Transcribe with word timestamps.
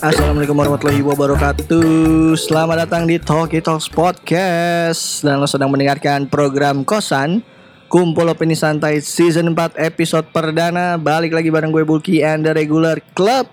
Assalamualaikum 0.00 0.56
warahmatullahi 0.56 1.04
wabarakatuh. 1.04 2.40
Selamat 2.40 2.88
datang 2.88 3.04
di 3.04 3.20
Talkie 3.20 3.60
Talks 3.60 3.92
Podcast. 3.92 5.28
Dan 5.28 5.44
lo 5.44 5.48
sedang 5.48 5.68
mendengarkan 5.68 6.24
program 6.24 6.88
Kosan 6.88 7.53
Kumpul 7.94 8.26
Opini 8.26 8.58
Santai 8.58 8.98
Season 8.98 9.54
4 9.54 9.78
episode 9.78 10.26
perdana 10.34 10.98
Balik 10.98 11.30
lagi 11.30 11.46
bareng 11.46 11.70
gue 11.70 11.86
Bulky 11.86 12.26
and 12.26 12.42
the 12.42 12.50
Regular 12.50 12.98
Club 13.14 13.46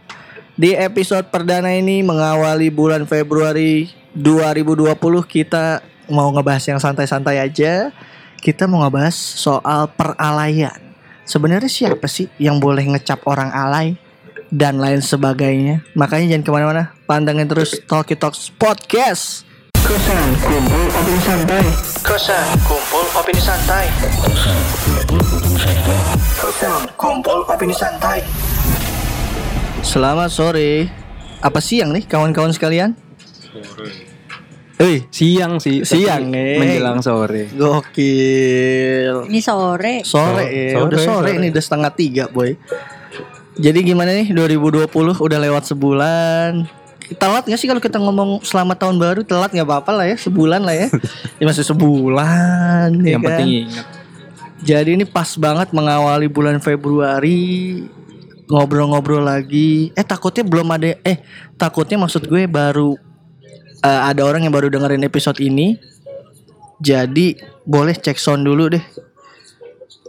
Di 0.58 0.74
episode 0.74 1.30
perdana 1.30 1.70
ini 1.70 2.02
mengawali 2.02 2.74
bulan 2.74 3.06
Februari 3.06 3.94
2020 4.18 4.98
Kita 5.30 5.86
mau 6.10 6.34
ngebahas 6.34 6.74
yang 6.74 6.82
santai-santai 6.82 7.38
aja 7.38 7.94
Kita 8.42 8.66
mau 8.66 8.82
ngebahas 8.82 9.14
soal 9.14 9.86
peralayan 9.94 10.90
Sebenarnya 11.22 11.70
siapa 11.70 12.10
sih 12.10 12.26
yang 12.42 12.58
boleh 12.58 12.82
ngecap 12.98 13.22
orang 13.30 13.54
alay? 13.54 13.94
dan 14.52 14.84
lain 14.84 15.00
sebagainya. 15.00 15.80
Makanya 15.96 16.36
jangan 16.36 16.44
ke 16.44 16.52
mana-mana, 16.52 16.84
pandangin 17.08 17.48
terus 17.48 17.80
Talkie 17.88 18.20
Talks 18.20 18.52
Podcast. 18.52 19.48
Kosan 19.92 20.24
kumpul 20.40 20.88
opini 20.88 21.20
santai. 21.20 21.66
Kosan 22.00 22.48
kumpul 22.64 23.04
opini 23.12 23.42
santai. 23.44 23.86
Kosan 26.40 26.82
kumpul 26.96 27.40
opini 27.44 27.76
santai. 27.76 28.20
Selamat 29.84 30.32
sore. 30.32 30.88
Apa 31.44 31.60
siang 31.60 31.92
nih 31.92 32.08
kawan-kawan 32.08 32.56
sekalian? 32.56 32.96
Eh, 34.80 35.12
Siang 35.12 35.60
sih, 35.60 35.84
Siang, 35.84 36.32
eh. 36.32 36.56
menjelang 36.56 37.04
sore. 37.04 37.52
gokil. 37.52 39.28
Ini 39.28 39.40
sore. 39.44 40.08
Sore, 40.08 40.46
So- 40.48 40.48
ya. 40.48 40.72
sore, 40.72 40.88
udah 40.88 41.00
sore, 41.04 41.28
sore. 41.28 41.32
ini 41.36 41.52
udah 41.52 41.64
setengah 41.68 41.92
tiga 41.92 42.32
boy. 42.32 42.56
Jadi 43.60 43.80
gimana 43.84 44.16
nih 44.16 44.32
2020 44.32 44.88
udah 45.20 45.40
lewat 45.44 45.68
sebulan. 45.68 46.80
Telat 47.20 47.44
gak 47.44 47.60
sih 47.60 47.68
kalau 47.68 47.84
kita 47.84 48.00
ngomong 48.00 48.40
selamat 48.44 48.88
tahun 48.88 48.96
baru 48.96 49.22
telat 49.28 49.52
nggak 49.52 49.68
apa-apa 49.68 49.92
lah 49.92 50.06
ya 50.08 50.16
sebulan 50.16 50.64
lah 50.64 50.76
ya. 50.76 50.88
ya 51.40 51.44
masih 51.44 51.66
sebulan. 51.68 52.90
ya 53.04 53.18
Yang 53.18 53.22
kan? 53.22 53.28
penting 53.28 53.50
ingat. 53.68 53.86
Jadi 54.62 54.90
ini 54.94 55.06
pas 55.10 55.30
banget 55.36 55.74
mengawali 55.74 56.30
bulan 56.30 56.62
Februari 56.62 57.82
ngobrol-ngobrol 58.46 59.26
lagi. 59.26 59.90
Eh 59.98 60.06
takutnya 60.06 60.46
belum 60.46 60.68
ada 60.70 60.96
eh 61.02 61.18
takutnya 61.58 61.98
maksud 61.98 62.30
gue 62.30 62.46
baru 62.46 62.94
eh, 63.82 64.02
ada 64.08 64.22
orang 64.24 64.46
yang 64.46 64.54
baru 64.54 64.70
dengerin 64.70 65.04
episode 65.04 65.42
ini. 65.42 65.76
Jadi 66.82 67.38
boleh 67.66 67.94
cek 67.94 68.18
sound 68.18 68.46
dulu 68.46 68.72
deh. 68.74 68.84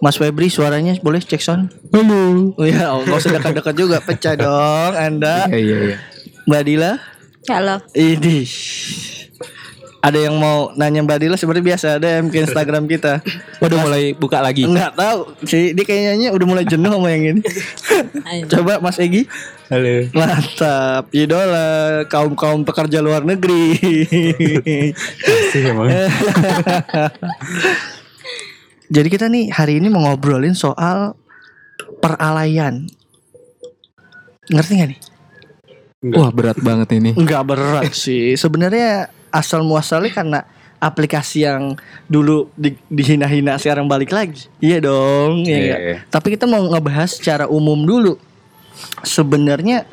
Mas 0.02 0.18
Febri 0.18 0.50
suaranya 0.50 0.98
boleh 0.98 1.22
cek 1.22 1.38
sound? 1.38 1.70
Halo. 1.94 2.50
Oh 2.58 2.66
ya, 2.66 2.90
oh, 2.90 3.06
nggak 3.06 3.22
usah 3.22 3.38
dekat-dekat 3.38 3.74
juga, 3.78 3.96
pecah 4.02 4.34
dong 4.34 4.92
Anda. 4.98 5.46
Iya 5.46 5.58
iya 5.62 5.78
iya. 5.94 5.98
Mbak 6.42 6.62
Dila, 6.66 6.98
Halo. 7.46 7.78
ini 7.94 8.42
ada 10.02 10.18
yang 10.18 10.34
mau 10.34 10.74
nanya 10.74 10.98
Mbak 11.06 11.18
Dila 11.22 11.36
seperti 11.38 11.62
biasa 11.62 12.02
ada 12.02 12.18
yang 12.18 12.26
ke 12.26 12.42
Instagram 12.42 12.90
kita. 12.90 13.22
Udah 13.62 13.78
mulai 13.78 14.10
buka 14.18 14.42
lagi. 14.42 14.66
Enggak 14.66 14.98
tahu 14.98 15.30
sih, 15.46 15.70
dia 15.70 15.86
kayaknya 15.86 16.34
udah 16.34 16.46
mulai 16.46 16.66
jenuh 16.66 16.90
sama 16.90 17.14
yang 17.14 17.38
ini. 17.38 17.42
Coba 18.50 18.82
Mas 18.82 18.98
Egi, 18.98 19.30
Halo. 19.70 20.10
mantap, 20.10 21.06
idola 21.14 22.02
kaum 22.10 22.34
kaum 22.34 22.66
pekerja 22.66 22.98
luar 22.98 23.22
negeri. 23.22 23.78
Sih 25.54 25.62
emang. 25.62 25.86
Jadi 28.92 29.08
kita 29.08 29.30
nih 29.30 29.48
hari 29.54 29.78
ini 29.78 29.88
mau 29.88 30.02
ngobrolin 30.04 30.58
soal 30.58 31.14
peralayan. 32.02 32.90
Ngerti 34.50 34.72
gak 34.82 34.90
nih? 34.90 35.11
Wah 36.02 36.34
berat 36.34 36.58
banget 36.58 36.98
ini. 36.98 37.14
Enggak 37.20 37.46
berat 37.46 37.94
sih. 37.94 38.34
Sebenarnya 38.34 39.06
asal 39.30 39.62
muasalnya 39.62 40.10
karena 40.10 40.40
aplikasi 40.82 41.46
yang 41.46 41.78
dulu 42.10 42.50
di- 42.58 42.74
dihina-hina 42.90 43.54
sekarang 43.54 43.86
balik 43.86 44.10
lagi. 44.10 44.50
Iya 44.58 44.82
dong, 44.82 45.46
iya 45.46 45.58
nggak? 45.62 45.80
iya. 45.80 45.96
Tapi 46.10 46.34
kita 46.34 46.50
mau 46.50 46.66
ngebahas 46.66 47.14
secara 47.14 47.46
umum 47.46 47.86
dulu. 47.86 48.18
Sebenarnya 49.06 49.86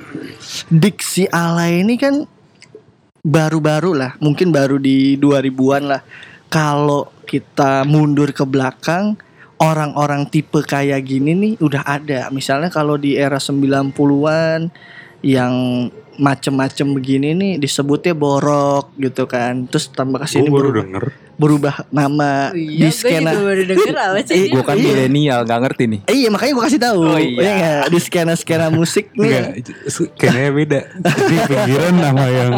diksi 0.73 1.29
alay 1.29 1.85
ini 1.85 1.93
kan 2.01 2.25
baru-baru 3.21 3.93
lah, 3.93 4.17
mungkin 4.17 4.49
baru 4.49 4.81
di 4.81 5.13
2000-an 5.21 5.83
lah. 5.85 6.01
Kalau 6.49 7.13
kita 7.29 7.85
mundur 7.85 8.33
ke 8.33 8.41
belakang, 8.41 9.13
orang-orang 9.61 10.25
tipe 10.25 10.57
kayak 10.65 11.05
gini 11.05 11.37
nih 11.37 11.53
udah 11.61 11.85
ada. 11.85 12.33
Misalnya 12.33 12.73
kalau 12.73 12.97
di 12.97 13.13
era 13.13 13.37
90-an 13.37 14.73
yang 15.21 15.53
macem-macem 16.19 16.83
begini 16.91 17.31
nih 17.31 17.53
disebutnya 17.57 18.11
borok 18.11 18.91
gitu 18.99 19.23
kan. 19.23 19.63
Terus 19.71 19.87
tambah 19.87 20.19
ke 20.19 20.27
sini 20.27 20.51
berubah, 20.51 20.83
denger 20.83 21.03
berubah 21.39 21.87
nama 21.87 22.51
Iya, 22.51 22.83
di 22.83 22.89
skena. 22.91 23.31
gue 23.31 23.39
juga 23.39 23.47
baru 23.47 23.63
denger 23.63 23.95
apa 24.11 24.19
sih? 24.27 24.35
Iya. 24.35 24.51
Gue 24.51 24.63
kan 24.67 24.75
milenial 24.75 25.39
nggak 25.47 25.59
ngerti 25.63 25.83
nih. 25.87 25.99
Eh, 26.11 26.15
iya 26.19 26.27
makanya 26.27 26.51
gue 26.51 26.63
kasih 26.67 26.81
tahu. 26.83 26.99
Oh, 26.99 27.15
iya. 27.15 27.39
Iya 27.39 27.51
nggak? 27.55 27.83
di 27.87 27.99
skena 28.03 28.33
skena 28.35 28.67
musik 28.75 29.15
nih 29.15 29.63
kayaknya 30.19 30.51
beda 30.51 30.79
Jadi 30.99 31.35
pikiran 31.47 31.93
nama 31.95 32.25
yang 32.27 32.51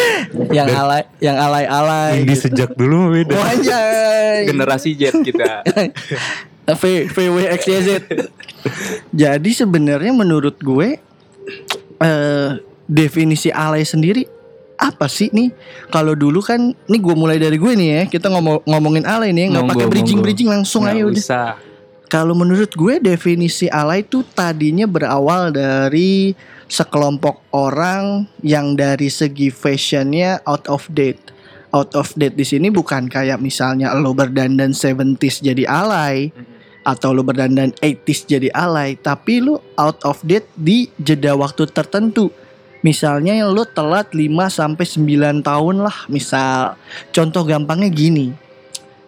yang 0.58 0.68
alay 0.74 1.02
yang 1.22 1.36
alay 1.38 1.64
alay. 1.70 2.10
Yang 2.18 2.26
di 2.26 2.36
sejak 2.42 2.70
dulu 2.74 3.14
beda 3.14 3.38
Oh. 3.38 3.46
Generasi 4.42 4.98
Z 4.98 5.22
kita. 5.22 5.62
V 6.66 6.82
VWXYZ. 7.06 7.88
Jadi 9.14 9.50
sebenarnya 9.54 10.10
menurut 10.10 10.58
gue 10.58 10.98
eh 12.00 12.60
definisi 12.86 13.50
alay 13.50 13.82
sendiri 13.82 14.24
apa 14.76 15.08
sih 15.08 15.32
nih? 15.32 15.50
Kalau 15.88 16.12
dulu 16.12 16.44
kan, 16.44 16.76
nih 16.86 17.00
gue 17.00 17.14
mulai 17.16 17.40
dari 17.40 17.56
gue 17.56 17.72
nih 17.72 17.88
ya. 17.88 18.02
Kita 18.06 18.28
ngomong 18.28 18.68
ngomongin 18.68 19.08
alay 19.08 19.32
nih, 19.32 19.56
nggak 19.56 19.66
pakai 19.72 19.86
bridging 19.88 20.20
bridging 20.20 20.48
langsung 20.52 20.84
Nggak 20.84 20.94
aja 20.94 21.04
udah. 21.04 21.16
usah. 21.16 21.50
Kalau 22.06 22.38
menurut 22.38 22.70
gue 22.70 23.02
definisi 23.02 23.66
alay 23.66 24.06
itu 24.06 24.22
tadinya 24.36 24.86
berawal 24.86 25.50
dari 25.50 26.38
sekelompok 26.70 27.50
orang 27.50 28.30
yang 28.46 28.78
dari 28.78 29.10
segi 29.10 29.50
fashionnya 29.50 30.38
out 30.46 30.70
of 30.70 30.86
date. 30.92 31.34
Out 31.74 31.98
of 31.98 32.14
date 32.14 32.38
di 32.38 32.46
sini 32.46 32.70
bukan 32.70 33.10
kayak 33.10 33.42
misalnya 33.42 33.90
lo 33.98 34.14
berdandan 34.14 34.70
70s 34.70 35.42
jadi 35.42 35.66
alay 35.66 36.30
atau 36.86 37.10
lo 37.10 37.26
berdandan 37.26 37.74
80s 37.82 38.30
jadi 38.30 38.48
alay, 38.54 38.94
tapi 38.94 39.42
lo 39.42 39.58
out 39.74 39.98
of 40.06 40.22
date 40.22 40.46
di 40.54 40.86
jeda 41.02 41.34
waktu 41.34 41.66
tertentu. 41.66 42.30
Misalnya 42.86 43.42
lo 43.50 43.66
telat 43.66 44.14
5 44.14 44.30
sampai 44.46 44.86
9 44.86 45.42
tahun 45.42 45.76
lah, 45.82 46.06
misal. 46.06 46.78
Contoh 47.10 47.42
gampangnya 47.42 47.90
gini. 47.90 48.30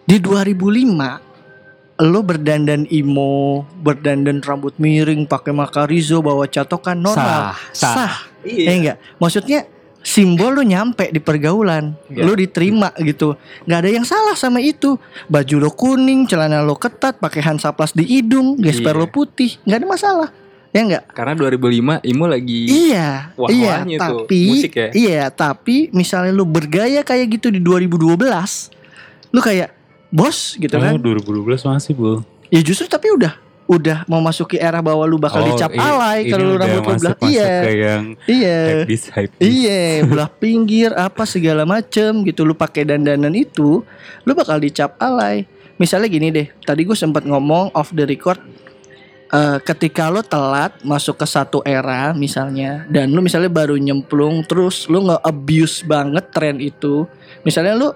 Di 0.03 0.19
2005 0.19 2.03
lo 2.03 2.19
berdandan 2.19 2.83
imo, 2.91 3.63
berdandan 3.79 4.43
rambut 4.43 4.75
miring, 4.75 5.23
pakai 5.23 5.55
makarizo, 5.55 6.19
bawa 6.19 6.47
catokan 6.51 6.99
normal, 6.99 7.55
Sah, 7.71 7.95
sah. 7.95 8.15
Ya 8.43 8.71
enggak? 8.75 8.97
Maksudnya 9.19 9.67
simbol 9.99 10.53
lo 10.53 10.63
nyampe 10.63 11.09
di 11.09 11.19
pergaulan, 11.19 11.91
Iya. 12.07 12.23
lo 12.23 12.33
diterima 12.33 12.89
gitu. 12.97 13.35
nggak 13.63 13.79
ada 13.79 13.89
yang 13.89 14.03
salah 14.03 14.33
sama 14.33 14.59
itu. 14.59 14.95
Baju 15.25 15.55
lo 15.59 15.69
kuning, 15.69 16.23
celana 16.25 16.61
lo 16.61 16.73
ketat, 16.73 17.17
pakai 17.17 17.43
hansaplas 17.43 17.91
di 17.91 18.07
hidung, 18.07 18.55
gesper 18.55 18.95
Iya. 18.95 19.01
lo 19.01 19.07
putih, 19.07 19.59
nggak 19.61 19.77
ada 19.77 19.87
masalah. 19.87 20.29
Ya 20.69 20.85
enggak? 20.85 21.03
Karena 21.09 21.33
2005 21.33 21.97
Imo 22.03 22.29
lagi 22.29 22.69
Iya, 22.93 23.33
iya, 23.49 23.73
Wah-wahnya 23.81 23.97
tuh, 23.97 24.21
tapi 24.21 24.41
musik 24.53 24.71
ya. 24.71 24.87
iya, 24.93 25.23
tapi 25.27 25.89
misalnya 25.89 26.29
lu 26.29 26.45
bergaya 26.45 27.01
kayak 27.01 27.41
gitu 27.41 27.49
di 27.49 27.57
2012, 27.57 28.69
lu 29.29 29.41
kayak 29.41 29.73
bos 30.09 30.53
gitu 30.55 30.69
Oh 30.69 30.81
kan? 30.81 30.93
2012 31.01 31.65
masih 31.65 31.93
bu 31.93 32.21
Ya 32.49 32.61
justru 32.61 32.85
tapi 32.85 33.09
udah 33.09 33.33
udah 33.69 34.01
mau 34.03 34.17
masuki 34.17 34.57
era 34.57 34.81
bahwa 34.81 35.05
lu 35.05 35.15
bakal 35.15 35.45
dicap 35.47 35.69
i- 35.69 35.77
alay 35.79 36.19
kalau 36.27 36.41
lu 36.43 36.55
rambut 36.57 36.81
lu 36.81 36.89
belah. 36.97 37.13
Iya. 37.29 37.45
yang 37.69 38.03
Iya. 38.25 38.57
Iya, 39.39 39.81
belah 40.03 40.29
pinggir 40.33 40.89
apa 40.91 41.23
segala 41.23 41.63
macem 41.63 42.25
gitu 42.25 42.41
lu 42.41 42.51
pakai 42.51 42.81
dandanan 42.83 43.29
itu, 43.31 43.85
lu 44.25 44.31
bakal 44.33 44.57
dicap 44.57 44.97
alay. 44.97 45.45
Misalnya 45.77 46.09
gini 46.09 46.27
deh, 46.27 46.49
tadi 46.59 46.81
gue 46.81 46.91
sempat 46.91 47.23
ngomong 47.23 47.69
off 47.71 47.93
the 47.93 48.03
record 48.03 48.41
eh, 49.29 49.57
ketika 49.61 50.09
lo 50.09 50.19
telat 50.19 50.73
masuk 50.81 51.15
ke 51.15 51.23
satu 51.23 51.61
era 51.61 52.11
misalnya 52.11 52.89
dan 52.89 53.13
lu 53.13 53.21
misalnya 53.21 53.47
baru 53.47 53.77
nyemplung 53.77 54.41
terus 54.43 54.89
lu 54.89 55.05
nge-abuse 55.05 55.85
banget 55.85 56.25
tren 56.33 56.57
itu. 56.57 57.05
Misalnya 57.45 57.77
lu 57.77 57.89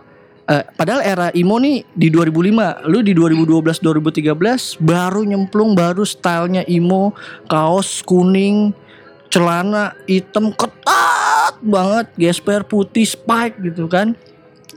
Eh, 0.53 0.63
padahal 0.77 1.01
era 1.01 1.27
emo 1.33 1.57
nih 1.57 1.81
di 1.97 2.13
2005, 2.13 2.85
lu 2.85 3.01
di 3.01 3.17
2012 3.17 3.81
2013 3.81 4.77
baru 4.77 5.25
nyemplung 5.25 5.73
baru 5.73 6.05
stylenya 6.05 6.61
emo, 6.69 7.17
kaos 7.49 8.05
kuning, 8.05 8.69
celana 9.33 9.97
hitam 10.05 10.53
ketat 10.53 11.57
banget, 11.57 12.05
gesper 12.21 12.61
putih 12.69 13.01
spike 13.01 13.65
gitu 13.65 13.89
kan. 13.89 14.13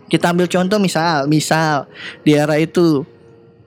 Kita 0.09 0.33
ambil 0.33 0.49
contoh 0.49 0.81
misal, 0.81 1.29
misal 1.29 1.85
di 2.25 2.33
era 2.33 2.57
itu 2.57 3.05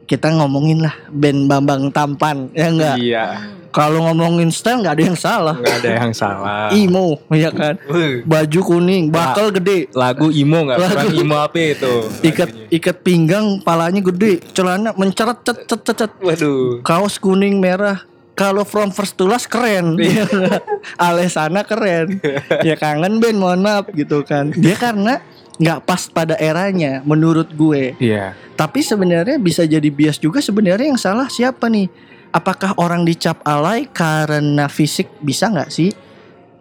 kita 0.10 0.34
ngomongin 0.34 0.82
lah 0.82 0.96
band 1.08 1.46
Bambang 1.46 1.94
Tampan 1.94 2.50
ya 2.52 2.68
enggak. 2.68 2.98
Iya. 2.98 3.26
Kalau 3.70 4.02
ngomongin 4.02 4.50
style 4.50 4.82
nggak 4.82 4.98
ada 4.98 5.04
yang 5.06 5.14
salah. 5.16 5.54
Nggak 5.54 5.78
ada 5.78 5.90
yang 6.02 6.10
salah. 6.12 6.74
Emo 6.74 7.22
ya 7.30 7.54
kan. 7.54 7.78
Baju 8.26 8.60
kuning, 8.66 9.14
bakal 9.14 9.54
gede, 9.54 9.86
Lagu 9.94 10.34
imo 10.34 10.66
nggak? 10.66 10.78
Lagu- 10.82 10.90
Kurang 10.90 11.14
imo 11.16 11.36
apa 11.38 11.60
itu? 11.70 11.94
ikat 12.24 12.50
ikat 12.68 12.98
pinggang 13.00 13.62
palanya 13.62 14.02
gede 14.02 14.42
celana 14.52 14.90
menceret 14.92 15.46
cet 15.46 15.70
cet 15.70 15.82
cet, 15.86 15.98
cet. 16.00 16.12
Waduh. 16.18 16.82
kaos 16.82 17.16
kuning 17.16 17.62
merah 17.62 18.02
kalau 18.34 18.64
from 18.64 18.90
first 18.90 19.14
to 19.14 19.30
last 19.30 19.46
keren 19.46 20.02
Iya. 20.02 20.26
Alesana 20.98 21.62
keren 21.62 22.18
ya 22.62 22.74
kangen 22.74 23.22
band 23.22 23.38
mohon 23.38 23.62
maaf 23.62 23.86
gitu 23.92 24.24
kan 24.24 24.50
dia 24.50 24.74
karena 24.74 25.22
nggak 25.60 25.80
pas 25.84 26.08
pada 26.08 26.40
eranya 26.40 27.04
menurut 27.04 27.52
gue. 27.52 27.94
Iya. 28.00 28.34
tapi 28.56 28.84
sebenarnya 28.84 29.40
bisa 29.40 29.64
jadi 29.64 29.88
bias 29.88 30.20
juga 30.20 30.40
sebenarnya 30.44 30.92
yang 30.92 31.00
salah 31.00 31.28
siapa 31.28 31.68
nih? 31.68 31.88
Apakah 32.32 32.76
orang 32.76 33.04
dicap 33.04 33.40
alay 33.44 33.88
karena 33.90 34.68
fisik? 34.72 35.08
Bisa 35.20 35.52
nggak 35.52 35.72
sih? 35.72 35.92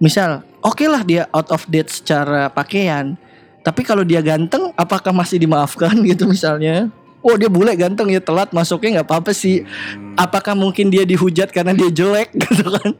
Misal 0.03 0.43
oke 0.62 0.83
lah 0.87 1.03
dia 1.06 1.27
out 1.31 1.50
of 1.55 1.67
date 1.71 1.91
secara 1.91 2.50
pakaian 2.50 3.19
tapi 3.69 3.85
kalau 3.85 4.00
dia 4.00 4.25
ganteng 4.25 4.73
apakah 4.81 5.12
masih 5.12 5.37
dimaafkan 5.37 5.93
gitu 6.09 6.25
misalnya? 6.25 6.89
Oh 7.21 7.35
dia 7.35 7.50
bule 7.50 7.75
ganteng 7.75 8.09
ya 8.09 8.23
telat 8.23 8.55
masuknya 8.55 9.00
nggak 9.00 9.09
apa-apa 9.12 9.37
sih. 9.37 9.67
Apakah 10.17 10.56
mungkin 10.56 10.89
dia 10.89 11.05
dihujat 11.05 11.53
karena 11.53 11.77
dia 11.77 11.93
jelek 11.93 12.33
gitu 12.49 12.65
kan? 12.65 12.97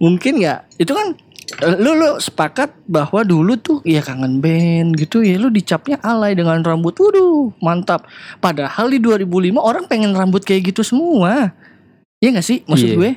Mungkin 0.00 0.40
nggak? 0.40 0.60
Itu 0.80 0.96
kan 0.96 1.18
lu 1.58 1.96
lu 1.98 2.08
sepakat 2.22 2.70
bahwa 2.86 3.26
dulu 3.26 3.58
tuh 3.58 3.78
ya 3.82 3.98
kangen 4.04 4.38
band 4.38 4.94
gitu 4.94 5.24
ya 5.24 5.40
lu 5.40 5.50
dicapnya 5.50 5.98
alay 6.00 6.38
dengan 6.38 6.62
rambut 6.62 6.94
waduh 6.94 7.50
mantap 7.58 8.06
padahal 8.38 8.86
di 8.86 9.02
2005 9.02 9.58
orang 9.58 9.84
pengen 9.90 10.14
rambut 10.14 10.44
kayak 10.46 10.70
gitu 10.70 10.86
semua 10.86 11.50
Iya 12.20 12.36
gak 12.36 12.46
sih 12.46 12.60
maksud 12.68 12.88
Iya. 12.92 12.96
gue 13.00 13.10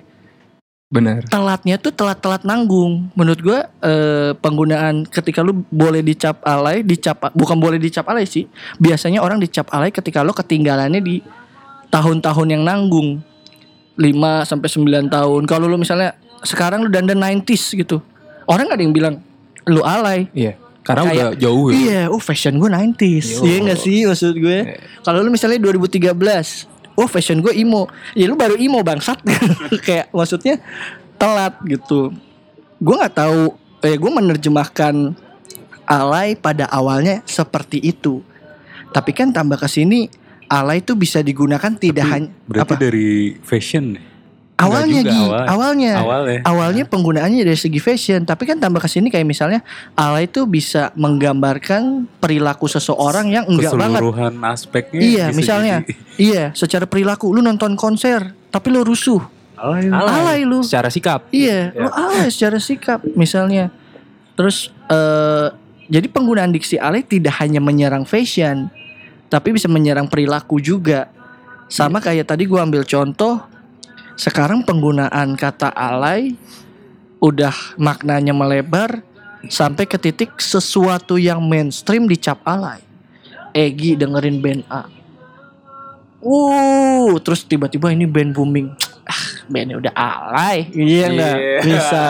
Benar. 0.93 1.25
telatnya 1.25 1.81
tuh 1.81 1.89
telat-telat 1.89 2.45
nanggung. 2.45 3.09
Menurut 3.17 3.41
gua 3.41 3.59
eh, 3.81 4.37
penggunaan 4.37 5.09
ketika 5.09 5.41
lu 5.41 5.65
boleh 5.73 6.05
dicap 6.05 6.37
alay, 6.45 6.85
dicap 6.85 7.33
bukan 7.33 7.57
boleh 7.57 7.81
dicap 7.81 8.05
alay 8.05 8.29
sih. 8.29 8.45
Biasanya 8.77 9.25
orang 9.25 9.41
dicap 9.41 9.73
alay 9.73 9.89
ketika 9.89 10.21
lo 10.21 10.37
ketinggalannya 10.37 11.01
di 11.01 11.17
tahun-tahun 11.89 12.47
yang 12.53 12.63
nanggung. 12.63 13.25
5 13.97 14.45
sampai 14.45 14.69
9 14.69 15.09
tahun. 15.09 15.41
Kalau 15.49 15.65
lu 15.65 15.81
misalnya 15.81 16.13
sekarang 16.45 16.85
lu 16.85 16.89
dandan 16.93 17.17
90s 17.17 17.73
gitu. 17.73 17.97
Orang 18.45 18.67
gak 18.67 18.77
ada 18.77 18.83
yang 18.83 18.91
bilang 18.91 19.15
lu 19.63 19.81
alay. 19.81 20.27
Iya. 20.31 20.59
Karena 20.83 21.07
Kayak- 21.07 21.15
udah 21.15 21.31
jauh 21.39 21.65
ya. 21.65 21.73
Iya, 21.73 22.01
oh 22.07 22.19
fashion 22.19 22.59
gue 22.59 22.67
90s. 22.67 23.27
Yo. 23.33 23.41
Iya 23.41 23.57
gak 23.65 23.79
sih 23.79 23.97
maksud 24.03 24.35
gue? 24.35 24.59
Kalau 24.99 25.19
lu 25.19 25.29
misalnya 25.29 25.59
2013, 25.61 26.67
oh 26.93 27.07
fashion 27.07 27.39
gue 27.39 27.53
emo. 27.53 27.87
Ya 28.11 28.27
lu 28.27 28.35
baru 28.35 28.55
emo 28.55 28.83
bangsat. 28.83 29.23
Kayak 29.87 30.11
maksudnya 30.11 30.59
telat 31.15 31.55
gitu. 31.63 32.11
Gue 32.77 32.95
nggak 32.95 33.15
tahu 33.15 33.55
eh 33.79 33.95
gue 33.95 34.11
menerjemahkan 34.11 35.15
alay 35.85 36.35
pada 36.35 36.67
awalnya 36.67 37.23
seperti 37.23 37.79
itu. 37.79 38.19
Tapi 38.91 39.11
kan 39.11 39.31
tambah 39.31 39.55
ke 39.55 39.65
sini 39.65 40.11
alay 40.45 40.79
itu 40.79 40.93
bisa 40.93 41.19
digunakan 41.19 41.71
tidak 41.73 42.05
hanya 42.05 42.29
Berarti 42.43 42.75
apa? 42.75 42.81
dari 42.81 43.39
fashion 43.39 43.95
nih. 43.95 44.03
Awalnya 44.57 45.01
juga, 45.01 45.11
Gi, 45.11 45.19
awal- 45.25 45.47
awalnya. 45.49 45.93
Awalnya. 45.97 46.39
Awalnya 46.45 46.83
penggunaannya 46.87 47.41
dari 47.43 47.59
segi 47.59 47.79
fashion, 47.81 48.21
tapi 48.23 48.45
kan 48.45 48.61
tambah 48.61 48.79
ke 48.79 48.89
sini 48.89 49.09
kayak 49.09 49.25
misalnya 49.25 49.59
alay 49.97 50.29
itu 50.29 50.45
bisa 50.45 50.93
menggambarkan 50.93 52.05
perilaku 52.21 52.69
seseorang 52.69 53.33
yang 53.33 53.45
enggak 53.49 53.73
banget. 53.73 53.99
Keseluruhan 53.99 54.33
aspeknya. 54.45 55.01
Iya, 55.01 55.25
bisa 55.33 55.37
misalnya, 55.37 55.75
jadi 55.81 55.93
iya, 56.21 56.43
secara 56.53 56.85
perilaku 56.85 57.33
lu 57.33 57.41
nonton 57.41 57.73
konser, 57.73 58.31
tapi 58.53 58.69
lu 58.69 58.85
rusuh, 58.85 59.19
alay. 59.57 59.89
alay, 59.89 60.39
lu. 60.45 60.61
Secara 60.61 60.93
sikap. 60.93 61.27
Iya, 61.33 61.73
lu 61.73 61.89
alay 61.89 62.29
secara 62.29 62.61
sikap, 62.61 63.01
misalnya. 63.17 63.73
Terus, 64.33 64.69
eh, 64.89 65.47
jadi 65.89 66.07
penggunaan 66.09 66.49
diksi 66.53 66.81
alay 66.81 67.05
tidak 67.05 67.37
hanya 67.41 67.61
menyerang 67.61 68.05
fashion, 68.05 68.69
tapi 69.29 69.53
bisa 69.53 69.65
menyerang 69.69 70.05
perilaku 70.09 70.57
juga. 70.61 71.09
Sama 71.69 71.97
kayak 71.97 72.29
tadi 72.29 72.45
gua 72.45 72.61
ambil 72.65 72.85
contoh, 72.85 73.41
sekarang 74.15 74.61
penggunaan 74.61 75.33
kata 75.33 75.73
alay 75.73 76.37
udah 77.23 77.55
maknanya 77.79 78.35
melebar 78.35 79.01
sampai 79.47 79.87
ke 79.87 79.95
titik 79.95 80.39
sesuatu 80.39 81.15
yang 81.19 81.39
mainstream 81.43 82.07
dicap 82.07 82.39
alay. 82.43 82.83
Egi 83.53 83.95
dengerin 83.95 84.41
band 84.41 84.63
A. 84.67 84.83
Uh, 86.23 87.19
terus 87.19 87.43
tiba-tiba 87.43 87.91
ini 87.91 88.07
band 88.07 88.31
booming. 88.31 88.71
Ah, 89.03 89.23
bandnya 89.51 89.75
udah 89.77 89.93
alay. 89.93 90.71
Iya 90.71 91.05
enggak? 91.11 91.37
Iya. 91.37 91.59
Bisa 91.61 92.03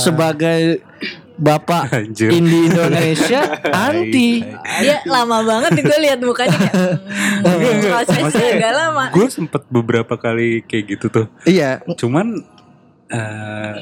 sebagai 0.00 0.80
bapak 1.40 1.88
Anjir. 1.96 2.28
indie 2.28 2.68
Indonesia 2.68 3.40
anti. 3.88 4.44
Dia 4.84 5.00
lama 5.08 5.40
banget 5.40 5.80
nih 5.80 5.84
gue 5.88 5.98
lihat 6.04 6.20
mukanya 6.20 6.58
kayak 6.60 6.76
hmm, 7.48 7.80
prosesnya 7.88 8.46
agak 8.60 8.72
lama. 8.76 9.04
Gue 9.10 9.26
sempet 9.32 9.64
beberapa 9.72 10.14
kali 10.20 10.60
kayak 10.68 10.84
gitu 10.96 11.06
tuh. 11.08 11.26
Iya, 11.48 11.80
Cuman 11.96 12.44
eh, 13.10 13.72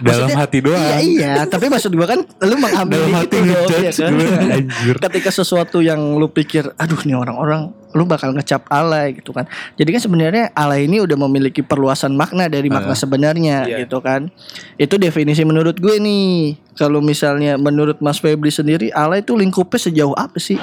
dalam 0.00 0.28
Maksudnya, 0.28 0.36
hati 0.36 0.58
doang. 0.60 0.80
Iya 0.80 0.98
iya, 1.00 1.32
tapi 1.48 1.72
maksud 1.72 1.92
gua 1.96 2.04
kan 2.04 2.20
lu 2.20 2.56
mengambil 2.60 3.00
Dalam 3.00 3.16
hati 3.16 3.36
situ 3.36 3.48
dong, 3.48 3.80
ya 3.80 3.92
kan? 3.92 4.12
gue 4.12 4.28
anjir. 4.52 4.94
Ketika 5.00 5.30
sesuatu 5.32 5.78
yang 5.80 6.00
lu 6.16 6.28
pikir, 6.28 6.68
aduh 6.76 7.00
nih 7.02 7.16
orang-orang 7.16 7.72
lu 7.94 8.02
bakal 8.04 8.34
ngecap 8.34 8.66
alay 8.68 9.14
gitu 9.14 9.30
kan. 9.30 9.46
Jadi 9.78 9.88
kan 9.94 10.02
sebenarnya 10.02 10.44
alay 10.52 10.90
ini 10.90 10.98
udah 10.98 11.14
memiliki 11.14 11.62
perluasan 11.62 12.18
makna 12.18 12.50
dari 12.50 12.66
makna 12.66 12.92
Ah, 12.92 12.98
sebenarnya 12.98 13.56
iya. 13.64 13.86
gitu 13.86 14.02
kan. 14.02 14.28
Itu 14.76 14.98
definisi 14.98 15.46
menurut 15.46 15.78
gue 15.78 15.96
nih. 16.02 16.58
Kalau 16.74 16.98
misalnya 16.98 17.54
menurut 17.54 18.02
Mas 18.02 18.18
Febri 18.18 18.50
sendiri 18.50 18.90
alay 18.90 19.22
itu 19.22 19.38
lingkupnya 19.38 19.78
sejauh 19.78 20.14
apa 20.18 20.42
sih? 20.42 20.58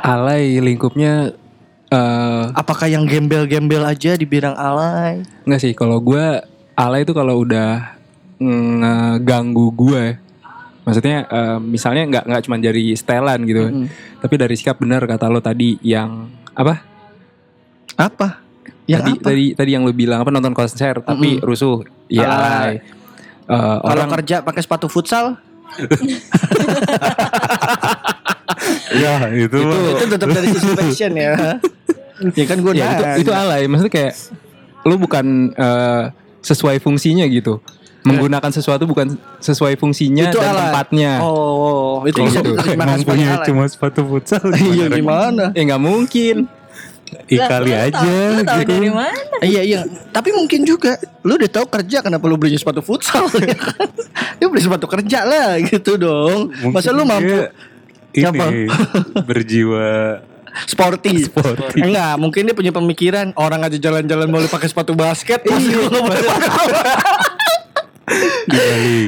Alay 0.00 0.56
lingkupnya 0.60 1.36
eh 1.92 2.44
Apakah 2.56 2.88
yang 2.88 3.04
gembel-gembel 3.04 3.84
aja 3.84 4.16
dibilang 4.16 4.56
alay? 4.56 5.20
Enggak 5.44 5.60
sih, 5.60 5.76
kalau 5.76 6.00
gue 6.00 6.40
alay 6.74 7.02
itu 7.02 7.12
kalau 7.14 7.42
udah 7.42 7.94
ngeganggu 8.38 9.66
gue. 9.72 10.04
Maksudnya 10.84 11.24
eh, 11.24 11.58
misalnya 11.58 12.02
nggak 12.04 12.24
nggak 12.28 12.42
cuma 12.44 12.56
dari 12.60 12.92
setelan 12.92 13.40
gitu, 13.48 13.64
Mm-mm. 13.72 13.86
tapi 14.20 14.34
dari 14.36 14.52
sikap 14.52 14.76
benar 14.76 15.00
kata 15.08 15.32
lo 15.32 15.40
tadi 15.40 15.80
yang 15.80 16.28
apa? 16.52 16.84
Apa? 17.96 18.44
Yang 18.84 19.00
tadi 19.00 19.12
apa? 19.16 19.24
tadi 19.24 19.44
tadi 19.56 19.70
yang 19.72 19.88
lo 19.88 19.96
bilang 19.96 20.20
apa 20.20 20.28
nonton 20.28 20.52
konser 20.52 21.00
tapi 21.00 21.40
Mm-mm. 21.40 21.46
rusuh. 21.48 21.80
Iya 22.12 22.28
Alay. 22.28 22.36
alay. 22.36 22.74
Eh, 23.44 23.76
Kalau 23.80 23.80
orang 23.80 24.08
kerja 24.20 24.44
pakai 24.44 24.60
sepatu 24.60 24.92
futsal, 24.92 25.40
Ya 28.94 29.18
itu, 29.34 29.56
itu, 29.56 29.66
mah. 29.66 29.92
itu 29.98 30.04
tetap 30.06 30.28
dari 30.30 30.48
sisi 30.52 30.68
fashion 30.72 31.12
ya. 31.18 31.32
ya 32.38 32.44
kan 32.46 32.58
gue 32.62 32.72
ya 32.76 32.86
itu 33.16 33.26
itu 33.26 33.32
alay. 33.32 33.66
Maksudnya 33.66 33.92
kayak 33.92 34.12
lo 34.84 34.94
bukan 35.00 35.50
eh, 35.50 36.02
sesuai 36.44 36.76
fungsinya 36.78 37.24
gitu. 37.26 37.58
Menggunakan 38.04 38.52
sesuatu 38.52 38.84
bukan 38.84 39.16
sesuai 39.40 39.80
fungsinya 39.80 40.28
Itu 40.28 40.36
dan 40.36 40.52
alay. 40.52 40.60
tempatnya. 40.68 41.12
Oh, 41.24 42.04
itu 42.04 42.20
Kayak 42.20 42.28
bisa 42.28 42.40
gitu. 42.44 42.52
punya 43.02 43.28
alay. 43.32 43.46
cuma 43.48 43.64
sepatu 43.64 44.04
futsal. 44.04 44.44
Iya 44.76 44.92
gimana? 44.92 45.56
Eh 45.56 45.64
nggak 45.64 45.80
mungkin. 45.80 46.44
Ih, 47.24 47.38
Lah, 47.38 47.46
kali 47.48 47.70
aja 47.70 47.94
tahu- 47.94 48.34
lu 48.34 48.42
tahu 48.42 48.60
gitu. 48.60 48.72
dari 48.74 48.90
mana? 48.90 49.36
Iya 49.38 49.62
iya, 49.62 49.80
tapi 50.10 50.34
mungkin 50.34 50.66
juga 50.66 50.98
lu 51.22 51.38
udah 51.38 51.46
tahu 51.48 51.66
kerja 51.70 52.02
kenapa 52.02 52.26
lu 52.26 52.34
belinya 52.34 52.58
sepatu 52.58 52.82
futsal 52.82 53.24
ya 53.40 53.54
kan? 53.54 53.86
Lu 54.36 54.50
beli 54.50 54.60
sepatu 54.60 54.84
kerja 54.84 55.22
lah 55.22 55.56
gitu 55.62 55.94
dong. 55.94 56.50
Masa 56.68 56.90
lu 56.90 57.06
Mungkin 57.06 57.08
mampu 57.08 57.38
ini 58.14 58.66
berjiwa 59.22 60.20
sporty? 60.64 61.26
Sporty. 61.26 61.82
Enggak, 61.82 62.14
mungkin 62.16 62.46
dia 62.46 62.54
punya 62.54 62.70
pemikiran 62.70 63.34
orang 63.34 63.60
aja 63.62 63.76
jalan-jalan 63.76 64.28
boleh 64.28 64.46
pakai 64.46 64.70
sepatu 64.70 64.94
basket, 64.94 65.42
masa 65.44 65.66
gua 65.66 65.86
nggak 65.90 66.02
boleh 66.02 66.22
pakai 66.22 66.40
dibalik. 66.40 66.86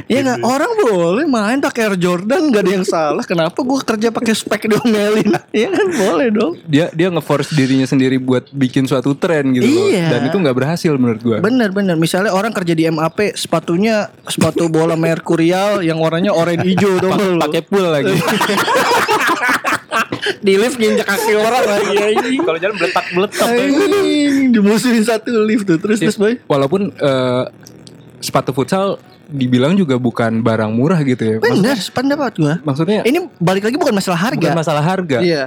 Iya 0.09 0.19
nggak 0.25 0.41
orang 0.41 0.71
boleh 0.81 1.25
main 1.29 1.61
pakai 1.61 1.85
Air 1.85 1.95
Jordan 2.01 2.49
gak 2.49 2.65
ada 2.65 2.71
yang 2.81 2.83
salah. 2.85 3.21
Kenapa 3.21 3.61
gua 3.61 3.77
kerja 3.85 4.09
pakai 4.09 4.33
spek 4.33 4.65
diomelin? 4.65 5.37
Iya 5.57 5.69
kan 5.73 5.87
boleh 5.93 6.27
dong. 6.33 6.53
Dia 6.65 6.89
dia 6.93 7.07
nge-force 7.13 7.53
dirinya 7.53 7.85
sendiri 7.85 8.17
buat 8.17 8.49
bikin 8.49 8.89
suatu 8.89 9.13
tren 9.13 9.53
gitu 9.53 9.69
loh. 9.69 9.89
Iya. 9.89 10.17
Dan 10.17 10.21
itu 10.29 10.37
nggak 10.37 10.55
berhasil 10.57 10.93
menurut 10.97 11.21
gua. 11.21 11.37
Bener 11.41 11.69
bener. 11.69 11.93
Misalnya 11.93 12.33
orang 12.33 12.53
kerja 12.53 12.73
di 12.73 12.89
MAP, 12.89 13.37
sepatunya 13.37 14.09
sepatu 14.25 14.65
bola 14.69 14.97
merkurial 14.97 15.85
yang 15.85 16.01
warnanya 16.01 16.33
oranye 16.33 16.73
hijau 16.73 16.97
dong. 16.97 17.17
Pa- 17.37 17.49
pakai 17.49 17.61
pool 17.65 17.85
lagi. 17.85 18.17
Di 20.39 20.53
lift 20.55 20.75
nginjek 20.75 21.05
kaki 21.05 21.31
orang 21.33 21.63
lagi. 21.63 21.95
Kalau 22.37 22.59
jalan 22.59 22.75
beletak-beletak. 22.75 23.47
Anjing, 23.47 24.35
dimusuhin 24.51 25.03
satu 25.03 25.31
lift 25.43 25.65
tuh. 25.65 25.77
Terus 25.77 25.97
terus 25.99 26.17
boy. 26.17 26.37
Walaupun 26.45 26.91
eh, 26.91 27.43
sepatu 28.19 28.51
futsal 28.51 28.97
dibilang 29.27 29.75
juga 29.75 29.99
bukan 29.99 30.39
barang 30.39 30.71
murah 30.71 30.99
gitu 31.03 31.19
ya. 31.19 31.35
Bener, 31.37 31.75
pendapat 31.91 32.31
gua. 32.39 32.55
Maksudnya 32.63 33.03
Ini 33.03 33.27
balik 33.37 33.67
lagi 33.67 33.75
bukan 33.75 33.95
masalah 33.95 34.19
harga. 34.19 34.39
bukan 34.39 34.55
masalah 34.55 34.83
harga. 34.83 35.17
Iya. 35.19 35.43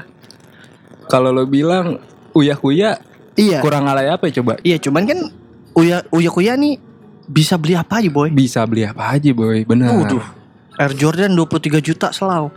Kalau 1.08 1.32
lo 1.32 1.48
bilang 1.48 1.98
uya-kuya 2.30 3.00
Iya. 3.34 3.58
kurang 3.64 3.88
alay 3.88 4.10
apa 4.12 4.28
ya 4.28 4.42
coba? 4.42 4.60
Iya, 4.60 4.76
cuman 4.78 5.02
kan 5.08 5.18
Uya 5.70 6.02
Uya 6.12 6.28
Kuya 6.28 6.52
nih 6.58 6.76
bisa 7.30 7.54
beli 7.56 7.78
apa 7.78 8.02
aja, 8.02 8.10
boy? 8.10 8.28
Bisa 8.28 8.60
beli 8.66 8.84
apa 8.84 9.16
aja 9.16 9.30
boy, 9.32 9.62
benar. 9.64 9.94
Waduh. 9.96 10.22
Air 10.76 10.92
Jordan 10.96 11.32
23 11.32 11.78
juta 11.80 12.10
selau. 12.10 12.50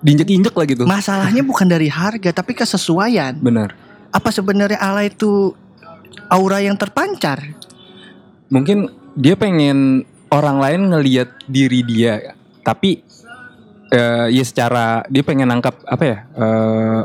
Diinjek-injek 0.00 0.54
lagi 0.54 0.72
tuh. 0.74 0.88
Masalahnya 0.88 1.44
bukan 1.44 1.68
dari 1.68 1.86
harga 1.86 2.32
tapi 2.32 2.56
kesesuaian. 2.56 3.36
Benar. 3.36 3.76
Apa 4.10 4.32
sebenarnya 4.32 4.80
ala 4.80 5.04
itu 5.04 5.52
aura 6.26 6.58
yang 6.58 6.74
terpancar? 6.74 7.52
Mungkin 8.48 8.88
dia 9.14 9.36
pengen 9.36 10.02
orang 10.28 10.58
lain 10.58 10.80
ngelihat 10.90 11.28
diri 11.46 11.84
dia, 11.84 12.34
tapi 12.62 13.04
eh, 13.90 14.26
ya 14.30 14.42
secara 14.42 15.04
dia 15.06 15.22
pengen 15.22 15.46
nangkap 15.46 15.78
apa 15.84 16.02
ya? 16.02 16.18
Eh, 16.32 17.00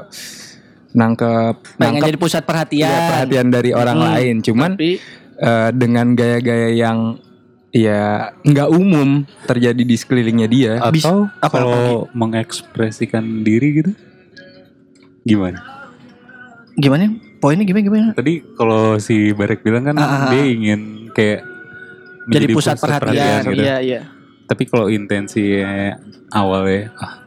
nangkep 0.95 1.55
Pengen 1.75 1.99
nangkep 1.99 2.07
jadi 2.07 2.17
pusat 2.17 2.43
perhatian. 2.47 2.87
ya, 2.87 3.09
perhatian 3.11 3.47
dari 3.51 3.75
orang 3.75 3.97
Hmm. 3.99 4.07
lain. 4.09 4.35
Cuman 4.39 4.71
Tapi 4.79 4.91
eh, 5.35 5.69
dengan 5.75 6.15
gaya-gaya 6.15 6.71
yang 6.71 7.19
ya 7.75 8.03
nggak 8.39 8.69
umum 8.71 9.09
terjadi 9.43 9.83
di 9.83 9.93
sekelilingnya 9.93 10.47
dia. 10.47 10.73
Atau 10.79 11.27
apa- 11.35 11.51
kalau 11.51 12.07
mengekspresikan 12.11 13.43
diri 13.43 13.67
gitu 13.75 13.91
gimana? 15.21 15.59
gimana? 16.73 17.07
Poinnya 17.37 17.63
gimana 17.63 17.83
gimana? 17.83 18.07
Tadi 18.11 18.43
kalau 18.53 18.95
si 18.97 19.31
Barek 19.31 19.59
bilang 19.59 19.83
kan 19.83 19.95
Ah, 19.95 20.03
ah, 20.03 20.23
dia 20.29 20.43
ingin 20.45 21.11
kayak 21.11 21.43
Jadi 22.25 22.27
menjadi 22.27 22.53
pusat, 22.53 22.75
perhatian. 22.77 23.41
gitu. 23.45 23.61
Iya, 23.61 23.75
iya. 23.79 24.01
Tapi 24.45 24.63
kalau 24.65 24.87
intensinya 24.87 25.95
awalnya 26.29 26.91
ah 26.95 27.21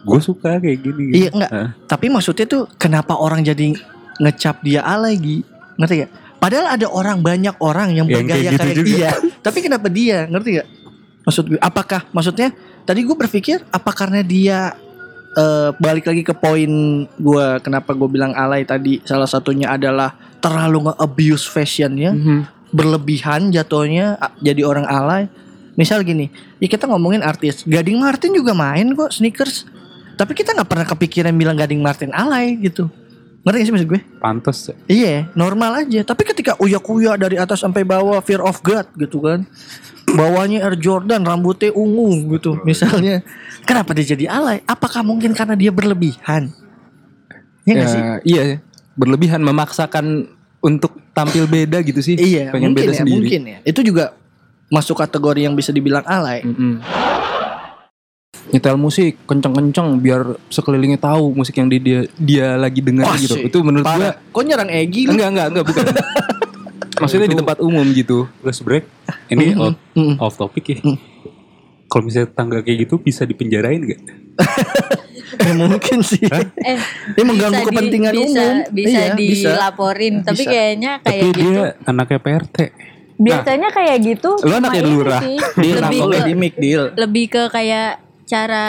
gue 0.00 0.20
suka 0.20 0.58
kayak 0.58 0.78
gini. 0.78 1.02
gitu. 1.08 1.16
Iya, 1.18 1.28
enggak. 1.30 1.50
Ah. 1.50 1.68
Tapi 1.86 2.06
maksudnya 2.08 2.44
tuh 2.44 2.68
kenapa 2.74 3.14
orang 3.14 3.40
jadi 3.42 3.72
ngecap 4.18 4.60
dia 4.60 4.80
alay 4.82 5.16
Gi? 5.16 5.38
Ngerti 5.76 5.94
gak? 5.98 6.10
Padahal 6.38 6.66
ada 6.70 6.86
orang 6.86 7.18
banyak 7.18 7.54
orang 7.58 7.88
yang 7.92 8.06
Yang 8.06 8.14
bergaya 8.20 8.38
kayak 8.38 8.52
gitu 8.52 8.62
kayak, 8.62 8.76
juga. 8.76 8.88
dia. 8.88 9.10
Tapi 9.40 9.58
kenapa 9.60 9.86
dia? 9.88 10.26
Ngerti 10.26 10.50
gak? 10.58 10.68
Maksud 11.24 11.44
gue, 11.48 11.60
apakah 11.60 12.08
maksudnya 12.10 12.50
tadi 12.82 13.04
gue 13.04 13.12
berpikir 13.12 13.60
apa 13.68 13.92
karena 13.92 14.20
dia 14.20 14.72
eh, 15.30 15.70
balik 15.76 16.08
lagi 16.08 16.24
ke 16.24 16.32
poin 16.32 16.70
gue 17.04 17.46
kenapa 17.60 17.92
gue 17.92 18.08
bilang 18.08 18.32
alay 18.32 18.64
tadi 18.64 19.04
salah 19.04 19.28
satunya 19.28 19.68
adalah 19.68 20.16
terlalu 20.40 20.88
nge-abuse 20.88 21.44
fashionnya 21.44 22.16
Mhm. 22.16 22.40
berlebihan 22.72 23.48
jatuhnya 23.48 24.16
jadi 24.40 24.64
orang 24.64 24.84
alay. 24.84 25.28
Misal 25.74 26.02
gini, 26.02 26.26
ya 26.58 26.66
kita 26.66 26.90
ngomongin 26.90 27.22
artis, 27.22 27.62
Gading 27.62 28.02
Martin 28.02 28.34
juga 28.34 28.50
main 28.50 28.88
kok 28.92 29.14
sneakers. 29.14 29.62
Tapi 30.16 30.34
kita 30.34 30.50
nggak 30.50 30.66
pernah 30.66 30.82
kepikiran 30.84 31.30
bilang 31.32 31.54
Gading 31.54 31.78
Martin 31.78 32.10
alay 32.10 32.58
gitu. 32.58 32.90
Ngerti 33.38 33.56
gak 33.56 33.66
sih 33.66 33.74
maksud 33.74 33.88
gue? 33.88 34.00
Pantes 34.18 34.58
ya. 34.66 34.74
Iya, 34.86 35.14
normal 35.32 35.86
aja. 35.86 36.00
Tapi 36.02 36.22
ketika 36.26 36.58
uya-kuya 36.58 37.14
dari 37.14 37.38
atas 37.38 37.62
sampai 37.62 37.86
bawah 37.86 38.18
Fear 38.20 38.42
of 38.42 38.58
God 38.60 38.86
gitu 38.98 39.22
kan. 39.22 39.46
Bawahnya 40.08 40.64
Air 40.64 40.76
Jordan, 40.76 41.20
rambutnya 41.20 41.68
ungu 41.70 42.36
gitu 42.36 42.56
misalnya. 42.64 43.20
Kenapa 43.62 43.92
dia 43.92 44.16
jadi 44.16 44.24
alay? 44.26 44.64
Apakah 44.64 45.04
mungkin 45.04 45.36
karena 45.36 45.52
dia 45.52 45.68
berlebihan? 45.68 46.48
Iya 47.62 47.68
Ya, 47.68 47.74
gak 47.76 47.88
sih? 47.88 48.02
iya, 48.24 48.42
berlebihan 48.96 49.44
memaksakan 49.44 50.24
untuk 50.58 50.96
tampil 51.12 51.44
beda 51.44 51.84
gitu 51.84 52.00
sih. 52.00 52.16
Iya, 52.16 52.48
pengen 52.48 52.72
mungkin 52.72 52.88
beda 52.88 52.92
ya, 52.96 52.98
sendiri. 53.04 53.14
mungkin 53.20 53.40
ya. 53.44 53.58
Itu 53.62 53.80
juga 53.84 54.16
masuk 54.68 54.96
kategori 54.96 55.44
yang 55.44 55.52
bisa 55.52 55.68
dibilang 55.70 56.02
alay. 56.04 56.40
Mm-mm. 56.42 56.80
Nyetel 58.48 58.76
musik 58.76 59.20
kenceng-kenceng 59.24 59.98
biar 59.98 60.20
sekelilingnya 60.48 60.96
tahu 60.96 61.32
musik 61.32 61.52
yang 61.54 61.66
di- 61.66 61.78
dia 61.78 62.00
dia 62.14 62.46
lagi 62.54 62.80
dengar 62.80 63.12
gitu. 63.14 63.36
Itu 63.36 63.60
menurut 63.60 63.84
gua. 63.84 64.16
Kok 64.26 64.42
nyerang 64.42 64.68
Egi 64.68 65.04
lu? 65.04 65.12
enggak 65.12 65.28
enggak 65.30 65.46
enggak 65.48 65.64
bukan. 65.64 65.84
Maksudnya 67.00 67.26
di 67.26 67.36
tempat 67.36 67.58
umum 67.58 67.84
gitu. 67.88 68.26
Plus 68.36 68.58
break. 68.58 68.84
Ini 69.28 69.52
Mm-mm. 69.52 69.62
out, 69.62 69.76
Mm-mm. 69.92 70.14
off 70.18 70.34
topic 70.34 70.64
ya. 70.66 70.78
Mm. 70.80 70.96
Kalau 71.86 72.02
misalnya 72.02 72.28
tangga 72.30 72.58
kayak 72.58 72.84
gitu 72.84 72.98
bisa 72.98 73.22
dipenjarain 73.22 73.80
gak? 73.82 74.00
Ya, 75.38 75.52
mungkin 75.54 76.00
sih. 76.00 76.24
Eh, 76.24 76.80
Dia 77.12 77.22
mengganggu 77.22 77.52
bisa 77.54 77.62
di- 77.62 77.68
kepentingan 77.70 78.12
bisa, 78.12 78.24
umum. 78.26 78.54
Bisa 78.70 78.90
Iya, 78.98 79.12
bisa. 79.14 79.48
dilaporin, 79.50 80.14
tapi 80.20 80.40
Bisa. 80.40 80.50
kayaknya 80.50 80.92
kayak 80.98 81.20
Tapi 81.20 81.28
gitu. 81.30 81.40
dia 81.44 81.62
anaknya 81.84 82.18
PRT. 82.18 82.56
Biasanya 83.14 83.68
kayak 83.70 83.96
gitu. 84.02 84.30
Lu 84.40 84.52
anaknya 84.52 84.80
ini 84.80 84.90
lurah. 84.90 85.20
Deal 85.54 85.78
lebih 85.78 86.00
ke, 86.02 86.58
deal. 86.58 86.82
lebih 86.96 87.24
ke 87.28 87.42
kayak 87.50 88.07
cara 88.28 88.66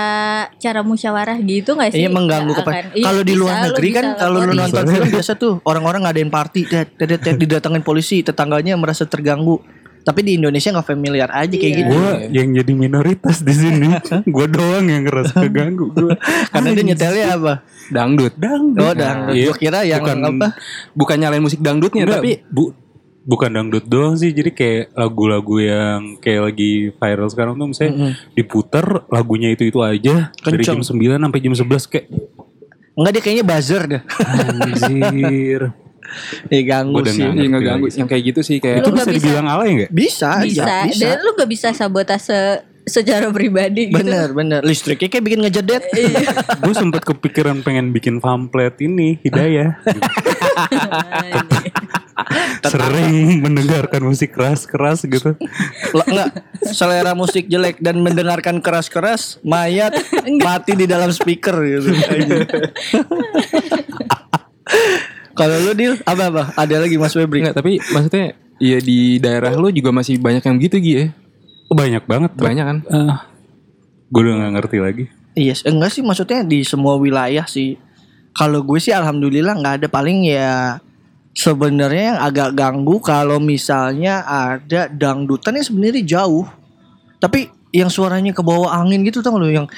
cara 0.56 0.80
musyawarah 0.82 1.36
gitu 1.38 1.76
gak 1.76 1.92
sih? 1.92 2.00
Iya 2.00 2.10
mengganggu 2.10 2.48
Nggak 2.50 2.64
kepada. 2.64 2.80
akan- 2.80 2.96
iya, 2.96 3.06
Kalau 3.06 3.22
di 3.22 3.34
luar 3.36 3.54
lu 3.54 3.64
negeri 3.68 3.90
kan 3.92 4.06
kalau 4.16 4.38
lu 4.40 4.52
nonton 4.54 4.84
film 4.86 5.10
biasa 5.16 5.32
tuh 5.36 5.54
orang-orang 5.62 6.02
ngadain 6.02 6.32
party, 6.32 6.62
didatengin 7.36 7.84
polisi, 7.84 8.24
tetangganya 8.24 8.74
merasa 8.74 9.04
terganggu. 9.04 9.60
Tapi 10.00 10.24
di 10.24 10.40
Indonesia 10.40 10.72
nggak 10.72 10.88
familiar 10.88 11.28
aja 11.30 11.52
kayak 11.52 11.60
Iya. 11.70 11.78
gitu. 11.78 11.92
Gue 11.92 12.08
yang 12.32 12.48
jadi 12.56 12.72
minoritas 12.74 13.44
di 13.44 13.52
sini. 13.52 13.92
gue 14.34 14.46
doang 14.48 14.88
yang 14.88 15.04
ngerasa 15.04 15.44
keganggu. 15.44 15.92
Gua. 15.92 16.16
Karena 16.56 16.68
dia 16.72 16.84
nyetelnya 16.86 17.26
apa? 17.30 17.54
Dangdut. 17.90 18.34
Dangdut. 18.34 18.80
Oh, 18.80 18.96
dangdut. 18.96 19.36
Iya. 19.36 19.46
Gua 19.46 19.56
kira 19.60 19.80
yang 19.84 20.02
Bukan- 20.02 20.24
apa? 20.24 20.48
Bukan 20.96 21.18
nyalain 21.20 21.44
musik 21.44 21.60
dangdutnya 21.60 22.08
tapi 22.08 22.42
bu, 22.48 22.72
bukan 23.22 23.50
dangdut 23.52 23.86
doang 23.86 24.14
sih. 24.14 24.30
Jadi 24.30 24.52
kayak 24.52 24.94
lagu-lagu 24.94 25.56
yang 25.58 26.00
kayak 26.18 26.42
lagi 26.46 26.72
viral 26.92 27.28
sekarang 27.28 27.54
tuh 27.56 27.68
misalnya 27.68 27.94
Mm-mm. 27.94 28.14
diputer 28.34 28.86
lagunya 29.08 29.50
itu-itu 29.50 29.80
aja 29.80 30.32
dari 30.36 30.62
Kenceng. 30.62 30.82
jam 30.82 30.96
9 30.96 31.20
sampai 31.20 31.40
jam 31.40 31.54
11 31.56 31.66
kayak 31.88 32.08
Enggak 32.94 33.12
dia 33.12 33.22
kayaknya 33.22 33.46
buzzer 33.46 33.84
dah. 33.86 34.02
anjir. 34.22 35.62
Eh 36.50 36.66
ganggu 36.66 37.06
sih. 37.06 37.22
iya 37.22 37.46
ngeganggu 37.48 37.86
lagi. 37.86 38.02
yang 38.02 38.10
kayak 38.10 38.24
gitu 38.26 38.42
sih 38.42 38.58
kayak 38.58 38.82
itu 38.82 38.90
Lu 38.90 38.98
bisa 38.98 39.06
nggak 39.06 39.14
bisa. 39.14 39.22
dibilang 39.22 39.46
alay 39.48 39.68
enggak? 39.70 39.90
Bisa, 39.94 40.30
bisa. 40.42 40.64
aja, 40.66 40.78
bisa. 40.84 41.02
Dan 41.06 41.18
lu 41.22 41.32
gak 41.32 41.46
bisa 41.48 41.68
sabotase 41.70 42.42
secara 42.82 43.30
pribadi 43.30 43.94
gitu. 43.94 44.02
Bener, 44.02 44.34
bener. 44.34 44.62
Listriknya 44.66 45.06
kayak 45.06 45.22
bikin 45.24 45.40
ngejedet. 45.40 45.84
gue 46.66 46.74
sempet 46.74 47.06
kepikiran 47.06 47.62
pengen 47.62 47.94
bikin 47.94 48.18
pamflet 48.18 48.74
ini 48.82 49.22
hidayah 49.22 49.78
sering 52.64 53.40
mendengarkan 53.40 54.02
musik 54.02 54.32
keras-keras 54.32 55.04
gitu 55.04 55.36
Lah, 55.92 56.06
enggak 56.06 56.30
selera 56.70 57.12
musik 57.14 57.46
jelek 57.46 57.80
dan 57.80 58.00
mendengarkan 58.00 58.60
keras-keras 58.60 59.38
mayat 59.42 59.94
mati 60.40 60.74
di 60.74 60.86
dalam 60.86 61.10
speaker 61.10 61.56
gitu. 61.62 61.90
Kalau 65.34 65.56
lu 65.64 65.72
deal 65.72 65.96
apa 66.04 66.24
apa? 66.28 66.44
Ada 66.54 66.84
lagi 66.84 67.00
Mas 67.00 67.16
Febri? 67.16 67.40
enggak 67.42 67.56
tapi 67.56 67.80
maksudnya 67.80 68.36
ya 68.60 68.78
di 68.78 69.18
daerah 69.18 69.56
lu 69.56 69.72
juga 69.72 69.90
masih 69.90 70.20
banyak 70.20 70.44
yang 70.44 70.58
gitu 70.60 70.78
Gi 70.78 70.94
ya. 70.94 71.06
Oh, 71.70 71.78
banyak 71.78 72.04
banget 72.04 72.32
Banyak 72.34 72.66
kan? 72.66 72.78
gue 74.10 74.22
udah 74.26 74.42
gak 74.42 74.54
ngerti 74.58 74.78
lagi 74.82 75.06
Iya, 75.38 75.54
enggak 75.70 75.94
sih 75.94 76.02
maksudnya 76.02 76.42
di 76.42 76.66
semua 76.66 76.98
wilayah 76.98 77.46
sih. 77.46 77.78
Kalau 78.34 78.66
gue 78.66 78.78
sih 78.78 78.90
alhamdulillah 78.90 79.54
nggak 79.56 79.76
ada 79.80 79.88
paling 79.88 80.26
ya 80.26 80.82
sebenarnya 81.40 82.04
yang 82.16 82.20
agak 82.20 82.50
ganggu 82.52 83.00
kalau 83.00 83.40
misalnya 83.40 84.28
ada 84.28 84.92
dangdutan 84.92 85.56
yang 85.56 85.66
sebenarnya 85.66 86.04
jauh. 86.04 86.44
Tapi 87.20 87.48
yang 87.72 87.88
suaranya 87.88 88.36
ke 88.36 88.44
bawah 88.44 88.76
angin 88.76 89.06
gitu 89.08 89.24
tau 89.24 89.38
lu 89.40 89.48
yang 89.48 89.70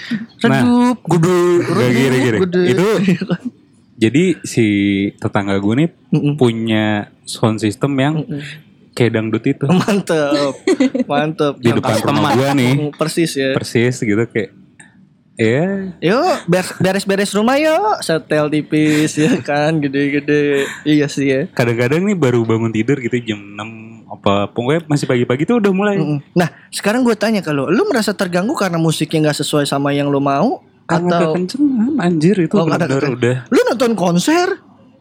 redup, 0.42 0.98
gede, 1.06 1.42
Gak 1.70 1.90
gini-gini 1.94 2.38
gede. 2.50 2.64
Itu 2.74 2.88
Jadi 4.02 4.24
si 4.42 4.66
tetangga 5.22 5.62
gue 5.62 5.86
nih 5.86 5.90
Mm-mm. 6.10 6.34
punya 6.34 7.14
sound 7.30 7.62
system 7.62 7.94
yang 8.02 8.26
kayak 8.98 9.14
dangdut 9.14 9.46
itu 9.46 9.66
mantep, 9.70 10.58
mantep. 11.06 11.54
di 11.62 11.70
depan 11.70 12.02
rumah 12.10 12.34
gue 12.34 12.50
nih 12.58 12.74
Persis 12.98 13.32
ya. 13.38 13.54
persis 13.54 14.02
gitu 14.02 14.20
kayak 14.28 14.52
ya 15.42 15.66
Yuk 16.00 16.38
ber- 16.46 16.78
beres-beres 16.78 17.32
rumah 17.32 17.58
yuk 17.58 17.98
Setel 18.00 18.46
tipis 18.48 19.16
ya 19.16 19.42
kan 19.42 19.78
Gede-gede 19.78 20.70
Iya 20.84 21.08
sih 21.08 21.26
ya 21.26 21.42
kadang-kadang 21.50 22.04
nih 22.04 22.14
baru 22.14 22.44
bangun 22.44 22.70
tidur 22.70 22.98
gitu 22.98 23.18
jam 23.26 23.42
6 23.58 23.92
apa 24.12 24.48
pokoknya 24.48 24.86
masih 24.86 25.08
pagi-pagi 25.08 25.44
tuh 25.44 25.58
udah 25.58 25.72
mulai 25.72 25.96
Mm-mm. 25.96 26.20
Nah 26.34 26.52
sekarang 26.68 27.02
gue 27.02 27.16
tanya 27.16 27.40
ke 27.40 27.50
lu 27.50 27.84
merasa 27.86 28.12
terganggu 28.12 28.54
karena 28.54 28.76
musiknya 28.76 29.28
gak 29.28 29.40
sesuai 29.40 29.66
sama 29.66 29.90
yang 29.92 30.08
lu 30.08 30.20
mau? 30.20 30.62
karena 30.84 31.08
Atau 31.16 31.32
kekencengan 31.32 31.96
anjir 31.98 32.36
itu 32.36 32.52
Oh, 32.54 32.68
benar 32.68 32.92
udah 33.08 33.48
Lu 33.48 33.60
nonton 33.64 33.96
konser? 33.96 34.60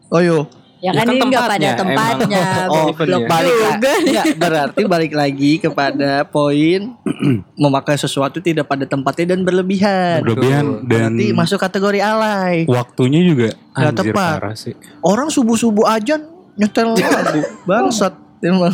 Ayo 0.09 0.47
Ya 0.81 0.89
Ya 0.89 0.97
kan 0.97 1.05
kan 1.05 1.13
ini 1.13 1.21
nggak 1.29 1.45
pada 1.45 1.69
tempatnya, 1.71 1.71
tempatnya. 1.77 2.45
Oh, 2.73 2.85
balik 3.23 3.53
juga. 3.53 3.67
lagi. 3.69 3.93
Nggak, 4.03 4.25
berarti 4.35 4.81
balik 4.83 5.13
lagi 5.13 5.51
kepada 5.57 6.11
poin 6.25 6.97
memakai 7.61 7.95
sesuatu 7.95 8.41
tidak 8.41 8.65
pada 8.65 8.83
tempatnya 8.83 9.31
dan 9.31 9.45
berlebihan. 9.45 10.25
Berlebihan 10.25 10.81
dan 10.83 11.13
Berarti 11.13 11.25
masuk 11.31 11.57
kategori 11.57 11.99
alay. 11.99 12.65
waktunya 12.65 13.21
juga 13.21 13.53
Nggak 13.71 13.93
tepat. 13.95 14.35
parah 14.41 14.55
sih. 14.55 14.73
Orang 14.99 15.29
subuh-subuh 15.29 15.85
aja 15.85 16.17
nyetel 16.53 16.97
lagu. 16.97 17.41
Bangsat 17.63 18.13
emang. 18.41 18.73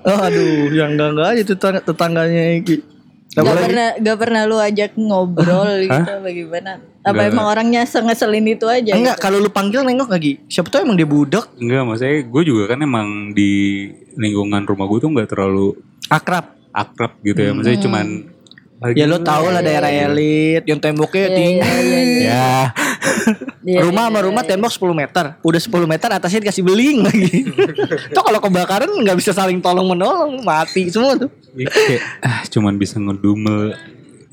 Oh, 0.00 0.18
aduh, 0.18 0.72
yang 0.72 0.96
enggak 0.96 1.08
enggak 1.12 1.28
aja 1.30 1.42
tetangga 1.46 1.80
tetangganya 1.82 2.42
Egi. 2.56 2.80
Gak 3.28 3.42
Apalagi- 3.42 3.66
pernah 3.66 3.88
gak 3.98 4.16
pernah 4.16 4.42
lu 4.46 4.56
ajak 4.56 4.90
ngobrol 4.96 5.68
gitu 5.82 6.12
bagaimana? 6.22 6.80
Apa 7.04 7.20
Nggak. 7.20 7.32
emang 7.36 7.46
orangnya 7.52 7.82
sengeselin 7.84 8.48
itu 8.48 8.64
aja? 8.64 8.96
Enggak, 8.96 9.20
gitu? 9.20 9.24
kalau 9.28 9.36
lu 9.36 9.52
panggil 9.52 9.84
nengok 9.84 10.08
lagi. 10.08 10.40
Siapa 10.48 10.72
tahu 10.72 10.88
emang 10.88 10.96
dia 10.96 11.04
budak, 11.04 11.52
Enggak, 11.60 11.84
maksudnya 11.84 12.16
gue 12.24 12.42
juga 12.48 12.64
kan 12.72 12.80
emang 12.80 13.36
di 13.36 13.52
lingkungan 14.16 14.64
rumah 14.64 14.88
gue 14.88 14.98
tuh 15.04 15.10
nggak 15.12 15.28
terlalu 15.28 15.76
akrab. 16.08 16.56
akrab 16.72 17.12
gitu 17.20 17.36
ya. 17.36 17.52
Maksudnya 17.52 17.80
cuman 17.84 18.06
lagi 18.80 18.96
Ya 18.98 19.04
lu 19.06 19.20
tau 19.20 19.46
lah 19.48 19.62
daerah 19.62 19.88
elit 19.88 20.64
yang 20.64 20.80
temboknya 20.80 21.28
tinggi. 21.28 22.24
Ya. 22.24 22.72
Iya, 23.64 23.80
rumah 23.80 24.12
sama 24.12 24.20
rumah 24.20 24.44
tembok 24.44 24.68
10 24.68 24.92
meter. 24.92 25.24
Udah 25.40 25.56
10 25.56 25.88
meter 25.88 26.08
atasnya 26.12 26.44
dikasih 26.44 26.60
beling 26.60 27.00
lagi. 27.00 27.48
Tuh 28.12 28.20
kalau 28.20 28.36
kebakaran 28.36 28.92
nggak 28.92 29.16
bisa 29.16 29.32
saling 29.32 29.56
tolong 29.64 29.88
menolong, 29.88 30.44
mati 30.44 30.92
semua 30.92 31.16
tuh. 31.16 31.32
ya, 31.56 31.72
kayak 31.72 32.02
ah 32.20 32.44
cuman 32.52 32.76
bisa 32.76 33.00
ngedumel 33.00 33.72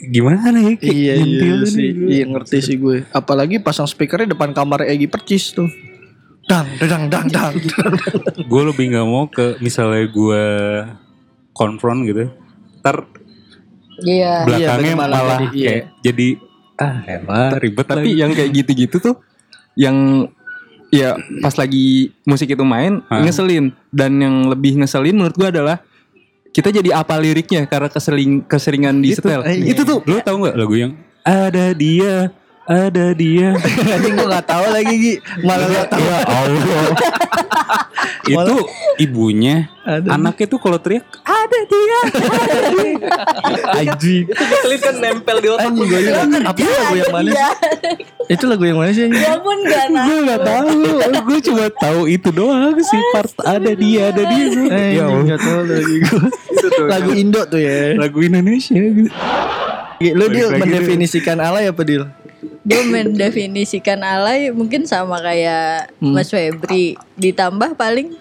gimana 0.03 0.57
ya 0.57 0.73
kayak 0.73 0.89
Iya 0.89 1.13
iya 1.15 1.53
sih. 1.63 1.89
Iya 1.91 2.23
ngerti 2.27 2.57
sih 2.59 2.75
gue. 2.75 3.05
Apalagi 3.09 3.57
pasang 3.57 3.85
speakernya 3.85 4.31
depan 4.31 4.49
kamar 4.49 4.83
Egi 4.83 5.05
Percis 5.05 5.51
tuh. 5.51 5.69
Dang 6.43 6.65
dang 6.79 7.05
dang 7.05 7.27
dang. 7.27 7.53
gue 8.51 8.61
lebih 8.65 8.85
nggak 8.89 9.05
mau 9.05 9.27
ke 9.27 9.59
misalnya 9.59 10.03
gue 10.05 10.43
konfront 11.51 12.01
gitu 12.01 12.31
ntar 12.79 13.05
Iya. 14.01 14.49
belakangnya 14.49 14.65
berarti 14.73 14.97
malah 14.97 15.19
malah 15.19 15.37
jadi- 15.37 15.53
iya. 15.53 15.67
kayak 15.69 15.83
jadi 16.01 16.27
ah 16.75 16.95
elah 17.05 17.49
ribet 17.55 17.85
Tapi 17.85 17.99
lagi. 18.01 18.11
yang 18.17 18.31
kayak 18.33 18.51
gitu-gitu 18.55 18.97
tuh 18.97 19.15
yang 19.75 20.25
ya 20.89 21.13
pas 21.39 21.53
lagi 21.53 22.09
musik 22.25 22.49
itu 22.49 22.65
main 22.65 23.05
Hah? 23.05 23.21
ngeselin 23.21 23.69
dan 23.89 24.17
yang 24.17 24.49
lebih 24.49 24.75
ngeselin 24.75 25.13
menurut 25.13 25.37
gua 25.37 25.53
adalah 25.53 25.77
kita 26.51 26.69
jadi 26.69 26.89
apa 26.99 27.15
liriknya 27.15 27.63
karena 27.63 27.87
kesering 27.87 28.43
keseringan 28.43 28.99
di 28.99 29.15
setel. 29.15 29.41
eh, 29.47 29.55
iya. 29.55 29.71
Itu 29.71 29.87
tuh 29.87 30.03
lu 30.03 30.19
tahu 30.19 30.43
nggak 30.47 30.55
lagu 30.59 30.75
yang 30.75 30.91
ada 31.23 31.71
dia 31.71 32.35
ada 32.67 33.11
dia 33.11 33.57
Anjing 33.95 34.15
gue 34.15 34.27
gak 34.27 34.45
tahu 34.47 34.65
lagi 34.69 34.95
Gi. 34.95 35.13
Malah 35.43 35.67
gak 35.67 35.87
tahu. 35.91 36.03
ya 36.05 36.17
Allah 36.23 36.87
itu 38.23 38.55
ibunya 38.97 39.65
Ada. 39.81 40.13
anaknya 40.13 40.45
tuh 40.45 40.59
kalau 40.59 40.77
teriak 40.77 41.05
ada 41.23 41.57
dia 41.65 41.99
anjing 43.73 44.25
ngeselin 44.29 44.79
kan 44.79 44.95
nempel 44.97 45.37
di 45.39 45.49
otak. 45.49 45.71
Gue 45.71 45.85
juga. 45.89 46.21
Apa 46.45 46.59
lagu 46.61 46.95
yang 46.95 47.11
mana 47.11 47.29
sih? 47.31 47.47
Itu 48.29 48.43
lagu 48.45 48.63
yang 48.63 48.77
mana 48.77 48.91
sih? 48.91 49.09
Ya 49.09 49.33
pun 49.41 49.57
gak 49.65 49.87
tahu. 49.89 50.05
gue 50.05 50.17
nggak 50.21 50.41
tahu 50.41 50.69
gue 51.21 51.39
cuma 51.41 51.65
tahu 51.73 52.01
itu 52.05 52.29
doang 52.29 52.77
sih 52.77 53.01
part 53.11 53.31
ada 53.41 53.71
dia 53.73 54.13
ada 54.13 54.23
dia 54.23 54.45
ya 54.91 55.03
Allah. 55.07 55.23
gak 55.27 55.41
tahu 55.41 55.59
lagi 55.65 55.95
gue. 55.99 56.25
Lagu 56.93 57.11
Indo 57.11 57.41
tuh 57.45 57.57
ya. 57.57 57.97
lagu 57.97 58.21
Indonesia 58.21 58.77
gitu 58.77 59.09
Lu 60.01 60.25
Dil 60.29 60.49
mendefinisikan 60.51 61.37
alay 61.37 61.69
apa 61.69 61.81
Dil? 61.81 62.05
Gue 62.61 62.81
mendefinisikan 62.85 64.05
alay 64.05 64.53
mungkin 64.53 64.85
sama 64.85 65.17
kayak 65.17 65.97
Mas 65.97 66.29
Febri. 66.29 66.93
Ditambah 67.17 67.73
paling 67.73 68.13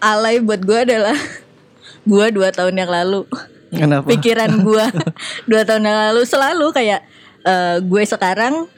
alay 0.00 0.40
buat 0.40 0.64
gue 0.64 0.78
adalah 0.88 1.16
gue 2.10 2.26
dua 2.32 2.48
tahun 2.50 2.74
yang 2.76 2.90
lalu. 2.90 3.28
Kenapa? 3.72 4.08
Pikiran 4.08 4.64
gue 4.64 4.84
dua 5.50 5.62
tahun 5.68 5.84
yang 5.84 5.98
lalu 6.10 6.22
selalu 6.24 6.66
kayak 6.72 7.00
eh, 7.44 7.76
gue 7.84 8.02
sekarang 8.04 8.68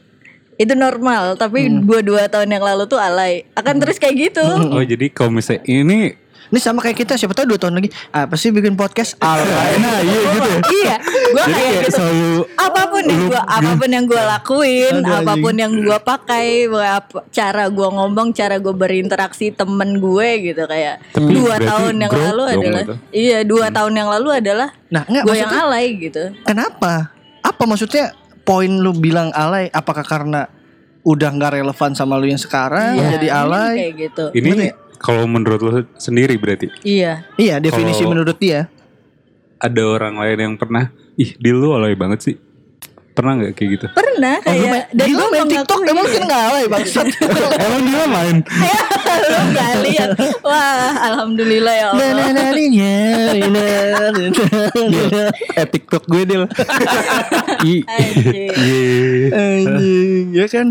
itu 0.54 0.70
normal, 0.78 1.34
tapi 1.34 1.66
gue 1.66 2.00
dua 2.06 2.30
tahun 2.30 2.46
yang 2.46 2.62
lalu 2.62 2.86
tuh 2.86 2.98
alay. 3.02 3.42
Akan 3.58 3.82
terus 3.82 3.98
kayak 3.98 4.30
gitu. 4.30 4.46
oh 4.46 4.82
jadi 4.86 5.10
kalau 5.10 5.34
misalnya 5.34 5.66
ini 5.66 6.14
Ini 6.54 6.62
sama 6.62 6.78
kayak 6.78 6.94
kita 6.96 7.18
siapa 7.18 7.34
tahu 7.34 7.50
dua 7.50 7.58
tahun 7.58 7.74
lagi 7.74 7.90
apa 8.08 8.38
sih 8.38 8.48
bikin 8.48 8.78
podcast 8.78 9.18
alay. 9.18 9.74
Nah, 9.74 9.98
iya 9.98 10.18
gitu. 10.30 10.50
iya, 10.72 10.96
gue 11.02 11.42
kayak 11.42 11.50
kayak 11.50 11.82
gitu. 11.82 11.98
selalu 11.98 12.30
apa 12.54 12.82
pun 12.86 13.02
yang 13.02 13.22
gua 13.26 13.42
apa 13.42 13.70
pun 13.74 13.90
yang 13.90 14.04
gua 14.06 14.22
lakuin 14.30 14.94
Aduh, 14.96 15.18
apa 15.18 15.32
pun 15.34 15.54
yang 15.56 15.72
gua 15.74 15.98
pakai 15.98 16.46
apa- 16.70 17.26
cara 17.28 17.66
gua 17.66 17.88
ngomong 17.90 18.30
cara 18.30 18.54
gua 18.56 18.70
berinteraksi 18.70 19.50
temen 19.50 19.98
gue 19.98 20.28
gitu 20.44 20.62
kayak 20.62 21.02
Tapi 21.10 21.26
dua 21.26 21.58
tahun 21.58 21.94
yang 21.98 22.12
lalu 22.14 22.42
adalah 22.48 22.82
itu. 22.82 22.94
iya 23.10 23.38
dua 23.42 23.66
tahun 23.68 23.92
yang 23.92 24.08
lalu 24.08 24.28
adalah 24.38 24.68
Nah, 24.86 25.02
enggak 25.04 25.22
gue 25.26 25.34
yang 25.36 25.50
alay 25.50 25.86
gitu 25.98 26.22
kenapa? 26.46 27.10
Apa 27.42 27.62
maksudnya 27.66 28.14
poin 28.42 28.70
lu 28.70 28.94
bilang 28.94 29.34
alay 29.34 29.66
apakah 29.68 30.06
karena 30.06 30.46
udah 31.02 31.28
nggak 31.30 31.58
relevan 31.58 31.92
sama 31.92 32.14
lu 32.14 32.24
yang 32.24 32.38
sekarang 32.38 32.94
Iya, 32.94 33.18
jadi 33.18 33.26
ini 33.26 33.34
alay? 33.34 33.74
kayak 33.74 33.94
gitu 33.98 34.24
ini 34.32 34.70
kalau 35.04 35.28
menurut 35.28 35.60
lo 35.60 35.70
sendiri 35.94 36.34
berarti 36.34 36.72
iya 36.80 37.28
Iya, 37.36 37.60
definisi 37.60 38.00
Kalau- 38.00 38.12
menurut 38.14 38.36
dia. 38.38 38.72
ada 39.56 39.82
orang 39.82 40.16
lain 40.16 40.38
yang 40.40 40.54
pernah 40.54 40.88
ih 41.14 41.32
di 41.34 41.50
lu 41.50 41.72
alay 41.72 41.92
banget 41.92 42.20
sih 42.22 42.36
pernah 43.10 43.36
nggak 43.36 43.52
kayak 43.52 43.70
gitu 43.70 43.86
pernah 43.92 44.36
Oh, 44.40 44.50
lu 44.50 44.58
kayak 44.58 44.68
main, 44.68 44.84
dia 44.90 45.06
gua 45.08 45.26
main 45.28 45.46
TikTok 45.46 45.80
emang 45.84 46.04
gitu. 46.04 46.14
kan 46.14 46.22
nggak 46.24 46.42
alay 46.44 46.64
bangsat. 46.66 47.06
emang 47.64 47.82
dia 47.84 48.04
main 48.06 48.36
Lu 49.14 49.38
nggak 49.46 49.70
lihat 49.82 50.10
wah 50.42 50.90
alhamdulillah 51.04 51.74
ya 51.74 51.86
Allah 51.86 52.02
nah, 52.02 52.10
nah, 52.10 52.28
nah, 52.34 52.50
nah, 53.46 54.10
nah. 54.10 55.30
Eh 55.54 55.66
TikTok 55.68 56.04
gue 56.04 56.22
Dil. 56.24 56.42
I- 57.70 57.86
Anjing. 57.86 58.50
Iya. 58.50 59.28
Anjing, 59.32 60.24
ya 60.32 60.46
kan. 60.46 60.66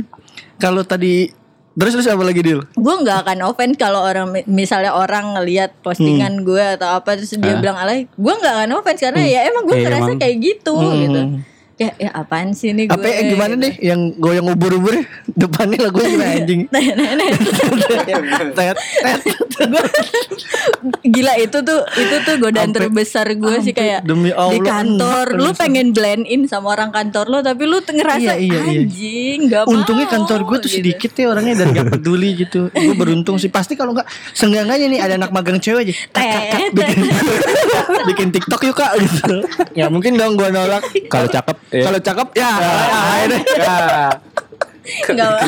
Kalau 0.57 0.83
tadi 0.83 1.31
terus 1.73 1.91
terus 1.91 2.05
apa 2.05 2.21
lagi 2.21 2.41
deal? 2.41 2.61
gue 2.69 2.95
nggak 2.95 3.17
akan 3.23 3.39
offense 3.43 3.75
kalau 3.75 4.01
orang 4.01 4.29
misalnya 4.45 4.93
orang 4.93 5.33
ngelihat 5.33 5.73
postingan 5.79 6.41
gue 6.41 6.61
atau 6.77 6.95
apa 6.95 7.15
terus 7.15 7.33
dia 7.33 7.55
bilang 7.55 7.73
alay 7.75 8.05
gue 8.07 8.33
nggak 8.33 8.53
akan 8.55 8.69
offense 8.73 9.01
karena 9.01 9.21
ya 9.21 9.39
emang 9.43 9.63
gue 9.63 9.75
Ya, 9.75 9.83
ngerasa 9.83 10.05
emang. 10.07 10.19
kayak 10.19 10.35
gitu 10.37 10.73
gitu 10.75 11.21
ya 11.73 11.89
ya 11.97 12.09
apaan 12.13 12.53
sih 12.53 12.69
ini 12.69 12.85
gue 12.85 12.93
Apa 12.93 13.01
ya 13.03 13.21
gimana 13.25 13.57
deh 13.57 13.73
yang 13.81 14.13
goyang 14.15 14.45
ubur-ubur 14.45 14.93
depannya 15.27 15.89
lagu 15.89 15.97
gimana 15.99 16.37
anjing? 16.37 16.69
Nah, 16.69 16.83
nah, 16.93 17.11
nah. 17.17 17.29
Tet, 18.53 18.53
tet. 18.53 18.77
gila 21.03 21.33
itu 21.35 21.57
tuh 21.59 21.79
itu 21.93 22.15
tuh 22.23 22.35
godaan 22.37 22.69
Ampe- 22.69 22.77
terbesar 22.79 23.25
gue 23.31 23.55
sih 23.61 23.71
kayak 23.71 24.03
demi 24.03 24.29
Allah, 24.29 24.53
di 24.53 24.59
kantor 24.61 25.25
enak 25.33 25.39
lu 25.39 25.51
pengen 25.53 25.87
blend 25.91 26.23
in 26.25 26.45
sama 26.45 26.73
orang 26.73 26.89
kantor 26.89 27.25
lo 27.27 27.39
tapi 27.39 27.65
lu 27.65 27.79
ngerasa 27.79 28.21
Iya, 28.23 28.35
iya, 28.37 28.59
iya. 28.63 28.81
anjing 28.85 29.37
nggak 29.49 29.63
Untungnya 29.65 30.07
mau," 30.07 30.13
kantor 30.15 30.39
gue 30.43 30.57
tuh 30.59 30.69
gitu. 30.69 30.77
sedikit 30.79 31.11
ya 31.13 31.25
orangnya 31.29 31.55
dan 31.57 31.67
gak 31.71 31.87
peduli 31.89 32.29
gitu. 32.37 32.69
Gue 32.69 32.95
beruntung 32.95 33.35
sih. 33.35 33.49
Pasti 33.49 33.73
kalau 33.73 33.91
nggak 33.91 34.05
seenggaknya 34.31 34.85
nih 34.87 34.99
ada 35.01 35.13
anak 35.17 35.31
magang 35.31 35.57
cewek 35.57 35.89
aja. 35.89 35.93
Kak, 36.11 36.23
kak, 36.23 36.43
kak, 36.47 36.59
bikin, 36.71 36.99
bikin 38.09 38.27
TikTok 38.31 38.61
yuk 38.63 38.75
kak 38.75 38.91
gitu. 38.97 39.35
Ya 39.73 39.89
mungkin 39.89 40.15
dong 40.15 40.37
gue 40.37 40.47
nolak. 40.47 40.85
Kalau 41.07 41.27
cakep 41.27 41.57
ya. 41.73 41.83
Kalau 41.89 41.99
cakep 41.99 42.29
ya, 42.37 42.51
ayo 43.17 43.25
deh. 43.33 43.41
Nggak 44.83 45.27
mau. 45.31 45.41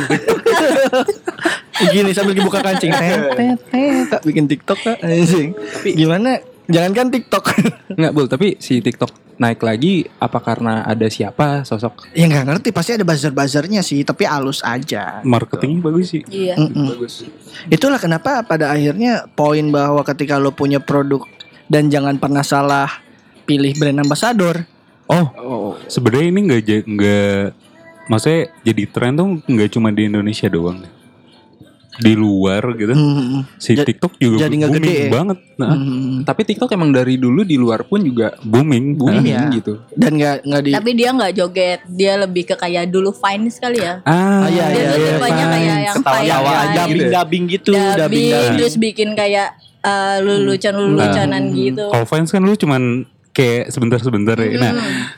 Gini 1.93 2.11
sambil 2.15 2.33
dibuka 2.33 2.63
kancing. 2.63 2.91
Tet. 2.91 3.59
Kak, 4.07 4.21
bikin 4.23 4.47
TikTok 4.47 4.79
kak. 4.79 4.97
Anjing. 5.03 5.51
Gimana? 5.83 6.39
Jangankan 6.65 7.11
TikTok. 7.13 7.43
Nggak 7.99 8.11
Bul, 8.15 8.27
tapi 8.31 8.55
si 8.57 8.79
TikTok 8.79 9.11
naik 9.35 9.59
lagi 9.67 10.07
apa 10.15 10.39
karena 10.39 10.87
ada 10.87 11.11
siapa 11.11 11.67
sosok 11.67 12.15
ya 12.15 12.25
nggak 12.25 12.45
ngerti. 12.47 12.69
Pasti 12.71 12.95
ada 12.95 13.03
buzzer-buzzernya 13.03 13.83
sih. 13.83 14.07
Tapi 14.07 14.23
halus 14.23 14.63
aja. 14.63 15.19
marketingnya 15.27 15.83
bagus 15.83 16.15
sih 16.15 16.23
iya 16.31 16.55
bagus. 16.57 17.27
Itulah 17.67 17.99
kenapa 17.99 18.41
pada 18.47 18.71
akhirnya 18.71 19.27
poin 19.35 19.67
bahwa 19.69 20.01
ketika 20.07 20.39
lo 20.39 20.55
punya 20.55 20.79
produk 20.79 21.27
dan 21.67 21.91
jangan 21.91 22.15
pernah 22.15 22.47
salah 22.47 22.89
pilih 23.43 23.75
brand 23.75 24.01
ambassador. 24.01 24.63
Oh, 25.07 25.25
sebenarnya 25.85 26.27
ini 26.27 26.39
nggak 26.43 26.61
nggak 26.85 27.43
maksudnya 28.05 28.41
jadi 28.61 28.83
tren 28.87 29.13
tuh 29.13 29.27
nggak 29.43 29.69
cuma 29.69 29.89
di 29.89 30.05
Indonesia 30.05 30.47
doang 30.47 30.81
di 31.95 32.11
luar 32.11 32.75
gitu 32.75 32.91
Hmm. 32.91 33.47
si 33.55 33.71
Ja- 33.71 33.87
TikTok 33.87 34.19
juga 34.19 34.35
jadi 34.41 34.51
booming 34.51 34.73
gede 34.75 34.91
ya? 34.91 35.07
banget 35.09 35.39
nah, 35.55 35.71
Hmm. 35.71 36.27
Tapi 36.27 36.41
TikTok 36.43 36.67
emang 36.69 36.91
dari 36.91 37.15
dulu 37.15 37.41
di 37.41 37.55
luar 37.55 37.87
pun 37.87 38.03
juga 38.03 38.35
booming 38.37 38.99
booming 38.99 39.23
Iya. 39.23 39.47
gitu. 39.55 39.79
Dan 39.89 40.19
nggak 40.19 40.43
nggak 40.43 40.61
di. 40.61 40.71
tapi 40.75 40.91
dia 40.91 41.09
nggak 41.09 41.31
joget 41.33 41.79
dia 41.87 42.19
lebih 42.19 42.43
ke 42.45 42.55
kayak 42.55 42.91
dulu 42.91 43.15
fine 43.15 43.47
sekali 43.47 43.79
ya 43.79 44.03
ah 44.03 44.43
Ah, 44.43 44.45
iya, 44.45 44.65
dia 44.67 44.75
iya, 44.75 44.83
tuh 44.85 44.99
iya. 44.99 45.07
tipenya 45.15 45.45
kayak 45.47 45.63
yang 45.79 45.95
Ketawa 45.95 46.11
fine 46.11 46.27
Jawa 46.27 46.43
fine. 46.43 46.59
aja 46.59 46.75
dubbing 46.75 46.91
gitu. 46.91 47.07
dubbing 47.07 47.43
gitu, 47.47 47.71
dubbing 47.71 47.95
dubbing 47.95 48.53
terus 48.59 48.75
bikin 48.75 49.09
kayak 49.15 49.47
uh, 49.79 50.17
lelucon 50.19 50.75
leluconan 50.75 51.43
gitu 51.55 51.85
kalau 51.87 52.03
fans 52.05 52.27
kan 52.27 52.43
lu 52.43 52.53
cuman 52.53 53.07
kayak 53.35 53.67
sebentar-sebentar 53.67 54.39
ya 54.39 54.55
nah 54.55 54.71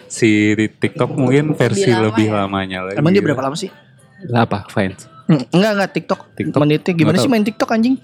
si 0.07 0.25
di 0.51 0.65
TikTok 0.67 1.13
mungkin 1.13 1.53
versi 1.53 1.85
Lebih 1.85 1.93
lama 1.93 2.05
lebih 2.09 2.25
ya? 2.25 2.33
lamanya 2.35 2.79
lagi 2.83 2.97
Emang 2.97 3.11
dia 3.13 3.21
berapa 3.21 3.37
lama 3.39 3.53
sih? 3.53 3.69
Lah 4.25 4.43
apa? 4.43 4.65
Fans. 4.67 5.05
Hmm, 5.23 5.45
Enggak 5.51 5.71
enggak 5.71 5.91
TikTok. 5.93 6.19
TikTok? 6.33 6.57
Menitnya 6.57 6.91
gimana 6.91 7.13
Nggak 7.13 7.21
sih 7.21 7.23
tahu. 7.23 7.35
main 7.35 7.45
TikTok 7.45 7.69
anjing? 7.69 7.95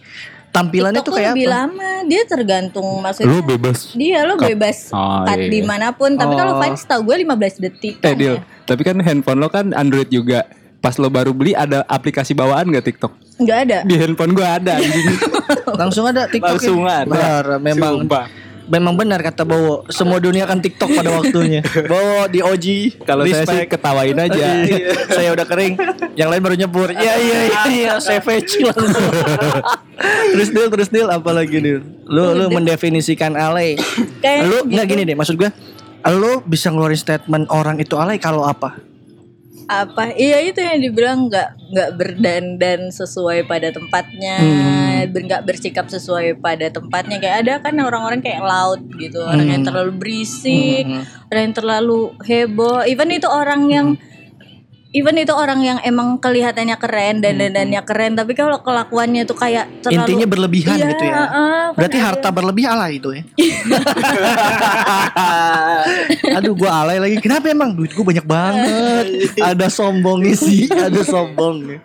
Tampilannya 0.54 0.94
TikTok 0.94 1.08
tuh 1.08 1.14
kayak 1.18 1.34
lebih 1.34 1.48
apa? 1.48 1.56
lama. 1.58 1.90
Dia 2.06 2.22
tergantung 2.24 2.88
maksudnya. 3.02 3.28
Lu 3.28 3.42
bebas. 3.42 3.80
Dia 3.92 4.20
lo 4.22 4.38
Cut. 4.38 4.54
bebas 4.54 4.78
Oh, 4.90 5.26
cut 5.26 5.34
iya. 5.36 5.50
di 5.50 5.60
mana 5.60 5.88
pun. 5.90 6.14
Tapi 6.14 6.34
kalau 6.36 6.54
Oh. 6.54 6.60
Vine 6.62 6.78
tahu 6.78 7.02
gue 7.04 7.16
15 7.26 7.58
detik. 7.60 7.96
Eh 8.00 8.14
Dil, 8.14 8.38
tapi 8.64 8.82
kan 8.82 8.96
handphone 9.00 9.40
lo 9.40 9.50
kan 9.50 9.74
Android 9.74 10.08
juga. 10.08 10.46
Pas 10.78 10.94
lo 10.94 11.10
baru 11.10 11.34
beli 11.34 11.56
ada 11.56 11.82
aplikasi 11.84 12.36
bawaan 12.36 12.70
gak 12.70 12.86
TikTok? 12.86 13.16
Nggak 13.40 13.58
ada. 13.64 13.78
Di 13.82 13.96
handphone 13.96 14.36
gua 14.36 14.62
ada 14.62 14.78
anjing. 14.78 15.16
Langsung 15.82 16.06
ada 16.06 16.28
TikTok. 16.28 16.54
Langsung 16.54 16.84
ada. 16.84 17.08
Benar, 17.08 17.46
memang 17.58 18.04
Sumpah. 18.04 18.26
Memang 18.68 18.94
benar 18.96 19.20
kata 19.20 19.44
Bowo. 19.44 19.84
Semua 19.92 20.20
dunia 20.20 20.48
kan 20.48 20.60
TikTok 20.60 20.96
pada 20.96 21.10
waktunya. 21.12 21.62
Bowo 21.92 22.28
di 22.32 22.40
OG. 22.40 22.66
Kalau 23.04 23.24
saya 23.28 23.46
sih 23.48 23.60
ketawain 23.68 24.18
aja. 24.18 24.64
Iya, 24.64 24.94
saya 25.18 25.30
udah 25.36 25.46
kering, 25.48 25.74
yang 26.16 26.30
lain 26.32 26.42
baru 26.44 26.56
nyebur. 26.56 26.90
Iya 26.92 27.14
iya 27.20 27.40
iya, 27.48 27.62
iya 27.70 27.94
savage 28.00 28.60
langsung. 28.64 29.12
terus 30.34 30.50
deal 30.52 30.70
terus 30.72 30.90
deal 30.90 31.08
apa 31.10 31.30
lagi 31.32 31.58
deal? 31.60 31.82
Lu 32.08 32.36
lu 32.36 32.52
mendefinisikan 32.52 33.36
alay. 33.36 33.76
Kayak 34.22 34.48
lu 34.48 34.58
gitu. 34.64 34.74
nggak 34.78 34.86
gini 34.88 35.02
deh 35.08 35.16
maksud 35.18 35.36
gue. 35.36 35.50
Lu 36.04 36.44
bisa 36.44 36.68
ngeluarin 36.68 37.00
statement 37.00 37.48
orang 37.52 37.80
itu 37.80 37.96
alay 37.96 38.20
kalau 38.20 38.44
apa? 38.44 38.93
Apa 39.74 40.14
iya 40.14 40.38
itu 40.40 40.62
yang 40.62 40.78
dibilang 40.78 41.26
nggak 41.26 41.50
nggak 41.74 41.90
berdandan 41.98 42.94
sesuai 42.94 43.50
pada 43.50 43.74
tempatnya 43.74 44.38
Hmm. 44.38 45.10
ber- 45.10 45.26
nggak 45.26 45.44
bersikap 45.44 45.90
sesuai 45.90 46.38
pada 46.38 46.70
tempatnya 46.70 47.18
kayak 47.18 47.38
ada 47.44 47.54
kan 47.60 47.74
orang-orang 47.76 48.22
kayak 48.22 48.40
loud 48.40 48.86
gitu 48.96 49.20
orang 49.20 49.50
yang 49.50 49.62
Hmm. 49.66 49.70
terlalu 49.74 49.92
berisik 49.98 50.86
Hmm. 50.86 51.04
orang 51.28 51.42
yang 51.50 51.56
terlalu 51.56 52.00
heboh 52.22 52.86
even 52.86 53.10
itu 53.10 53.26
orang 53.26 53.62
yang 53.68 53.88
even 54.94 55.16
itu 55.16 55.30
orang 55.30 55.60
yang 55.60 55.78
emang 55.82 56.16
kelihatannya 56.16 56.76
keren 56.78 57.18
dan 57.18 57.36
dandannya 57.36 57.82
keren 57.82 58.14
tapi 58.14 58.32
kalau 58.32 58.60
kelakuannya 58.60 59.24
tuh 59.24 59.34
kayak 59.34 59.66
terlalu 59.82 59.92
Hmm. 59.94 60.02
Intinya 60.06 60.26
berlebihan 60.28 60.76
Iya, 60.76 60.86
gitu 60.88 61.04
ya. 61.04 61.14
heeh, 61.18 61.62
Berarti 61.74 61.98
kan 61.98 62.04
harta 62.08 62.28
berlebih 62.30 62.64
alay 62.64 62.92
itu 62.96 63.10
ya. 63.12 63.22
Aduh 66.36 66.54
gua 66.54 66.70
alay 66.84 66.98
lagi. 67.00 67.16
Kenapa 67.20 67.50
emang 67.50 67.74
duit 67.74 67.92
gua 67.92 68.06
banyak 68.06 68.24
banget. 68.24 69.06
ada 69.52 69.68
sombongnya 69.68 70.36
sih, 70.36 70.68
ada 70.68 71.02
sombongnya. 71.02 71.80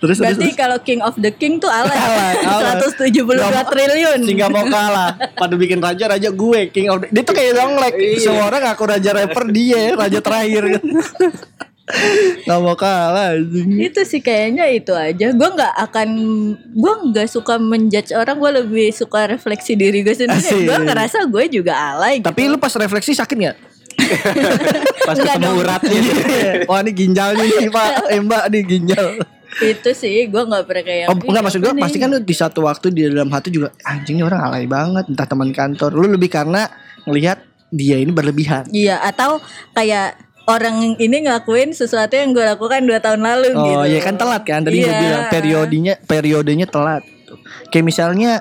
Terus 0.00 0.16
Berarti 0.16 0.48
kalau 0.56 0.80
King 0.80 0.98
of 0.98 1.12
the 1.14 1.28
King 1.28 1.60
tuh 1.60 1.68
alay. 1.68 1.92
Alay, 1.92 2.34
alay. 2.40 2.72
172 2.80 3.36
Nggak 3.36 3.52
mau- 3.52 3.68
triliun. 3.68 4.18
Si 4.24 4.32
nggak 4.32 4.50
mau 4.50 4.64
kalah. 4.64 5.12
Pada 5.36 5.54
bikin 5.54 5.78
raja 5.78 6.08
raja 6.08 6.26
gue 6.26 6.60
king 6.72 6.88
of 6.88 6.98
the- 6.98 7.08
Dia 7.12 7.22
tuh 7.22 7.32
kayak 7.32 7.52
donglek. 7.54 7.92
Semua 8.16 8.48
orang 8.48 8.64
ngaku 8.64 8.84
raja 8.88 9.10
rapper 9.12 9.44
dia, 9.52 9.92
raja 9.92 10.18
terakhir. 10.18 10.62
Gak 12.42 12.58
mau 12.58 12.74
kalah 12.74 13.36
anjing. 13.36 13.78
itu 13.78 14.00
sih 14.08 14.20
kayaknya 14.24 14.64
itu 14.72 14.92
aja. 14.96 15.30
Gue 15.30 15.48
nggak 15.52 15.74
akan 15.90 16.08
gue 16.72 16.94
nggak 17.12 17.28
suka 17.28 17.60
menjudge 17.60 18.16
orang 18.16 18.36
gue 18.40 18.50
lebih 18.64 18.88
suka 18.96 19.28
refleksi 19.28 19.76
diri 19.76 20.00
gue 20.00 20.16
sendiri. 20.16 20.66
Gue 20.66 20.78
ngerasa 20.82 21.28
gue 21.28 21.44
juga 21.52 21.76
alay 21.76 22.24
gitu. 22.24 22.28
Tapi 22.32 22.48
lu 22.48 22.56
pas 22.56 22.72
refleksi 22.72 23.12
sakit 23.12 23.36
gak? 23.36 23.56
Pas 25.06 25.16
Enggak 25.18 25.36
ketemu 25.36 25.50
uratnya. 25.60 26.00
Wah 26.70 26.80
ini 26.80 26.92
ginjalnya 26.96 27.44
nih 27.44 27.70
pak. 27.70 27.90
Eh 28.08 28.20
mbak 28.24 28.44
nih 28.48 28.62
ginjal. 28.64 29.06
Itu 29.60 29.90
sih 29.92 30.32
gue 30.32 30.42
nggak 30.42 30.64
pernah 30.64 30.84
kayak 30.84 31.06
Oh 31.12 31.16
enggak 31.28 31.44
maksud 31.44 31.60
gue 31.60 31.72
pasti 31.76 31.98
kan 32.00 32.08
lu 32.08 32.18
di 32.24 32.34
satu 32.34 32.64
waktu 32.64 32.88
di 32.88 33.04
dalam 33.04 33.28
hati 33.28 33.52
juga 33.52 33.68
Anjing 33.84 34.20
ini 34.20 34.24
orang 34.24 34.40
alay 34.48 34.64
banget. 34.64 35.12
Entah 35.12 35.28
teman 35.28 35.52
kantor. 35.52 35.92
Lu 35.92 36.08
lebih 36.08 36.32
karena 36.32 36.66
ngelihat 37.04 37.44
dia 37.72 38.00
ini 38.00 38.12
berlebihan. 38.12 38.68
Iya 38.72 39.00
atau 39.00 39.40
kayak 39.76 40.31
orang 40.46 40.98
ini 40.98 41.26
ngelakuin 41.26 41.70
sesuatu 41.70 42.12
yang 42.12 42.34
gue 42.34 42.42
lakukan 42.42 42.82
dua 42.82 42.98
tahun 42.98 43.22
lalu 43.22 43.54
gitu. 43.54 43.78
Oh 43.78 43.86
iya 43.86 44.00
kan 44.02 44.18
telat 44.18 44.42
kan? 44.42 44.62
Tadi 44.62 44.78
gue 44.78 44.86
Iya. 44.86 44.98
bilang 44.98 45.24
periodenya 45.28 45.94
periodenya 46.02 46.66
telat. 46.66 47.02
Kayak 47.70 47.86
misalnya 47.86 48.32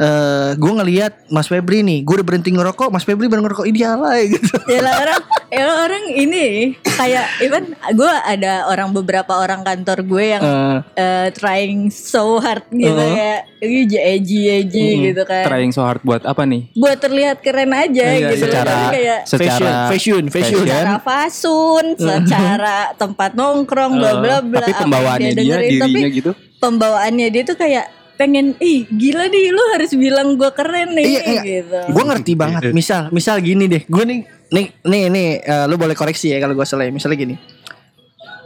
eh 0.00 0.50
gue 0.54 0.72
ngelihat 0.72 1.12
Mas 1.28 1.46
Febri 1.46 1.80
nih, 1.80 2.00
gue 2.00 2.14
udah 2.14 2.24
berhenti 2.24 2.48
ngerokok, 2.48 2.88
Mas 2.88 3.04
Febri 3.04 3.28
baru 3.28 3.44
ngerokok, 3.44 3.66
ini 3.66 3.80
alay 3.80 4.32
gitu. 4.32 4.56
ya 4.66 4.80
lah 4.80 4.94
orang 4.98 5.20
ya 5.46 5.62
lah 5.62 5.76
orang 5.82 6.04
ini 6.10 6.46
kayak 6.86 7.26
even 7.38 7.64
gue 7.90 8.12
ada 8.24 8.64
orang 8.64 8.90
beberapa 8.90 9.36
orang 9.36 9.60
kantor 9.60 10.00
gue 10.02 10.24
yang 10.26 10.42
Eh, 10.42 10.78
eh, 10.96 11.26
trying 11.30 11.88
so 11.88 12.38
hard 12.38 12.64
gitu 12.70 12.88
Uh-huh. 12.90 13.12
kayak 13.12 13.40
ini 13.60 13.78
eji 13.86 14.38
eji 14.56 14.86
gitu 15.04 15.22
kan 15.22 15.44
Trying 15.44 15.70
so 15.70 15.82
hard 15.82 16.00
buat 16.00 16.24
apa 16.24 16.42
nih? 16.42 16.72
buat 16.72 16.96
terlihat 16.96 17.38
keren 17.38 17.68
aja 17.70 18.06
Iya, 18.08 18.30
gitu 18.30 18.48
Secara 18.48 18.72
kayak 18.88 19.20
secara 19.26 19.68
fashion, 19.86 20.24
fashion, 20.24 20.24
fashion. 20.32 20.64
secara 20.64 20.94
fasun, 20.98 21.84
secara 21.94 22.76
tempat 22.94 23.30
nongkrong, 23.32 23.92
bla 23.94 24.12
bla 24.16 24.36
bla. 24.40 24.60
Tapi 24.62 24.72
pembawaannya 24.74 25.30
dia, 25.30 25.36
dengerin. 25.36 25.70
dirinya 25.70 25.84
Tapi 26.00 26.00
gitu. 26.14 26.30
pembawaannya 26.56 27.26
dia 27.28 27.42
tuh 27.44 27.54
kayak 27.54 27.84
pengen, 28.20 28.52
ih 28.60 28.84
gila 28.86 29.24
nih, 29.26 29.48
lu 29.48 29.62
harus 29.72 29.96
bilang 29.96 30.36
gue 30.36 30.50
keren 30.52 30.92
nih, 30.92 31.04
Iya, 31.08 31.20
iya. 31.24 31.40
gitu. 31.40 31.78
Gue 31.88 32.04
ngerti 32.04 32.32
banget. 32.36 32.68
Misal, 32.76 33.08
misal 33.08 33.40
gini 33.40 33.64
deh. 33.64 33.88
Gue 33.88 34.04
nih, 34.04 34.20
nih, 34.52 34.66
nih, 34.84 35.02
nih. 35.08 35.28
eh, 35.40 35.64
lu 35.64 35.80
boleh 35.80 35.96
koreksi 35.96 36.28
ya 36.28 36.36
kalau 36.36 36.52
gue 36.52 36.66
salah. 36.68 36.84
ya. 36.84 36.92
Misalnya 36.92 37.16
gini. 37.16 37.34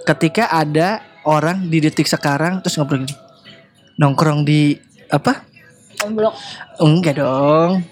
Ketika 0.05 0.47
ada 0.49 1.03
orang 1.27 1.67
di 1.67 1.83
detik 1.83 2.07
sekarang 2.07 2.63
terus 2.63 2.79
ngobrol 2.79 3.03
gini, 3.03 3.17
nongkrong 3.97 4.47
di 4.47 4.79
apa? 5.11 5.43
Blok. 6.05 6.37
Enggak 6.79 7.19
dong. 7.19 7.83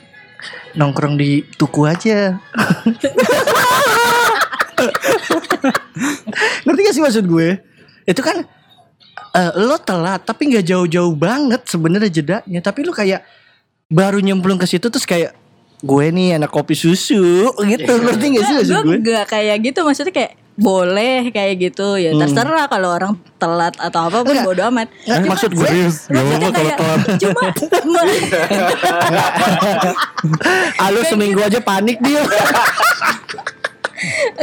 Nongkrong 0.73 1.17
di 1.17 1.43
tuku 1.57 1.83
aja. 1.83 2.37
Ngerti 6.65 6.81
gak 6.83 6.95
sih 6.95 7.03
maksud 7.03 7.25
gue? 7.25 7.59
Itu 8.05 8.21
kan 8.21 8.45
eh, 9.33 9.53
lo 9.57 9.77
telat 9.81 10.23
tapi 10.25 10.53
nggak 10.53 10.65
jauh-jauh 10.65 11.15
banget 11.17 11.63
sebenarnya 11.69 12.11
jedanya. 12.11 12.61
Tapi 12.61 12.81
lo 12.85 12.93
kayak 12.93 13.25
baru 13.93 14.21
nyemplung 14.21 14.57
ke 14.57 14.65
situ 14.65 14.89
terus 14.89 15.05
kayak 15.05 15.37
gue 15.83 16.05
nih 16.15 16.39
anak 16.39 16.49
kopi 16.55 16.79
susu 16.79 17.51
gitu. 17.59 17.93
Ngerti 17.99 18.27
gak 18.39 18.45
sih 18.47 18.55
gue 18.71 18.81
gue? 18.87 18.97
gak 19.03 19.27
kayak 19.35 19.57
gitu, 19.67 19.83
maksudnya 19.83 20.15
kayak 20.15 20.33
boleh 20.53 21.33
kayak 21.33 21.73
gitu 21.73 21.97
ya 21.97 22.13
terserah 22.13 22.69
kalau 22.69 22.93
orang 22.93 23.17
telat 23.41 23.73
atau 23.81 24.13
apa 24.13 24.21
pun 24.21 24.37
bodo 24.45 24.69
amat 24.69 24.93
Nggak, 25.09 25.25
maksud 25.25 25.51
gue 25.57 25.65
Serius, 25.65 25.97
gak 26.13 26.21
apa-apa 26.21 26.49
kalau 26.53 26.73
telat. 26.77 27.01
cuma 27.17 27.43
ah, 30.77 30.89
lo 30.93 31.01
seminggu 31.11 31.41
aja 31.41 31.57
panik 31.65 31.97
dia. 32.05 32.21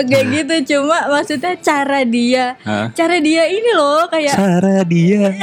kayak 0.07 0.25
gitu 0.31 0.55
cuma 0.75 1.09
maksudnya 1.11 1.53
cara 1.59 2.01
dia 2.03 2.55
Hah? 2.63 2.87
cara 2.95 3.19
dia 3.19 3.43
ini 3.47 3.71
loh 3.75 4.07
kayak 4.07 4.35
Cara 4.35 4.83
dia. 4.83 5.29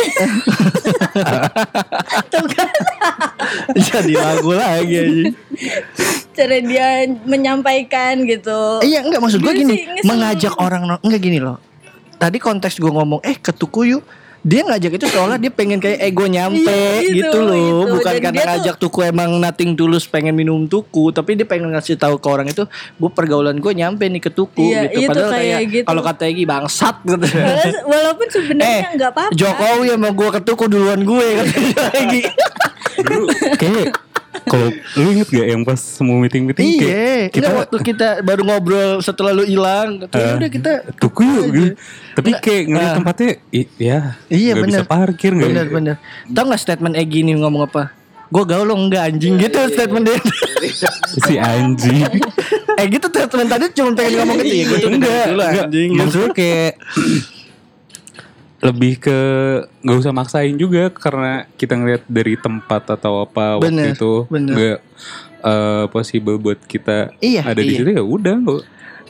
Jadi 3.77 4.13
lagu 4.17 4.53
lagi 4.55 4.97
aja. 4.97 5.23
cara 6.37 6.57
dia 6.61 7.09
menyampaikan 7.25 8.29
gitu 8.29 8.85
Iya 8.85 9.01
enggak 9.05 9.21
maksud 9.25 9.41
gue 9.41 9.53
gini 9.57 9.89
mengajak 10.05 10.55
orang 10.61 11.01
enggak 11.01 11.21
gini 11.21 11.39
loh. 11.41 11.57
Tadi 12.17 12.41
konteks 12.41 12.81
gue 12.81 12.93
ngomong 12.93 13.21
eh 13.25 13.37
ke 13.37 13.53
tuku 13.53 13.97
yuk. 13.97 14.05
Dia 14.41 14.63
ngajak 14.63 14.93
itu 14.95 15.07
soalnya 15.07 15.39
dia 15.39 15.49
pengen 15.49 15.77
kayak 15.77 15.99
ego 16.03 16.25
nyampe 16.25 16.65
Iya, 16.65 17.03
itu, 17.03 17.17
gitu 17.21 17.39
loh, 17.41 17.57
itu. 17.57 17.93
bukan 17.93 18.13
Dan 18.13 18.23
karena 18.23 18.39
tuh- 18.39 18.49
ngajak 18.49 18.75
tuku 18.79 18.99
emang 19.03 19.31
nating 19.37 19.71
tulus 19.73 20.05
pengen 20.05 20.33
minum 20.33 20.65
tuku, 20.65 21.11
tapi 21.11 21.35
dia 21.35 21.45
pengen 21.45 21.71
ngasih 21.71 21.95
tahu 21.95 22.17
ke 22.17 22.27
orang 22.27 22.47
itu, 22.47 22.63
gue 22.95 23.11
pergaulan 23.11 23.57
gue 23.57 23.73
nyampe 23.73 24.05
nih 24.05 24.19
ke 24.19 24.29
tuku 24.29 24.63
Iya, 24.67 24.87
gitu. 24.87 25.01
itu 25.01 25.11
Padahal 25.11 25.31
kayak 25.31 25.47
kayak 25.53 25.67
gitu. 25.73 25.87
kalau 25.87 26.03
kata 26.03 26.23
Egi 26.27 26.45
bangsat 26.45 26.97
gitu. 27.03 27.27
Wala- 27.27 27.83
walaupun 27.87 28.27
eh, 28.27 28.33
sebenarnya 28.33 28.89
nggak 28.95 29.11
apa-apa 29.13 29.33
Jokowi 29.33 29.87
sama 29.91 30.09
gue 30.11 30.29
ke 30.31 30.41
tuku 30.43 30.65
duluan 30.67 31.01
gue 31.01 31.27
kata 31.37 31.59
Egi. 31.99 32.23
Dulu 32.97 33.27
kayak 33.57 33.87
kalau 34.47 34.69
lu 34.97 35.09
inget 35.11 35.29
gak 35.29 35.47
yang 35.49 35.63
pas 35.63 35.77
semua 35.77 36.17
meeting-meeting 36.17 36.67
kayak 36.77 36.87
Iya, 36.87 37.17
kita 37.27 37.35
kita 37.37 37.49
waktu 37.53 37.77
kita 37.83 38.09
baru 38.21 38.43
ngobrol 38.43 38.91
setelah 38.99 39.31
lu 39.31 39.43
hilang, 39.43 40.07
"Ya 40.07 40.35
udah 40.35 40.49
kita 40.49 40.73
tuku 40.97 41.23
yuk 41.23 41.47
gitu. 41.49 41.69
Tapi 42.13 42.31
kayak 42.37 42.63
ngeliat 42.67 42.87
Ah. 42.87 42.97
tempatnya 42.97 43.29
i- 43.51 43.73
ya 43.77 43.99
Iya 44.27 44.51
nggak 44.53 44.63
bener. 44.63 44.69
bisa 44.73 44.83
parkir 44.85 45.31
nggak 45.33 45.49
Bener 45.49 45.67
bener. 45.69 45.97
Tau 46.27 46.45
gak 46.47 46.61
statement 46.61 46.95
Egi 46.95 47.21
nih 47.23 47.35
ngomong 47.37 47.63
apa? 47.65 47.91
Gue 48.27 48.43
gaul 48.43 48.65
lo 48.65 48.75
enggak 48.75 49.03
anjing 49.09 49.35
gitu 49.37 49.59
statement 49.69 50.05
dia. 50.05 50.19
Si 51.25 51.35
anjing. 51.37 52.03
Eh 52.75 52.87
gitu 52.89 53.07
statement 53.07 53.49
tadi 53.49 53.65
cuma 53.73 53.91
pengen 53.93 54.13
ngomong 54.21 54.37
gitu. 54.39 54.51
Ya 54.53 54.65
Gue 54.65 54.79
tuh 54.79 54.91
enggak, 54.93 55.25
enggak. 55.29 55.51
anjing. 55.65 55.91
Maksudnya 55.93 56.31
kayak 56.33 56.73
lebih 58.65 58.99
ke 58.99 59.19
nggak 59.85 59.99
usah 60.01 60.13
maksain 60.17 60.57
juga 60.57 60.89
karena 60.89 61.45
kita 61.61 61.77
ngeliat 61.77 62.03
dari 62.09 62.41
tempat 62.41 62.89
atau 62.89 63.21
apa 63.23 63.61
Bener, 63.61 63.93
waktu 63.93 64.01
itu 64.01 64.13
bener. 64.33 64.55
nggak 64.57 64.79
eh, 65.45 65.85
possible 65.93 66.41
buat 66.41 66.61
kita 66.65 67.13
Iya, 67.21 67.45
ada 67.45 67.61
di 67.61 67.77
iya. 67.77 67.79
situ 67.85 67.91
ya 67.93 68.03
udah 68.05 68.35
nggak 68.41 68.63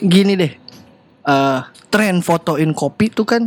Gini 0.02 0.32
deh 0.34 0.52
eh 1.26 1.60
Tren 1.88 2.20
fotoin 2.20 2.74
kopi 2.74 3.10
tuh 3.10 3.26
kan 3.26 3.42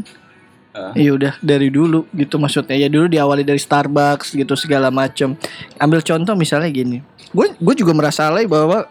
Ah. 0.69 0.93
Iya 0.93 1.17
udah 1.17 1.33
dari 1.41 1.73
dulu 1.73 2.05
gitu 2.13 2.37
maksudnya 2.37 2.77
ya 2.77 2.85
dulu 2.85 3.09
diawali 3.09 3.41
dari 3.41 3.57
Starbucks 3.57 4.37
gitu 4.37 4.53
segala 4.53 4.93
macem 4.93 5.33
Ambil 5.81 6.05
contoh 6.05 6.37
misalnya 6.37 6.69
gini 6.69 7.01
Gue 7.33 7.57
gue 7.57 7.73
juga 7.73 7.89
merasa 7.97 8.29
alay 8.29 8.45
bahwa 8.45 8.85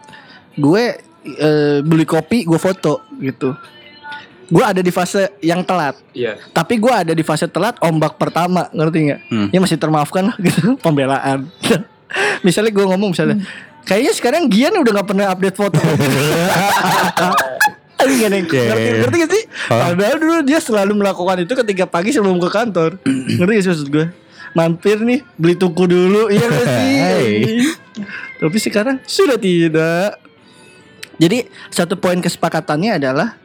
gue 0.59 0.83
eh, 1.23 1.79
beli 1.79 2.03
kopi 2.03 2.43
gue 2.43 2.59
foto 2.59 2.99
gitu 3.23 3.55
gue 4.49 4.63
ada 4.65 4.81
di 4.81 4.89
fase 4.89 5.29
yang 5.45 5.61
telat. 5.61 5.95
Iya. 6.11 6.41
Tapi 6.51 6.81
gue 6.81 6.89
ada 6.93 7.13
di 7.13 7.21
fase 7.21 7.45
telat 7.45 7.77
ombak 7.79 8.17
pertama, 8.17 8.65
ngerti 8.73 8.97
nggak? 9.09 9.21
Hmm. 9.29 9.47
Ya 9.53 9.59
masih 9.61 9.77
termaafkan 9.77 10.33
lah 10.33 10.35
gitu 10.45 10.75
pembelaan. 10.81 11.47
misalnya 12.45 12.73
gue 12.73 12.85
ngomong 12.89 13.13
misalnya, 13.13 13.37
kayaknya 13.85 14.13
sekarang 14.17 14.49
Gian 14.49 14.73
udah 14.81 14.91
nggak 14.99 15.07
pernah 15.07 15.25
update 15.29 15.57
foto. 15.57 15.77
Gak 17.99 18.31
nih, 18.31 18.47
Iya, 18.47 18.47
ngerti, 18.47 18.55
iya, 18.55 18.75
iya. 18.79 18.99
ngerti 19.03 19.15
gak 19.19 19.31
sih? 19.31 19.43
Padahal 19.67 20.17
dulu 20.23 20.35
dia 20.47 20.59
selalu 20.63 21.03
melakukan 21.03 21.43
itu 21.43 21.51
ketika 21.51 21.83
pagi 21.83 22.15
sebelum 22.15 22.39
ke 22.39 22.47
kantor. 22.47 22.95
ngerti 23.37 23.51
gak 23.59 23.63
sih 23.63 23.71
maksud 23.75 23.89
gue? 23.91 24.05
Mampir 24.55 24.97
nih 25.03 25.19
beli 25.35 25.55
tuku 25.59 25.83
dulu, 25.83 26.31
iya 26.31 26.47
gak 26.47 26.67
sih? 26.79 27.67
Tapi 28.39 28.57
sekarang 28.57 29.03
sudah 29.03 29.35
tidak. 29.35 30.15
Jadi 31.19 31.51
satu 31.67 31.99
poin 31.99 32.23
kesepakatannya 32.23 33.03
adalah 33.03 33.35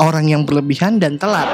orang 0.00 0.26
yang 0.26 0.42
berlebihan 0.42 0.96
dan 0.96 1.20
telat. 1.20 1.46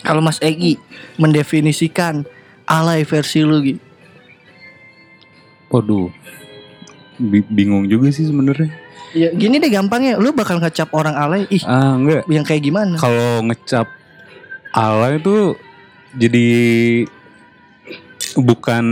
Kalau 0.00 0.20
Mas 0.20 0.38
Egi 0.38 0.78
mendefinisikan 1.16 2.22
alay 2.64 3.02
versi 3.02 3.42
lu 3.42 3.58
Gi. 3.60 3.74
Waduh. 5.68 6.08
Bi- 7.16 7.46
bingung 7.46 7.86
juga 7.86 8.10
sih 8.10 8.24
sebenarnya. 8.24 8.70
Ya 9.10 9.30
gini 9.30 9.58
deh 9.58 9.70
gampangnya, 9.70 10.18
lu 10.18 10.30
bakal 10.30 10.58
ngecap 10.58 10.90
orang 10.90 11.14
alay 11.14 11.46
ih 11.48 11.62
Ah, 11.62 11.94
enggak. 11.94 12.26
yang 12.26 12.42
kayak 12.42 12.62
gimana? 12.62 12.98
Kalau 12.98 13.42
ngecap 13.42 13.86
alay 14.70 15.18
itu 15.18 15.54
jadi 16.12 16.46
bukan 18.34 18.84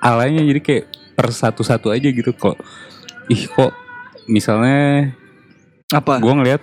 alaynya 0.00 0.40
jadi 0.42 0.60
kayak 0.60 0.84
per 1.14 1.28
satu-satu 1.30 1.92
aja 1.92 2.08
gitu 2.08 2.32
kok. 2.32 2.56
Ih 3.28 3.44
kok 3.46 3.72
misalnya 4.26 5.12
Apa? 5.92 6.16
gue 6.18 6.32
ngeliat 6.32 6.62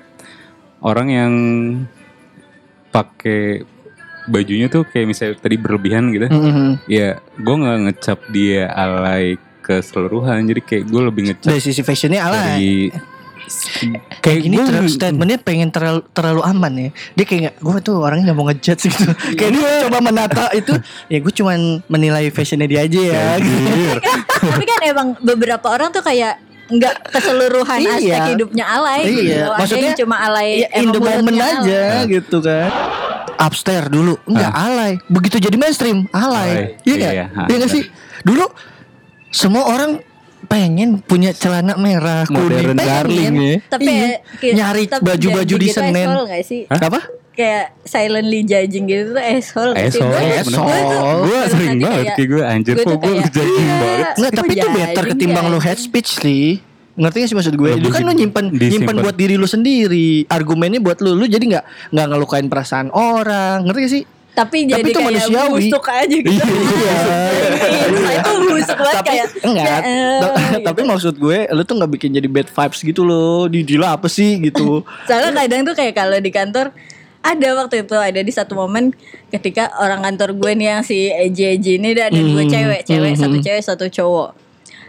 orang 0.82 1.08
yang 1.08 1.34
pakai 2.90 3.64
bajunya 4.24 4.68
tuh 4.68 4.84
kayak 4.84 5.08
misalnya 5.08 5.36
tadi 5.36 5.56
berlebihan 5.56 6.10
gitu. 6.10 6.28
Mhm. 6.28 6.86
Ya 6.86 7.08
gue 7.34 7.56
nggak 7.56 7.78
ngecap 7.84 8.20
dia 8.30 8.70
alay 8.70 9.36
keseluruhan 9.62 10.44
jadi 10.44 10.60
kayak 10.60 10.84
gue 10.86 11.02
lebih 11.04 11.22
ngecap 11.28 11.48
Dari 11.48 11.62
sisi 11.62 11.82
fashionnya 11.82 12.22
alay. 12.24 12.42
dari 12.48 12.74
Kayak 14.22 14.40
gini 14.40 14.56
gua- 14.56 14.70
ter- 14.70 14.88
statementnya 14.88 15.36
pengen 15.38 15.68
terlalu, 15.68 16.08
terlalu 16.10 16.42
aman 16.42 16.72
ya 16.74 16.90
Dia 17.14 17.26
kayak 17.26 17.42
gak, 17.44 17.56
gue 17.60 17.78
tuh 17.84 17.96
orangnya 18.00 18.26
gak 18.26 18.38
mau 18.38 18.46
ngejudge 18.48 18.84
gitu 18.88 19.06
Kayak 19.34 19.52
dia 19.52 19.70
coba 19.84 19.98
menata 20.00 20.46
itu 20.54 20.72
Ya 21.06 21.18
gue 21.20 21.34
cuman 21.34 21.60
menilai 21.86 22.30
fashionnya 22.30 22.64
dia 22.66 22.82
aja 22.82 23.02
ya 23.02 23.24
gitu. 23.38 23.68
Tapi 24.46 24.64
kan 24.64 24.80
emang 24.86 25.08
beberapa 25.20 25.68
orang 25.68 25.90
tuh 25.90 26.00
kayak 26.00 26.40
nggak 26.72 26.96
keseluruhan 27.08 27.78
Iya. 27.78 27.92
aspek 27.94 28.22
hidupnya 28.32 28.66
alay 28.66 29.00
gitu. 29.04 29.22
Iya, 29.22 29.44
Ada 29.44 29.58
maksudnya 29.60 29.92
cuma 29.96 30.16
alay 30.20 30.50
ya, 30.58 30.68
in 30.72 30.80
emang 30.82 30.94
the 30.94 31.02
moment 31.02 31.38
aja 31.38 31.82
alay. 32.00 32.10
gitu 32.10 32.38
kan. 32.40 32.70
Upstairs 33.38 33.90
dulu 33.90 34.14
enggak 34.24 34.54
alay, 34.54 34.92
begitu 35.08 35.36
jadi 35.38 35.58
mainstream 35.58 36.06
alay. 36.12 36.50
Alay. 36.50 36.66
Iya 36.82 36.94
enggak? 36.96 37.12
Iya, 37.12 37.26
ha, 37.28 37.42
Iya 37.46 37.56
enggak 37.58 37.72
sih? 37.72 37.84
Dulu 38.22 38.46
semua 39.30 39.64
orang 39.66 39.92
pengen 40.52 41.00
punya 41.00 41.32
celana 41.32 41.80
merah 41.80 42.28
kuning 42.28 42.76
Modern 42.76 42.76
darling 42.76 43.36
ya. 43.40 43.56
Tapi 43.72 43.88
Iya. 43.88 44.08
kayak- 44.36 44.56
nyari 44.60 44.84
baju-baju 44.92 45.56
di 45.56 45.68
gitu 45.68 45.76
Senen. 45.80 46.04
asshole 46.04 46.26
nggak 46.28 46.44
sih? 46.44 46.62
Apa? 46.68 47.00
Kayak 47.32 47.66
silently 47.88 48.44
judging 48.44 48.86
gitu 48.86 49.16
tuh 49.16 49.24
asshole 49.24 49.72
nggak 49.72 49.90
sih? 49.90 50.04
Asshole, 50.04 50.76
tuh 50.76 51.12
gue 51.24 51.40
sering 51.48 51.76
banget 51.80 52.06
kayak 52.12 52.28
gue 52.28 52.44
anjir 52.44 52.76
kok 52.76 52.88
gue 52.92 53.00
kayak, 53.00 53.32
judging 53.32 53.64
iya, 53.64 53.78
banget 53.80 54.08
Enggak, 54.20 54.32
tapi 54.36 54.52
itu 54.52 54.68
better 54.68 55.04
ketimbang 55.16 55.46
lu 55.48 55.56
judging. 55.56 55.66
head 55.66 55.80
speech 55.80 56.10
sih. 56.20 56.60
Ngerti 56.92 57.24
gak 57.24 57.30
sih 57.32 57.38
maksud 57.40 57.56
gue? 57.56 57.70
Itu 57.72 57.88
Lebih 57.88 57.92
kan 57.96 58.02
lu 58.04 58.12
nyimpen 58.12 58.46
nyimpen 58.52 58.96
buat 59.00 59.16
diri 59.16 59.40
lu 59.40 59.48
sendiri. 59.48 60.28
Argumennya 60.28 60.84
buat 60.84 61.00
lu. 61.00 61.16
Lu 61.16 61.24
jadi 61.24 61.40
nggak 61.40 61.66
nggak 61.96 62.08
ngelukain 62.12 62.52
perasaan 62.52 62.92
orang. 62.92 63.64
Ngerti 63.64 63.80
gak 63.80 63.94
sih? 63.96 64.04
Tapi 64.32 64.64
Tapi 64.64 64.72
jadi 64.72 64.90
itu 64.90 64.96
kayak 64.96 65.10
manusiawi. 65.12 65.52
busuk 65.60 65.86
aja 65.86 66.18
gitu. 66.18 66.32
Iya. 66.32 67.00
Iya, 67.92 68.14
itu 68.16 68.32
busuk 68.48 68.80
banget 68.80 68.96
tapi 68.96 69.08
kayak 69.12 69.28
enggak 69.44 69.66
kayak, 69.68 69.82
eh, 69.84 70.20
gitu. 70.56 70.66
tapi 70.66 70.82
maksud 70.84 71.14
gue 71.16 71.40
lu 71.52 71.62
tuh 71.62 71.76
nggak 71.76 71.92
bikin 71.92 72.10
jadi 72.16 72.28
bad 72.28 72.48
vibes 72.48 72.80
gitu 72.80 73.02
loh 73.04 73.46
di 73.46 73.60
Dila 73.62 74.00
apa 74.00 74.08
sih 74.08 74.40
gitu 74.40 74.82
Soalnya 75.08 75.36
kadang 75.36 75.62
tuh 75.68 75.76
kayak 75.76 75.94
kalau 75.94 76.18
di 76.18 76.32
kantor 76.32 76.72
ada 77.22 77.48
waktu 77.54 77.86
itu 77.86 77.94
ada 77.94 78.18
di 78.18 78.32
satu 78.32 78.58
momen 78.58 78.96
ketika 79.30 79.70
orang 79.78 80.02
kantor 80.02 80.34
gue 80.34 80.52
nih 80.58 80.68
yang 80.74 80.82
si 80.82 81.12
Eji 81.12 81.60
ini 81.78 81.94
ada 81.94 82.10
dua 82.10 82.42
Hmm, 82.42 82.50
cewek, 82.50 82.82
cewek 82.82 83.12
hmm, 83.14 83.22
satu 83.22 83.38
cewek 83.38 83.62
satu 83.62 83.86
cowok. 83.88 84.30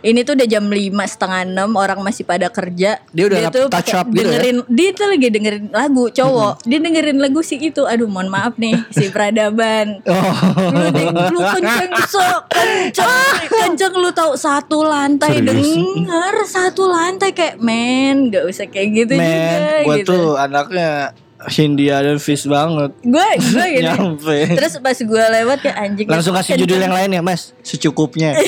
Ini 0.02 0.20
tuh 0.26 0.34
udah 0.34 0.48
jam 0.50 0.66
lima 0.66 1.06
setengah 1.06 1.46
enam 1.46 1.78
orang 1.78 2.02
masih 2.02 2.26
pada 2.26 2.50
kerja. 2.50 2.98
Dia 3.14 3.24
udah 3.30 3.54
tuh 3.54 3.66
touch 3.70 3.94
up 3.94 4.10
gitu 4.10 4.26
ya? 4.26 4.42
dengerin, 4.42 4.56
Dia 4.66 4.90
tuh 4.90 5.06
lagi 5.14 5.28
dengerin 5.30 5.64
lagu 5.70 6.04
cowok. 6.10 6.66
Dia 6.66 6.78
dengerin 6.82 7.18
lagu 7.22 7.40
si 7.46 7.56
itu. 7.62 7.86
Aduh 7.86 8.10
mohon 8.10 8.26
maaf 8.26 8.58
nih 8.58 8.74
si 8.90 9.08
peradaban. 9.14 10.02
oh 10.10 10.34
Lu, 10.72 11.38
lu 11.38 11.40
kenceng 11.40 11.92
so, 12.10 12.22
kenceng, 12.50 13.46
kenceng 13.62 13.94
lu 13.94 14.10
tahu 14.10 14.34
satu 14.34 14.82
lantai 14.82 15.38
Serius? 15.38 15.54
denger 15.54 16.34
satu 16.50 16.90
lantai 16.90 17.30
kayak 17.30 17.62
men 17.62 18.28
nggak 18.28 18.44
usah 18.48 18.66
kayak 18.66 18.88
gitu 19.06 19.12
men 19.14 19.30
juga 19.30 19.58
gue 19.86 19.96
gitu. 20.02 20.10
tuh 20.10 20.26
anaknya 20.34 21.14
Hindia 21.48 21.98
dan 21.98 22.18
Fish 22.18 22.44
banget. 22.44 22.90
Gue 23.00 23.28
gue 23.36 23.66
gitu 23.72 23.86
Nyampe. 23.86 24.36
terus 24.54 24.78
pas 24.78 24.94
gue 24.94 25.24
lewat 25.40 25.58
kayak 25.60 25.76
anjing 25.78 26.06
langsung 26.06 26.32
kasih 26.32 26.54
judul 26.56 26.78
yang 26.78 26.92
lain 26.92 27.10
ya 27.10 27.22
mas. 27.22 27.50
Secukupnya. 27.60 28.36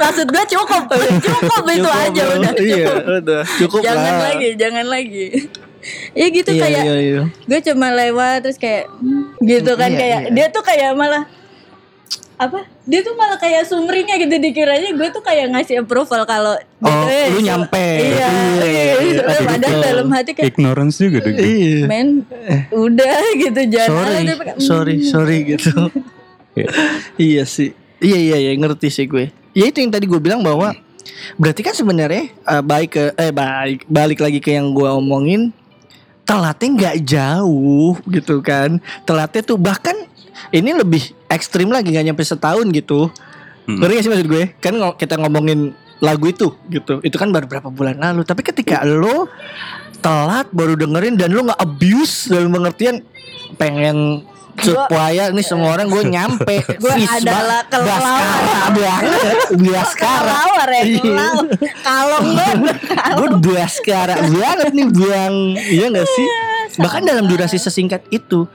Maksud 0.00 0.26
gue 0.28 0.44
cukup 0.50 0.82
cukup 1.24 1.62
itu 1.66 1.80
cukup, 1.80 2.04
aja 2.04 2.22
bro. 2.22 2.36
udah. 2.36 2.52
iya 2.60 2.84
cukup 2.84 3.04
udah. 3.22 3.42
Cukup 3.58 3.80
jangan 3.80 4.12
lah. 4.12 4.26
lagi 4.28 4.48
jangan 4.56 4.86
lagi. 4.86 5.26
Ya 6.12 6.26
gitu 6.28 6.50
Iya, 6.52 6.60
kayak 6.60 6.82
iya, 6.84 6.94
iya. 7.00 7.22
gue 7.24 7.60
cuma 7.64 7.88
lewat 7.88 8.44
terus 8.44 8.60
kayak 8.60 8.84
gitu 9.40 9.72
kan 9.80 9.88
Iya, 9.88 9.96
kayak 9.96 10.20
iya. 10.20 10.30
dia 10.30 10.46
tuh 10.52 10.60
kayak 10.60 10.92
malah 10.92 11.24
apa? 12.40 12.64
Dia 12.88 13.04
tuh 13.04 13.12
malah 13.12 13.36
kayak 13.36 13.68
sumringnya 13.68 14.16
gitu 14.16 14.32
dikiranya 14.40 14.96
gue 14.96 15.08
tuh 15.12 15.20
kayak 15.20 15.52
ngasih 15.52 15.84
approval 15.84 16.24
kalau 16.24 16.56
Oh, 16.80 17.04
eh, 17.04 17.28
lu 17.28 17.44
nyampe. 17.44 17.76
iya, 17.76 18.32
Iya, 18.56 18.64
iya, 18.64 18.64
iya, 18.64 18.94
iya. 19.20 19.44
padahal 19.44 19.80
dalam 19.84 20.08
hati 20.08 20.32
kayak 20.32 20.48
ignorance 20.48 20.96
juga 20.96 21.20
deh 21.20 21.36
iya. 21.36 21.84
men 21.84 22.24
udah 22.72 23.20
gitu 23.44 23.60
jangan 23.68 23.92
sorry 24.08 24.24
tapi 24.24 24.42
kayak, 24.48 24.56
hmm, 24.56 24.64
sorry 24.64 24.94
sorry 25.04 25.36
gitu. 25.44 25.72
Iya. 26.56 26.68
iya 27.28 27.42
sih. 27.44 27.76
Iya 28.00 28.16
iya 28.16 28.36
iya 28.40 28.52
ngerti 28.56 28.88
sih 28.88 29.04
gue. 29.04 29.28
Ya 29.52 29.68
itu 29.68 29.84
yang 29.84 29.92
tadi 29.92 30.08
gue 30.08 30.16
bilang 30.16 30.40
bahwa 30.40 30.72
berarti 31.36 31.60
kan 31.60 31.76
sebenarnya 31.76 32.32
eh, 32.32 32.62
baik 32.64 32.90
ke 32.96 33.04
eh 33.20 33.28
baik 33.28 33.84
balik 33.84 34.18
lagi 34.24 34.40
ke 34.40 34.56
yang 34.56 34.72
gue 34.72 34.88
omongin 34.88 35.52
telatnya 36.24 36.68
nggak 36.72 36.96
jauh 37.04 38.00
gitu 38.08 38.40
kan. 38.40 38.80
Telatnya 39.04 39.44
tuh 39.44 39.60
bahkan 39.60 39.92
ini 40.48 40.72
lebih 40.72 41.12
ekstrim 41.30 41.70
lagi 41.70 41.94
nggak 41.94 42.06
nyampe 42.10 42.22
setahun 42.26 42.66
gitu. 42.74 43.08
Hmm. 43.64 43.78
ngerti 43.78 43.92
gak 43.94 44.04
sih 44.04 44.10
maksud 44.10 44.28
gue? 44.28 44.44
Kan 44.58 44.74
kita 44.98 45.14
ngomongin 45.16 45.72
lagu 46.02 46.26
itu 46.26 46.50
gitu. 46.68 46.98
Itu 47.00 47.16
kan 47.16 47.30
baru 47.30 47.46
berapa 47.46 47.70
bulan 47.70 47.96
lalu. 47.96 48.26
Tapi 48.26 48.42
ketika 48.42 48.82
lo 48.82 49.30
telat 50.00 50.48
baru 50.50 50.74
dengerin 50.74 51.14
dan 51.14 51.30
lo 51.30 51.46
nggak 51.46 51.60
abuse 51.60 52.32
dalam 52.32 52.50
pengertian 52.50 53.04
pengen 53.54 54.24
supaya 54.60 55.30
nih 55.30 55.46
semua 55.46 55.78
orang 55.78 55.86
gue 55.86 56.04
nyampe. 56.04 56.56
Gue 56.82 56.92
adalah. 56.98 57.62
Baskara 57.70 58.60
banget 58.74 59.46
Baskara 59.56 60.20
Kelawar 60.20 60.68
ya 60.68 60.82
Iya. 60.82 61.00
kelawar. 61.00 61.46
banget 62.20 62.76
Gue 63.20 63.28
Baskara 63.46 64.14
banget 64.26 64.70
nih 64.74 64.88
Bang. 64.90 65.34
Iya 65.54 65.86
gak 65.94 66.08
sih? 66.08 66.26
Bahkan 66.80 67.02
dalam 67.04 67.24
durasi 67.28 67.56
sesingkat 67.56 68.04
itu 68.10 68.48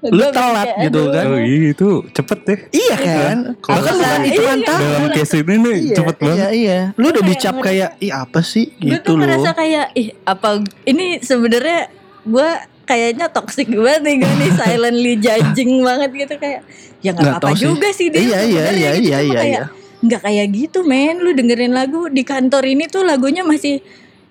Lu 0.00 0.26
telat 0.30 0.68
gitu 0.80 1.00
aduh. 1.00 1.12
kan 1.12 1.24
oh 1.28 1.40
iya 1.40 1.68
itu 1.70 1.88
cepet 2.10 2.38
deh 2.44 2.60
Iya 2.70 2.94
kan 2.96 3.36
Bahkan 3.58 3.82
Iya, 3.82 3.92
bukan 3.92 3.98
iya, 3.98 4.26
hitungan 4.26 4.58
iya. 4.58 4.66
tahun 4.66 4.80
dalam 4.82 5.04
case 5.10 5.34
ini 5.36 5.54
nih 5.58 5.76
Iya, 5.78 5.94
cepet 5.96 6.16
banget 6.18 6.38
Iya 6.38 6.48
iya 6.52 6.78
Lu 6.94 7.06
udah 7.06 7.14
kayak 7.16 7.30
dicap 7.30 7.54
kayak 7.58 7.90
Ih 7.98 8.12
apa 8.12 8.40
sih 8.40 8.64
gue 8.72 8.88
gitu 8.88 9.02
tuh 9.02 9.14
loh 9.14 9.22
ngerasa 9.26 9.50
kayak 9.52 9.86
ih 9.92 10.08
apa 10.22 10.48
ini 10.84 11.06
sebenarnya 11.18 11.80
gue 12.22 12.48
kayaknya 12.84 13.26
toxic 13.28 13.68
banget 13.68 14.00
nih 14.02 14.14
gue 14.18 14.32
nih 14.38 14.50
silently 14.54 15.12
judging 15.24 15.72
banget 15.82 16.10
gitu 16.16 16.34
kayak 16.36 16.60
ya 16.98 17.10
nggak 17.10 17.20
Nggak 17.20 17.36
apa 17.36 17.44
tahu 17.44 17.54
sih. 17.54 17.64
juga 17.66 17.88
sih 17.92 18.06
dia 18.08 18.20
Iya, 18.20 18.38
iya, 18.40 18.62
iya, 18.64 18.64
gitu. 18.70 18.78
iya, 18.78 18.90
Cuma 18.94 19.04
iya, 19.04 19.18
kayak, 19.36 19.44
iya. 19.44 19.64
nggak 19.98 20.20
kayak 20.22 20.46
gitu 20.54 20.78
men 20.82 21.16
lu 21.18 21.30
dengerin 21.32 21.74
lagu 21.74 22.06
di 22.06 22.22
kantor 22.22 22.62
ini 22.64 22.86
tuh 22.86 23.02
lagunya 23.02 23.42
masih 23.42 23.82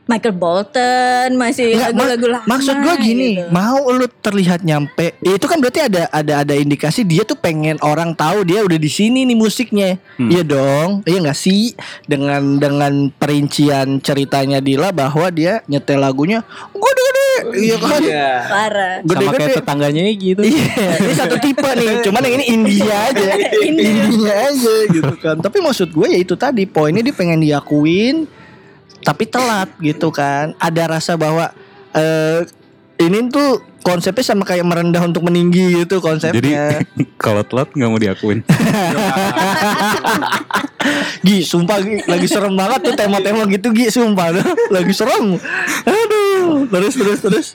Michael 0.07 0.35
Bolton 0.39 1.29
masih 1.35 1.75
lagu-lagu 1.75 2.27
lama 2.31 2.47
maksud 2.47 2.75
gue 2.79 2.95
gini, 3.03 3.43
gitu. 3.43 3.51
mau 3.51 3.83
lu 3.91 4.07
terlihat 4.23 4.63
nyampe, 4.63 5.19
ya 5.19 5.35
itu 5.35 5.45
kan 5.45 5.59
berarti 5.59 5.83
ada 5.83 6.07
ada 6.09 6.33
ada 6.47 6.53
indikasi 6.55 7.03
dia 7.03 7.27
tuh 7.27 7.35
pengen 7.35 7.75
orang 7.83 8.15
tahu 8.15 8.47
dia 8.47 8.63
udah 8.63 8.79
di 8.79 8.87
sini 8.87 9.27
nih 9.27 9.37
musiknya, 9.37 9.99
iya 10.17 10.41
dong, 10.47 11.03
iya 11.03 11.19
nggak 11.19 11.37
sih 11.37 11.75
dengan 12.07 12.55
dengan 12.57 13.11
perincian 13.19 13.99
ceritanya 13.99 14.63
Dila 14.63 14.95
bahwa 14.95 15.27
dia 15.27 15.61
nyetel 15.67 15.99
lagunya 15.99 16.39
gede-gede, 16.71 17.31
iya 17.59 17.75
kan, 17.77 18.01
parah 18.47 18.95
Sama 19.03 19.09
gede-gede. 19.11 19.37
kayak 19.37 19.57
tetangganya 19.59 20.03
gitu. 20.15 20.41
Iya, 20.41 20.73
ini 21.03 21.13
satu 21.13 21.35
tipe 21.43 21.69
nih. 21.75 21.89
Cuman 22.05 22.21
yang 22.23 22.35
ini 22.39 22.45
India 22.47 22.95
aja. 23.11 23.29
India 23.69 24.33
aja 24.49 24.75
gitu 24.89 25.13
kan. 25.19 25.35
Tapi 25.43 25.57
maksud 25.59 25.91
gue 25.91 26.07
ya 26.07 26.19
itu 26.19 26.33
tadi 26.39 26.63
poinnya 26.65 27.03
dia 27.03 27.15
pengen 27.15 27.43
diakuin 27.43 28.25
tapi 29.07 29.23
telat 29.23 29.71
gitu 29.79 30.11
kan. 30.11 30.51
Ada 30.59 30.99
rasa 30.99 31.15
bahwa 31.15 31.55
eh 31.95 32.43
ini 32.99 33.31
tuh 33.31 33.63
konsepnya 33.87 34.25
sama 34.25 34.43
kayak 34.43 34.67
merendah 34.67 34.99
untuk 35.07 35.23
meninggi 35.23 35.87
gitu 35.87 36.03
Jadi 36.03 36.03
konsepnya. 36.03 36.83
kalau 37.23 37.47
telat 37.47 37.71
nggak 37.71 37.87
mau 37.87 37.95
diakuin. 37.95 38.43
Gi, 41.23 41.47
sumpah 41.47 41.79
Gi, 41.79 42.03
lagi 42.03 42.27
serem 42.27 42.51
banget 42.59 42.91
tuh 42.91 42.93
tema-tema 42.99 43.47
gitu 43.47 43.71
Gi, 43.71 43.87
sumpah 43.87 44.27
dah. 44.35 44.45
Lagi 44.75 44.91
serem. 44.91 45.39
Aduh, 45.87 46.67
terus 46.67 46.93
terus 46.95 47.19
terus. 47.23 47.47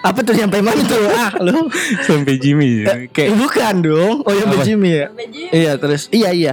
Apa 0.00 0.24
tuh 0.24 0.32
sampai 0.32 0.64
mana 0.64 0.80
tuh? 0.88 1.04
Ah, 1.12 1.36
lu. 1.36 1.68
Sampai 2.08 2.40
Jimmy. 2.40 2.84
Eh, 2.84 3.12
Kayak 3.12 3.36
bukan 3.36 3.74
dong. 3.84 4.16
Oh 4.24 4.32
ya 4.32 4.48
Apa? 4.48 4.64
Jimmy 4.64 5.04
ya. 5.04 5.06
Iya, 5.52 5.72
terus 5.76 6.08
iya 6.08 6.32
iya. 6.32 6.52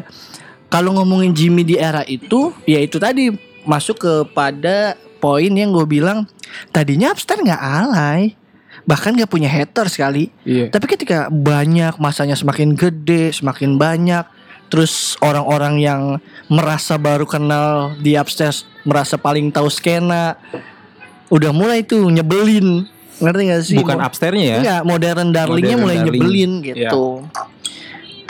Kalau 0.68 0.92
ngomongin 1.00 1.32
Jimmy 1.32 1.64
di 1.64 1.80
era 1.80 2.04
itu, 2.04 2.52
ya 2.68 2.84
itu 2.84 3.00
tadi 3.00 3.32
masuk 3.68 4.00
kepada 4.00 4.96
poin 5.20 5.52
yang 5.52 5.70
gue 5.70 5.86
bilang 5.86 6.24
tadinya 6.72 7.12
Upstar 7.12 7.38
nggak 7.38 7.60
alay. 7.60 8.34
Bahkan 8.88 9.20
nggak 9.20 9.28
punya 9.28 9.52
hater 9.52 9.92
sekali 9.92 10.32
Iya. 10.42 10.72
tapi 10.72 10.88
ketika 10.88 11.28
banyak 11.28 12.00
masanya 12.00 12.34
semakin 12.34 12.72
gede 12.72 13.36
semakin 13.36 13.76
banyak 13.76 14.24
terus 14.68 15.20
orang-orang 15.20 15.76
yang 15.78 16.02
merasa 16.48 16.96
baru 16.96 17.24
kenal 17.24 17.96
di 18.00 18.16
upstairs 18.16 18.64
merasa 18.84 19.20
paling 19.20 19.52
tahu 19.52 19.68
skena 19.68 20.40
udah 21.28 21.52
mulai 21.52 21.84
tuh 21.84 22.08
nyebelin. 22.08 22.88
Ngerti 23.18 23.42
gak 23.44 23.62
sih? 23.66 23.76
Bukan 23.76 23.98
upstairs-nya 23.98 24.46
ya. 24.46 24.58
Enggak, 24.62 24.82
modern 24.86 25.28
darlingnya 25.34 25.76
Modern 25.76 25.84
mulai 25.84 25.96
darling. 26.00 26.14
nyebelin 26.16 26.52
gitu. 26.64 27.06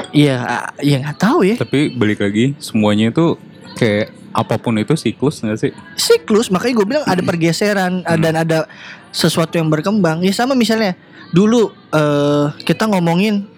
Iya, 0.09 0.37
ya 0.79 0.95
nggak 1.03 1.17
tahu 1.19 1.39
ya. 1.43 1.55
Tapi 1.59 1.91
balik 1.91 2.23
lagi 2.23 2.55
semuanya 2.57 3.11
itu 3.11 3.35
kayak 3.75 4.13
apa 4.37 4.61
pun 4.61 4.77
itu 4.77 4.93
siklus 4.93 5.41
nggak 5.41 5.57
sih? 5.57 5.71
siklus 5.97 6.53
makanya 6.53 6.73
gue 6.77 6.85
bilang 6.85 7.05
ada 7.09 7.21
pergeseran 7.25 8.05
Hmm. 8.05 8.21
dan 8.21 8.33
ada 8.37 8.69
sesuatu 9.09 9.57
yang 9.57 9.65
berkembang 9.67 10.21
ya 10.21 10.29
sama 10.29 10.53
misalnya 10.53 10.93
dulu 11.33 11.73
eh 11.89 12.45
kita 12.61 12.85
ngomongin 12.85 13.49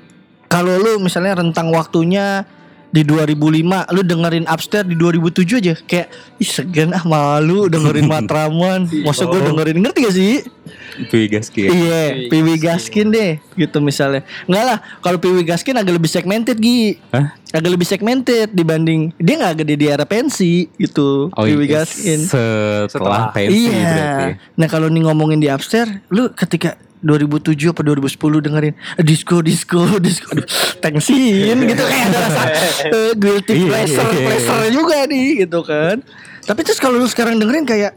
kalau 0.48 0.80
lu 0.80 0.98
misalnya 0.98 1.36
rentang 1.38 1.70
waktunya 1.70 2.48
di 2.90 3.06
2005 3.06 3.94
lu 3.94 4.02
dengerin 4.02 4.46
upstairs 4.50 4.90
di 4.90 4.98
2007 4.98 5.62
aja 5.62 5.74
kayak 5.86 6.08
ih 6.42 6.50
segan 6.50 6.90
ah 6.90 7.06
malu 7.06 7.70
dengerin 7.70 8.10
Matraman 8.12 8.90
masa 9.06 9.30
gue 9.30 9.38
dengerin 9.38 9.78
ngerti 9.78 10.00
gak 10.02 10.16
sih 10.16 10.34
Piwi 11.00 11.26
Gaski 11.30 11.60
ya? 11.66 11.70
iya 11.70 12.02
Piwi 12.28 12.58
Gaskin 12.58 13.14
deh 13.14 13.38
gitu 13.54 13.78
misalnya 13.78 14.26
enggak 14.50 14.64
lah 14.66 14.78
kalau 15.00 15.22
Piwi 15.22 15.46
Gaskin 15.46 15.78
agak 15.78 16.02
lebih 16.02 16.10
segmented 16.10 16.58
Gi 16.58 16.98
Hah? 17.14 17.38
agak 17.54 17.72
lebih 17.78 17.86
segmented 17.86 18.50
dibanding 18.52 19.14
dia 19.22 19.36
nggak 19.38 19.64
gede 19.64 19.74
di 19.78 19.86
era 19.86 20.06
pensi 20.06 20.66
gitu 20.82 21.30
Oh 21.34 21.46
Piwi 21.46 21.70
iya, 21.70 21.86
Gaskin 21.86 22.20
setelah 22.26 22.90
Setelah. 22.90 23.24
pensi 23.32 23.70
iya. 23.70 23.86
berarti. 23.86 24.26
Nah 24.58 24.68
kalau 24.68 24.88
nih 24.90 25.02
ngomongin 25.06 25.40
di 25.40 25.48
upstairs, 25.48 25.90
lu 26.10 26.30
ketika 26.34 26.74
2007 27.00 27.72
apa 27.72 27.82
2010 27.82 28.46
dengerin 28.46 28.74
eh, 28.76 29.06
disco 29.08 29.40
disco 29.40 29.80
disco 30.06 30.28
aduh 30.36 30.48
tengsin 30.84 31.56
gitu 31.64 31.84
kayak 31.84 32.06
ada 32.12 32.20
rasa 32.28 32.42
eh, 32.96 33.12
guilty 33.16 33.54
Iya, 33.56 33.68
pleasure 33.72 34.12
pleasure 34.20 34.68
juga 34.72 34.98
nih 35.08 35.28
gitu 35.48 35.60
kan. 35.64 36.04
Tapi 36.44 36.60
terus 36.66 36.80
kalau 36.82 36.98
lu 36.98 37.08
sekarang 37.08 37.38
dengerin 37.38 37.64
kayak 37.64 37.92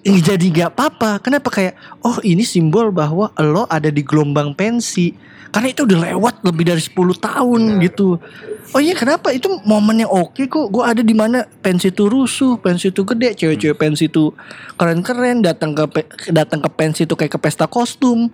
ini 0.00 0.18
jadi 0.24 0.46
gak 0.48 0.70
apa-apa. 0.76 1.20
Kenapa 1.20 1.48
kayak 1.52 1.76
oh 2.00 2.18
ini 2.24 2.40
simbol 2.40 2.88
bahwa 2.88 3.32
lo 3.36 3.68
ada 3.68 3.92
di 3.92 4.00
gelombang 4.00 4.56
pensi. 4.56 5.12
Karena 5.50 5.74
itu 5.74 5.82
udah 5.82 5.98
lewat 6.14 6.46
lebih 6.46 6.62
dari 6.62 6.78
10 6.78 6.94
tahun 7.18 7.82
gitu. 7.82 8.22
Oh 8.70 8.78
iya 8.78 8.94
kenapa 8.94 9.34
itu 9.34 9.50
momen 9.66 10.06
yang 10.06 10.12
oke 10.12 10.46
kok. 10.46 10.66
Gue 10.70 10.86
ada 10.86 11.02
di 11.02 11.10
mana 11.10 11.42
pensi 11.58 11.90
itu 11.90 12.06
rusuh, 12.06 12.54
pensi 12.62 12.94
itu 12.94 13.02
gede, 13.02 13.34
cewek-cewek 13.34 13.74
pensi 13.74 14.06
itu 14.06 14.30
keren-keren, 14.78 15.42
datang 15.42 15.74
ke 15.74 15.84
datang 16.30 16.62
ke 16.62 16.70
pensi 16.70 17.02
itu 17.02 17.18
kayak 17.18 17.34
ke 17.34 17.38
pesta 17.42 17.66
kostum. 17.66 18.30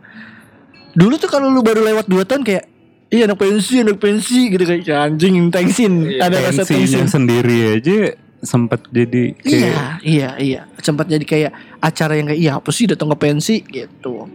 Dulu 0.92 1.16
tuh 1.16 1.32
kalau 1.32 1.48
lu 1.48 1.64
baru 1.64 1.80
lewat 1.88 2.04
2 2.04 2.28
tahun 2.28 2.44
kayak 2.44 2.64
Iya 3.06 3.30
anak 3.30 3.38
pensi, 3.38 3.78
anak 3.78 4.02
pensi 4.02 4.50
gitu 4.50 4.66
kayak 4.66 4.82
"Ya, 4.82 5.06
anjing 5.06 5.38
tengsin, 5.54 6.18
ada 6.18 6.42
rasa 6.42 6.66
tengsin. 6.66 7.06
sendiri 7.06 7.78
aja 7.78 8.18
sempat 8.40 8.84
jadi 8.88 9.32
kayak 9.38 9.44
Iya, 9.46 9.80
iya, 10.02 10.28
iya. 10.38 10.60
Sempat 10.78 11.08
jadi 11.08 11.24
kayak 11.24 11.52
acara 11.80 12.16
yang 12.16 12.26
kayak 12.28 12.40
iya 12.40 12.52
apa 12.58 12.70
sih 12.70 12.84
datang 12.84 13.08
ke 13.12 13.16
pensi 13.18 13.62
gitu. 13.64 14.28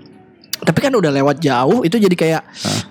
Tapi 0.62 0.78
kan 0.78 0.94
udah 0.94 1.10
lewat 1.10 1.42
jauh, 1.42 1.82
itu 1.82 1.98
jadi 1.98 2.14
kayak 2.14 2.44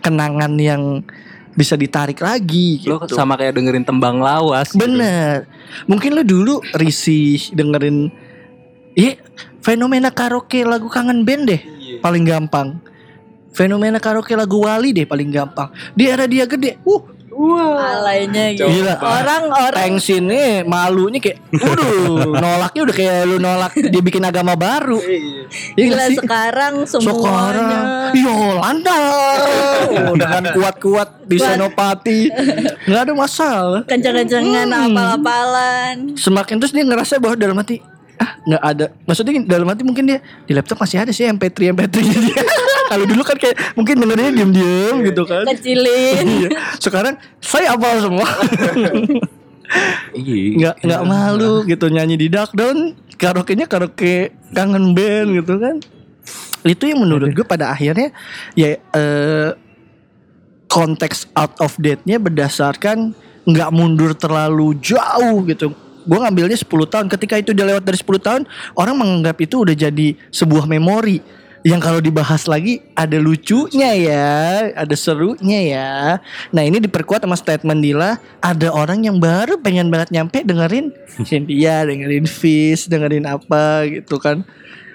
kenangan 0.02 0.50
yang 0.58 1.06
bisa 1.50 1.74
ditarik 1.74 2.18
lagi 2.22 2.82
Lo 2.86 3.02
gitu. 3.02 3.14
sama 3.14 3.34
kayak 3.34 3.58
dengerin 3.58 3.82
tembang 3.86 4.18
lawas. 4.22 4.70
gitu. 4.74 4.86
Bener. 4.86 5.46
Mungkin 5.86 6.14
lo 6.14 6.22
dulu 6.22 6.54
risih 6.74 7.50
dengerin 7.54 8.10
Iya, 8.90 9.22
fenomena 9.62 10.10
karaoke 10.10 10.66
lagu 10.66 10.90
kangen 10.90 11.22
band 11.22 11.46
deh 11.46 11.62
paling 12.02 12.26
gampang. 12.26 12.82
Fenomena 13.54 14.02
karaoke 14.02 14.34
lagu 14.34 14.66
Wali 14.66 14.90
deh 14.90 15.06
paling 15.06 15.30
gampang. 15.30 15.70
Di 15.94 16.10
era 16.10 16.26
dia 16.26 16.42
gede, 16.46 16.82
uh, 16.82 17.02
Alaynya 17.74 18.44
gitu. 18.52 18.66
Gila. 18.66 18.94
Orang-orang 18.96 19.76
Tengsinnya 19.76 20.62
malunya 20.62 21.18
kayak 21.18 21.38
Waduh 21.50 22.34
Nolaknya 22.34 22.80
udah 22.82 22.94
kayak 22.94 23.18
lu 23.24 23.36
nolak 23.36 23.72
Dia 23.74 24.00
bikin 24.00 24.20
agama 24.20 24.52
baru 24.52 25.00
Iya 25.00 25.46
gila 25.76 25.94
nggak 25.96 26.08
sih? 26.08 26.18
sekarang 26.18 26.74
Sekarang 26.84 27.66
semuanya 27.66 27.80
Yolanda 28.12 28.98
oh, 29.96 30.14
Dengan 30.14 30.44
kuat-kuat 30.52 31.08
Di 31.24 31.36
Kuat. 31.36 31.48
Senopati 31.50 32.20
Gak 32.84 33.00
ada 33.00 33.12
masalah 33.12 33.80
kenceng-kencengan 33.84 34.66
Hmm. 34.66 34.92
apal-apalan. 34.92 35.96
Semakin 36.14 36.56
terus 36.56 36.70
dia 36.70 36.82
ngerasa 36.82 37.16
bahwa 37.16 37.34
dalam 37.34 37.56
hati 37.56 37.80
Ah 38.16 38.36
nggak 38.42 38.62
ada 38.62 38.86
Maksudnya 39.02 39.32
dalam 39.44 39.66
hati 39.66 39.82
mungkin 39.82 40.04
dia 40.06 40.18
Di 40.44 40.52
laptop 40.52 40.76
masih 40.78 40.98
ada 40.98 41.10
sih 41.10 41.24
MP3 41.24 41.72
MP3 41.72 41.96
dia 41.98 42.42
Kalau 42.90 43.04
dulu 43.06 43.22
kan 43.22 43.38
kayak 43.38 43.56
Mungkin 43.78 44.02
dengerinnya 44.02 44.32
diem-diem 44.34 44.96
gitu 45.06 45.22
kan. 45.24 45.46
Kecilin. 45.46 46.26
Iya. 46.26 46.50
Sekarang 46.82 47.14
saya 47.38 47.74
hafal 47.78 48.02
semua. 48.02 48.26
Iya. 50.10 50.58
nggak 50.58 50.74
nggak 50.82 51.02
malu 51.06 51.62
gitu 51.62 51.86
nyanyi 51.86 52.18
di 52.18 52.26
dark 52.26 52.50
down 52.58 52.98
karaoke-nya 53.14 53.70
karaoke 53.70 54.34
kangen 54.50 54.98
band 54.98 55.28
gitu 55.38 55.54
kan. 55.62 55.76
Itu 56.66 56.90
yang 56.90 57.06
menurut 57.06 57.30
gue 57.30 57.46
pada 57.46 57.70
akhirnya 57.70 58.10
ya 58.58 58.76
eh, 58.82 59.50
konteks 60.66 61.30
out 61.38 61.54
of 61.62 61.78
date-nya 61.78 62.18
berdasarkan 62.18 63.14
nggak 63.46 63.70
mundur 63.70 64.12
terlalu 64.18 64.74
jauh 64.82 65.46
gitu. 65.46 65.70
Gue 66.00 66.18
ngambilnya 66.18 66.56
10 66.56 66.66
tahun. 66.66 67.06
Ketika 67.12 67.36
itu 67.36 67.52
udah 67.52 67.66
lewat 67.76 67.84
dari 67.84 67.98
10 68.00 68.26
tahun 68.26 68.42
orang 68.74 68.94
menganggap 68.96 69.36
itu 69.38 69.62
udah 69.62 69.76
jadi 69.76 70.18
sebuah 70.32 70.64
memori 70.66 71.20
yang 71.60 71.80
kalau 71.80 72.00
dibahas 72.00 72.48
lagi 72.48 72.80
ada 72.96 73.20
lucunya 73.20 73.92
ya, 73.92 74.32
ada 74.72 74.96
serunya 74.96 75.60
ya. 75.60 75.90
Nah 76.56 76.62
ini 76.64 76.80
diperkuat 76.80 77.20
sama 77.20 77.36
statement 77.36 77.84
Dila, 77.84 78.16
ada 78.40 78.68
orang 78.72 79.04
yang 79.04 79.20
baru 79.20 79.60
pengen 79.60 79.92
banget 79.92 80.08
nyampe 80.08 80.40
dengerin 80.40 80.88
Cynthia, 81.20 81.84
dengerin 81.84 82.24
Fish, 82.24 82.88
dengerin 82.88 83.28
apa 83.28 83.84
gitu 83.88 84.16
kan. 84.16 84.40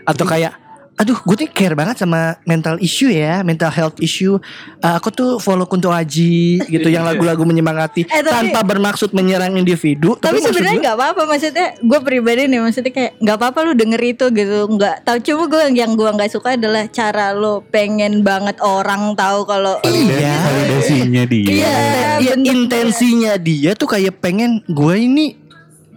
Atau 0.09 0.25
kayak 0.25 0.64
aduh 0.95 1.19
gue 1.19 1.35
tuh 1.35 1.49
care 1.49 1.73
banget 1.73 1.95
sama 1.97 2.39
mental 2.43 2.79
issue 2.79 3.07
ya 3.07 3.39
mental 3.41 3.67
health 3.67 3.99
issue 3.99 4.39
Eh, 4.77 4.93
aku 4.93 5.09
tuh 5.09 5.29
follow 5.37 5.65
Kunto 5.65 5.89
Aji 5.89 6.61
gitu 6.61 6.87
yang 6.87 7.03
lagu-lagu 7.03 7.41
menyemangati 7.41 8.05
Eh, 8.05 8.21
tapi- 8.21 8.53
tanpa 8.53 8.63
bermaksud 8.63 9.11
menyerang 9.11 9.55
individu 9.55 10.15
Tapi 10.15 10.39
maksud 10.39 10.53
sebenarnya 10.53 10.71
gue- 10.71 10.83
nggak 10.83 10.95
apa-apa 10.95 11.21
maksudnya 11.25 11.67
gue 11.75 11.99
pribadi 11.99 12.41
nih 12.45 12.59
maksudnya 12.59 12.91
kayak 12.91 13.11
nggak 13.17 13.35
apa-apa 13.35 13.59
lu 13.61 13.71
denger 13.73 14.01
itu 14.05 14.25
gitu 14.29 14.57
nggak 14.69 14.95
tahu 15.01 15.17
cuma 15.21 15.43
gue 15.47 15.63
yang 15.73 15.91
gue 15.93 16.07
nggak 16.07 16.31
suka 16.31 16.53
adalah 16.53 16.87
cara 16.87 17.33
lo 17.33 17.59
pengen 17.65 18.21
banget 18.21 18.55
orang 18.59 19.13
tahu 19.13 19.43
kalau 19.43 19.75
Iya. 19.81 20.31
validasinya 20.39 21.23
dia. 21.25 21.49
Iya, 21.49 21.75
Iya, 22.17 22.33
intensinya 22.39 23.33
dia 23.35 23.71
tuh 23.73 23.89
kayak 23.89 24.17
pengen 24.17 24.63
gue 24.65 24.95
ini 24.97 25.35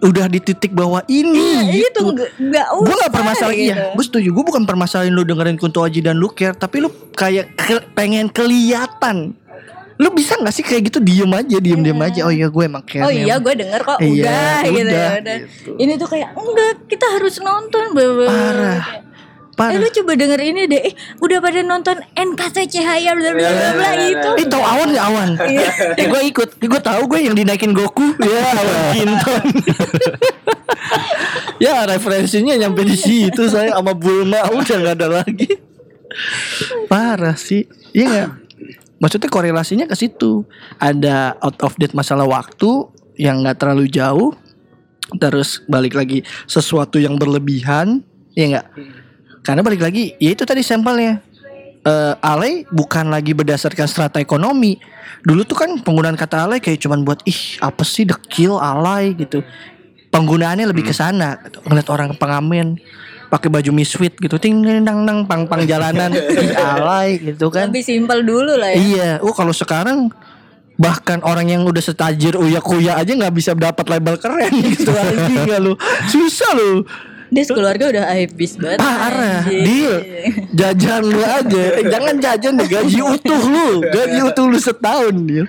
udah 0.01 0.27
di 0.27 0.39
titik 0.39 0.71
bawah 0.71 1.03
ini 1.07 1.75
itu 1.75 1.91
gitu. 1.91 2.01
nggak 2.09 2.31
nggak 2.39 2.67
Gue 2.71 2.87
gak 2.87 2.99
usah 3.01 3.11
permasalahan 3.11 3.57
gitu. 3.57 3.67
iya, 3.69 3.75
gue 3.91 4.05
setuju. 4.05 4.29
Gue 4.31 4.45
bukan 4.45 4.63
permasalahan 4.63 5.11
lu 5.11 5.23
dengerin 5.23 5.55
Kunto 5.55 5.81
Aji 5.81 6.01
dan 6.01 6.15
lu 6.15 6.31
care, 6.31 6.53
tapi 6.53 6.79
lu 6.79 6.89
kayak 7.11 7.53
ke- 7.53 7.87
pengen 7.93 8.27
kelihatan. 8.29 9.35
Lu 9.97 10.09
bisa 10.11 10.37
gak 10.37 10.51
sih 10.51 10.63
kayak 10.63 10.87
gitu 10.87 10.99
diem 10.99 11.27
aja, 11.29 11.59
diem 11.59 11.81
diem 11.81 11.99
aja. 11.99 12.23
Oh 12.23 12.31
iya 12.31 12.47
gue 12.47 12.63
emang 12.63 12.83
care. 12.83 13.03
Oh 13.03 13.11
iya 13.11 13.35
gue 13.37 13.51
denger 13.53 13.81
kok 13.83 13.99
Iya, 13.99 14.23
udah, 14.23 14.59
gitu, 14.63 14.79
udah, 14.87 15.11
udah. 15.19 15.37
gitu. 15.43 15.71
Ini 15.77 15.93
tuh 15.95 16.09
kayak 16.09 16.29
enggak 16.33 16.75
kita 16.87 17.07
harus 17.11 17.35
nonton 17.39 17.83
bla. 17.91 18.07
Parah. 18.25 18.79
Kayak, 18.79 19.03
Parah. 19.59 19.75
Eh 19.75 19.83
lu 19.83 19.91
coba 19.91 20.15
denger 20.15 20.39
ini 20.39 20.71
deh. 20.71 20.83
Eh, 20.87 20.95
udah 21.19 21.43
pada 21.43 21.67
nonton 21.67 21.99
NKC 22.15 22.71
Cahaya 22.71 23.11
bla 23.19 23.35
bla 23.35 23.51
bla 23.51 23.69
bla 23.75 23.91
itu. 24.07 24.31
Eh 24.39 24.47
tau 24.47 24.63
awan 24.63 24.89
gak 24.95 25.07
awan? 25.11 25.31
eh 25.99 26.07
gue 26.07 26.23
ikut, 26.31 26.49
eh, 26.63 26.69
gue 26.71 26.79
tahu 26.79 27.03
gue 27.11 27.21
yang 27.27 27.35
dinaikin 27.35 27.75
Goku. 27.75 28.15
Ya 28.23 28.39
awan 28.55 28.79
Kinton. 28.95 29.45
ya 31.65 31.75
referensinya 31.91 32.55
nyampe 32.55 32.87
di 32.87 32.95
situ 32.95 33.51
saya 33.51 33.75
sama 33.75 33.99
Bulma 33.99 34.47
udah 34.47 34.77
nggak 34.79 34.95
ada 34.95 35.09
lagi. 35.27 35.51
Parah 36.87 37.35
sih, 37.35 37.67
iya 37.91 38.07
nggak? 38.07 38.31
Maksudnya 39.03 39.27
korelasinya 39.27 39.91
ke 39.91 39.99
situ. 39.99 40.47
Ada 40.79 41.35
out 41.43 41.59
of 41.67 41.75
date 41.83 41.99
masalah 41.99 42.31
waktu 42.31 42.87
yang 43.19 43.43
nggak 43.43 43.59
terlalu 43.59 43.91
jauh. 43.91 44.39
Terus 45.19 45.67
balik 45.67 45.99
lagi 45.99 46.23
sesuatu 46.47 47.03
yang 47.03 47.19
berlebihan, 47.19 48.07
ya 48.39 48.55
nggak? 48.55 48.67
Karena 49.49 49.65
balik 49.65 49.81
lagi, 49.81 50.13
ya 50.21 50.37
itu 50.37 50.45
tadi 50.45 50.61
sampelnya. 50.61 51.25
Eh, 51.89 52.15
alay 52.21 52.69
bukan 52.69 53.09
lagi 53.09 53.33
berdasarkan 53.33 53.89
strata 53.89 54.21
ekonomi. 54.21 54.77
Dulu 55.25 55.41
tuh 55.49 55.57
kan 55.57 55.73
penggunaan 55.81 56.21
kata 56.21 56.45
alay 56.45 56.61
kayak 56.61 56.85
cuman 56.85 57.01
buat 57.01 57.25
ih 57.25 57.57
apa 57.65 57.81
sih 57.81 58.05
dekil 58.05 58.61
alay 58.61 59.17
gitu. 59.17 59.41
Penggunaannya 60.13 60.69
lebih 60.69 60.93
ke 60.93 60.93
sana, 60.93 61.41
gitu. 61.49 61.65
ngeliat 61.65 61.89
orang 61.89 62.13
pengamen 62.21 62.77
pakai 63.33 63.49
baju 63.49 63.71
misfit 63.73 64.13
gitu, 64.21 64.37
ting 64.37 64.61
ting, 64.61 64.85
dang 64.85 65.09
dang 65.09 65.25
pang 65.25 65.49
pang 65.49 65.65
jalanan, 65.65 66.13
alay 66.77 67.17
gitu 67.17 67.49
kan. 67.49 67.73
Lebih 67.73 67.85
simpel 67.89 68.29
dulu 68.29 68.53
lah 68.53 68.73
ya. 68.73 68.77
Iya, 68.77 69.11
oh 69.25 69.33
kalau 69.33 69.57
sekarang 69.57 70.13
bahkan 70.77 71.25
orang 71.25 71.49
yang 71.49 71.65
udah 71.65 71.81
setajir 71.81 72.37
uya 72.37 72.63
kuya 72.63 73.01
aja 73.01 73.11
nggak 73.11 73.35
bisa 73.35 73.51
dapat 73.57 73.83
label 73.91 74.15
keren 74.15 74.55
gitu 74.63 74.95
anjing 75.03 75.43
nggak 75.43 75.59
lu 75.59 75.75
susah 76.07 76.55
lu 76.55 76.87
Dia 77.29 77.45
keluarga 77.45 77.85
udah 77.89 78.05
habis 78.07 78.53
banget. 78.55 78.79
parah 78.79 79.43
anjing. 79.43 79.63
deal 79.63 79.95
jajan 80.51 81.03
lu 81.03 81.21
aja 81.21 81.63
eh, 81.75 81.85
jangan 81.87 82.15
jajan 82.17 82.53
deh 82.55 82.67
gaji 82.67 82.99
utuh 82.99 83.43
lu 83.43 83.69
gaji 83.85 84.19
utuh 84.23 84.45
lu 84.45 84.57
setahun 84.57 85.15
deal 85.21 85.47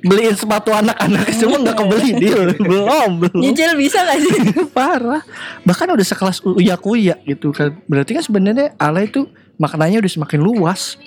beliin 0.00 0.34
sepatu 0.34 0.70
anak-anak 0.70 1.30
semua 1.30 1.58
nggak 1.58 1.72
kebeli 1.74 2.10
deal 2.16 2.40
belum 2.58 3.10
belum 3.18 3.38
Nyicil 3.38 3.72
bisa 3.76 4.02
gak 4.02 4.18
sih? 4.18 4.34
parah 4.76 5.22
bahkan 5.62 5.88
udah 5.88 6.02
sekelas 6.02 6.42
uya 6.44 6.74
kuya 6.74 7.16
gitu 7.22 7.50
kan 7.50 7.72
berarti 7.86 8.12
kan 8.12 8.22
sebenarnya 8.22 8.74
alay 8.76 9.06
itu 9.06 9.24
maknanya 9.56 9.98
udah 9.98 10.12
semakin 10.12 10.40
luas 10.40 10.98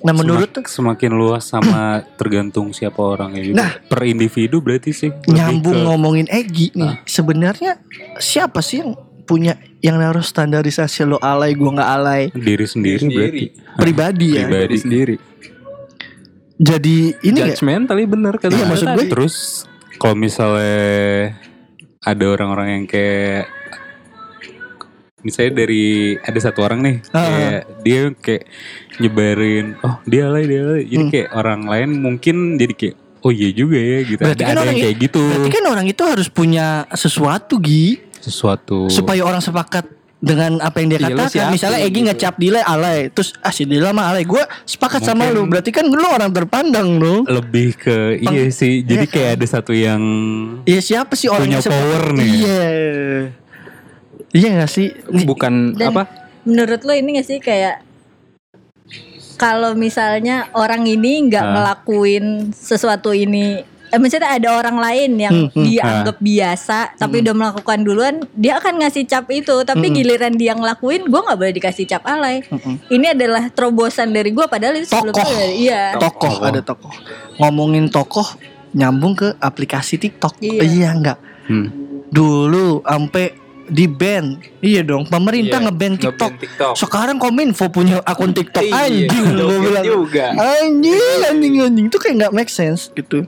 nah 0.00 0.16
menurut 0.16 0.48
Semak- 0.48 0.72
semakin 0.72 1.12
luas 1.12 1.44
sama 1.44 1.80
tergantung 2.18 2.72
siapa 2.72 2.96
orangnya 2.96 3.42
juga. 3.44 3.56
Nah. 3.58 3.72
per 3.82 4.00
individu 4.02 4.58
berarti 4.58 4.90
sih. 4.90 5.10
nyambung 5.26 5.76
ke- 5.76 5.84
ngomongin 5.84 6.26
Egi 6.26 6.72
nih 6.72 7.04
sebenarnya 7.04 7.76
siapa 8.16 8.64
sih 8.64 8.80
yang 8.80 8.96
punya 9.30 9.54
yang 9.78 9.94
naruh 9.96 10.20
standarisasi 10.20 11.06
lo 11.06 11.16
alay 11.16 11.54
gua 11.54 11.70
nggak 11.72 11.90
alay 11.92 12.22
diri 12.32 12.66
sendiri, 12.66 13.06
berarti. 13.06 13.44
pribadi 13.78 14.26
ya 14.34 14.44
Pribadi. 14.44 14.66
Diri 14.66 14.76
sendiri. 14.76 15.16
jadi 16.58 16.96
ini 17.22 17.36
nggak 17.38 17.50
Judgment 17.54 17.84
tapi 17.86 18.02
bener 18.04 18.34
kata 18.34 18.50
Iya, 18.52 18.66
maksud 18.66 18.88
gue 18.92 19.06
Terus 19.08 19.34
kalau 19.96 20.16
misalnya 20.16 21.38
ada 22.00 22.24
orang-orang 22.26 22.68
yang 22.74 22.84
kayak 22.84 23.46
misalnya 25.20 25.52
dari 25.58 25.84
ada 26.16 26.38
satu 26.38 26.60
orang 26.60 26.80
nih 26.80 26.96
Ah. 27.12 27.20
kayak 27.22 27.62
dia 27.80 28.00
kayak 28.14 28.44
nyebarin 28.98 29.76
oh 29.78 30.00
dia 30.04 30.26
alay 30.26 30.44
dia 30.44 30.60
alay 30.62 30.82
jadi 30.82 30.96
Hmm. 30.98 31.12
kayak 31.12 31.28
orang 31.30 31.60
lain 31.62 31.88
mungkin 31.94 32.36
jadi 32.56 32.72
kayak 32.72 32.96
oh 33.20 33.28
iya 33.28 33.48
juga 33.52 33.76
ya 33.76 33.98
gitu 34.02 34.16
Berarti 34.18 34.40
ada, 34.40 34.48
kan 34.48 34.48
ada 34.50 34.60
orang 34.62 34.72
yang 34.74 34.80
kayak 34.82 34.96
gitu 34.98 35.20
berarti 35.22 35.50
kan 35.50 35.64
orang 35.68 35.86
itu 35.86 36.02
harus 36.02 36.28
punya 36.28 36.66
sesuatu 36.90 37.60
Gi 37.60 38.00
sesuatu. 38.20 38.86
Supaya 38.86 39.20
orang 39.20 39.40
sepakat 39.40 39.88
dengan 40.16 40.60
apa 40.60 40.76
yang 40.78 40.88
dia 40.88 40.98
Iya, 40.98 41.06
lu 41.06 41.16
katakan. 41.16 41.30
siapa 41.30 41.48
misalnya 41.50 41.78
Egi 41.80 41.90
gitu. 41.90 42.06
ngecap 42.06 42.34
Dila 42.36 42.60
alay. 42.62 43.08
Terus 43.08 43.32
ah 43.38 43.48
si 43.48 43.64
Dila 43.64 43.90
mah 43.90 44.10
alay. 44.10 44.22
Gue 44.22 44.38
sepakat 44.62 45.00
sama 45.02 45.24
Mungkin- 45.24 45.34
lu. 45.34 45.48
Berarti 45.48 45.70
kan 45.70 45.84
lu 45.84 46.04
orang 46.04 46.28
terpandang 46.28 46.88
lu 46.94 47.24
lebih 47.24 47.72
ke 47.74 47.96
iya 48.20 48.46
sih. 48.50 48.80
Jadi 48.80 49.04
Iya 49.04 49.10
kayak 49.10 49.30
ada 49.34 49.46
satu 49.48 49.72
yang 49.72 50.02
Iya 50.62 50.80
siapa 50.80 51.12
sih 51.14 51.26
orang 51.26 51.48
Punya 51.48 51.60
power 51.62 52.02
nih. 52.12 52.28
iya. 52.30 52.62
Iya 54.30 54.48
gak 54.58 54.70
sih? 54.70 54.92
Bukan 55.24 55.74
Dan 55.74 55.90
apa? 55.90 56.04
menurut 56.42 56.80
lo 56.80 56.92
ini 56.92 57.16
gak 57.16 57.26
sih 57.26 57.38
kayak 57.38 57.82
kalau 59.34 59.72
misalnya 59.72 60.52
orang 60.52 60.84
ini 60.84 61.24
nggak 61.26 61.40
Ah. 61.40 61.50
ngelakuin 61.50 62.52
sesuatu 62.52 63.10
ini 63.10 63.64
maksudnya 63.92 64.30
ada 64.30 64.48
orang 64.52 64.76
lain 64.76 65.10
yang 65.16 65.32
Hmm, 65.32 65.48
hmm. 65.50 65.64
dianggap 65.64 66.16
biasa 66.18 66.78
tapi 66.94 67.20
udah 67.20 67.32
melakukan 67.32 67.78
duluan 67.80 68.14
dia 68.32 68.58
akan 68.58 68.78
ngasih 68.78 69.04
cap 69.04 69.26
itu. 69.28 69.56
Tapi 69.62 69.90
giliran 69.90 70.34
dia 70.34 70.52
ngelakuin 70.52 71.06
gue 71.06 71.20
nggak 71.20 71.34
boleh 71.34 71.54
dikasih 71.56 71.84
cap 71.84 72.04
alay. 72.04 72.44
Ini 72.86 73.14
adalah 73.14 73.48
terobosan 73.48 74.12
dari 74.12 74.30
gue 74.30 74.44
padahal 74.44 74.76
itu 74.76 74.86
sebelumnya 74.86 75.24
Tokoh. 75.24 75.50
iya. 75.56 75.82
Tokoh 75.96 76.34
ada 76.40 76.60
tokoh. 76.60 76.92
Ngomongin 77.36 77.88
tokoh 77.88 78.28
nyambung 78.70 79.16
ke 79.16 79.34
aplikasi 79.36 79.96
TikTok. 79.96 80.38
Iya. 80.38 80.62
iya 80.62 80.88
enggak 80.92 81.18
Hmm. 81.42 81.66
dulu 82.06 82.78
sampai 82.82 83.39
di 83.70 83.86
ban 83.86 84.34
iya 84.58 84.82
dong 84.82 85.06
pemerintah 85.06 85.56
Iya, 85.56 85.64
ngeban 85.64 85.92
nge-ban 85.92 86.10
TikTok. 86.12 86.32
TikTok. 86.36 86.74
sekarang 86.74 87.16
kominfo 87.16 87.66
punya 87.66 88.02
akun 88.02 88.30
TikTok 88.30 88.60
Iya, 88.60 88.90
anjing 89.06 89.24
gue 89.24 89.38
joget 89.38 89.60
bilang 89.62 89.84
juga. 89.86 90.26
anjing 90.34 90.98
anjing 91.24 91.54
anjing 91.60 91.86
itu 91.86 91.96
kayak 91.96 92.14
nggak 92.18 92.34
make 92.34 92.48
sense 92.48 92.90
gitu 92.90 93.24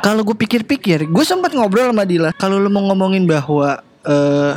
kalau 0.00 0.22
gue 0.22 0.34
pikir-pikir 0.34 1.04
gue 1.04 1.24
sempat 1.24 1.52
ngobrol 1.52 1.86
sama 1.86 2.02
Dila 2.02 2.32
kalau 2.32 2.56
lu 2.56 2.66
mau 2.66 2.82
ngomongin 2.84 3.24
bahwa 3.24 3.78
eh 4.00 4.54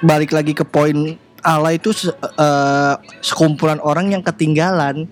balik 0.00 0.30
lagi 0.30 0.52
ke 0.52 0.62
poin 0.62 0.94
Allah 1.40 1.72
itu 1.72 1.90
se- 1.90 2.14
eh, 2.14 2.94
sekumpulan 3.20 3.78
orang 3.78 4.08
yang 4.08 4.22
ketinggalan 4.22 5.10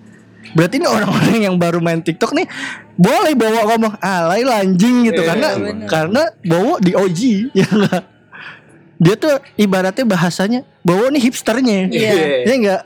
berarti 0.49 0.79
ini 0.79 0.87
orang-orang 0.87 1.39
yang 1.43 1.55
baru 1.57 1.79
main 1.79 1.99
TikTok 1.99 2.31
nih 2.33 2.47
boleh 2.95 3.35
bawa 3.35 3.61
ngomong 3.67 3.95
alay 3.99 4.41
lah, 4.41 4.63
anjing 4.63 5.05
gitu 5.05 5.21
Iya, 5.21 5.29
karena 5.29 5.49
bener. 5.53 5.87
karena 5.87 6.23
bawa 6.41 6.75
di 6.79 6.93
OG 6.93 7.21
ya 7.59 7.67
enggak 7.67 8.03
dia 8.97 9.15
tuh 9.17 9.41
ibaratnya 9.61 10.05
bahasanya 10.09 10.61
bawa 10.81 11.13
nih 11.13 11.23
hipsternya. 11.29 11.93
Iya. 11.93 12.13
ya 12.45 12.55
enggak 12.57 12.83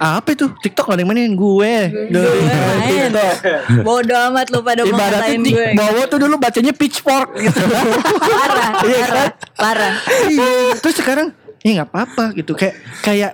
apa 0.00 0.32
itu? 0.32 0.48
TikTok 0.64 0.96
ada 0.96 1.04
yang 1.04 1.12
mainin? 1.12 1.36
Gue. 1.36 1.92
Dari. 2.08 2.40
TikTok 2.88 3.36
bodoh 3.84 4.18
amat 4.32 4.48
lu 4.48 4.64
pada 4.64 4.82
mau 4.88 4.96
ngatain 4.96 5.40
gue. 5.44 5.66
Bawa 5.76 6.02
tuh 6.08 6.18
dulu 6.24 6.34
bacanya 6.40 6.72
pitchfork 6.72 7.36
gitu. 7.36 7.60
Parah 7.60 8.70
Iya 8.88 9.04
kan? 9.04 9.12
parah 9.12 9.28
parah. 9.60 9.94
Iya. 10.28 10.80
terus 10.80 10.96
sekarang 10.96 11.28
ya 11.60 11.70
nggak 11.80 11.88
apa-apa 11.92 12.24
gitu. 12.36 12.56
Kayak 12.56 12.74
kayak 13.04 13.32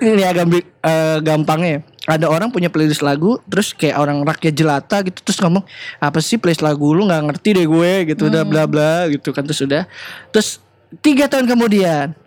ini 0.00 0.22
agak 0.24 0.46
eh, 0.64 1.18
gampangnya 1.20 1.70
ya. 1.70 1.80
ada 2.16 2.26
orang 2.32 2.48
punya 2.48 2.72
playlist 2.72 3.04
lagu 3.04 3.38
terus 3.46 3.76
kayak 3.76 4.00
orang 4.00 4.24
rakyat 4.24 4.54
jelata 4.56 5.04
gitu 5.04 5.20
terus 5.20 5.38
ngomong 5.42 5.62
apa 6.00 6.18
sih 6.24 6.40
playlist 6.40 6.64
lagu 6.64 6.96
lu? 6.96 7.04
Nggak 7.04 7.22
ngerti 7.28 7.48
deh 7.60 7.66
gue 7.68 7.92
gitu 8.14 8.32
udah 8.32 8.42
bla 8.48 8.64
bla 8.64 9.04
gitu 9.12 9.36
kan 9.36 9.44
terus 9.44 9.60
udah. 9.60 9.84
Terus 10.32 10.64
tiga 10.98 11.30
tahun 11.30 11.46
kemudian. 11.46 12.18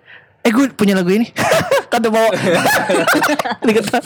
Eh 0.43 0.51
gue 0.51 0.67
punya 0.75 0.91
lagu 0.91 1.07
ini. 1.11 1.27
Kata 1.93 2.11
bawa. 2.11 2.31
Dikata 3.67 3.99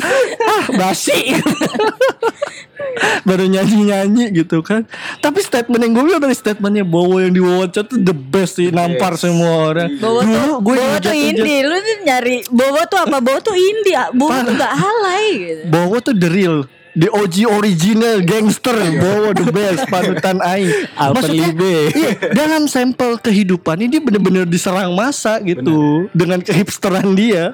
ah 0.46 0.66
basi. 0.78 1.34
Baru 3.28 3.50
nyanyi 3.50 3.90
nyanyi 3.90 4.26
gitu 4.34 4.62
kan. 4.62 4.86
Tapi 5.18 5.42
statement 5.42 5.82
yang 5.82 5.94
gue 5.98 6.04
bilang 6.14 6.22
dari 6.22 6.38
statementnya 6.38 6.86
Bowo 6.86 7.18
yang 7.18 7.34
di 7.34 7.42
wawancara 7.42 7.90
tuh 7.90 7.98
the 7.98 8.14
best 8.14 8.62
sih. 8.62 8.70
Nampar 8.70 9.18
semua 9.18 9.74
orang. 9.74 9.98
Bowo 9.98 10.22
tuh, 10.22 10.30
Dulu 10.30 10.54
gue 10.62 10.76
Bowo 10.78 10.98
tuh 11.02 11.16
indie. 11.18 11.60
Lu 11.66 11.74
tuh 11.74 11.98
nyari 12.06 12.38
Bowo 12.54 12.82
tuh 12.86 13.00
apa? 13.02 13.18
Bowo 13.18 13.40
tuh 13.42 13.58
indie 13.58 13.98
Bowo 14.14 14.38
tuh 14.46 14.54
gak 14.54 14.74
halai 14.78 15.26
gitu. 15.42 15.64
Bowo 15.74 15.98
tuh 16.06 16.14
the 16.14 16.30
real 16.30 16.70
The 16.98 17.14
OG 17.14 17.36
original 17.46 18.26
gangster 18.26 18.74
Bowo 18.74 19.30
the 19.38 19.54
best 19.54 19.86
Panutan 19.86 20.42
Aing 20.42 20.74
Maksudnya 20.98 21.54
iya, 21.94 22.12
Dalam 22.34 22.66
sampel 22.66 23.22
kehidupan 23.22 23.78
ini 23.86 23.98
Dia 23.98 24.02
bener-bener 24.02 24.50
diserang 24.50 24.98
masa 24.98 25.38
gitu 25.46 26.10
Dengan 26.10 26.42
kehipsteran 26.42 27.14
dia. 27.14 27.54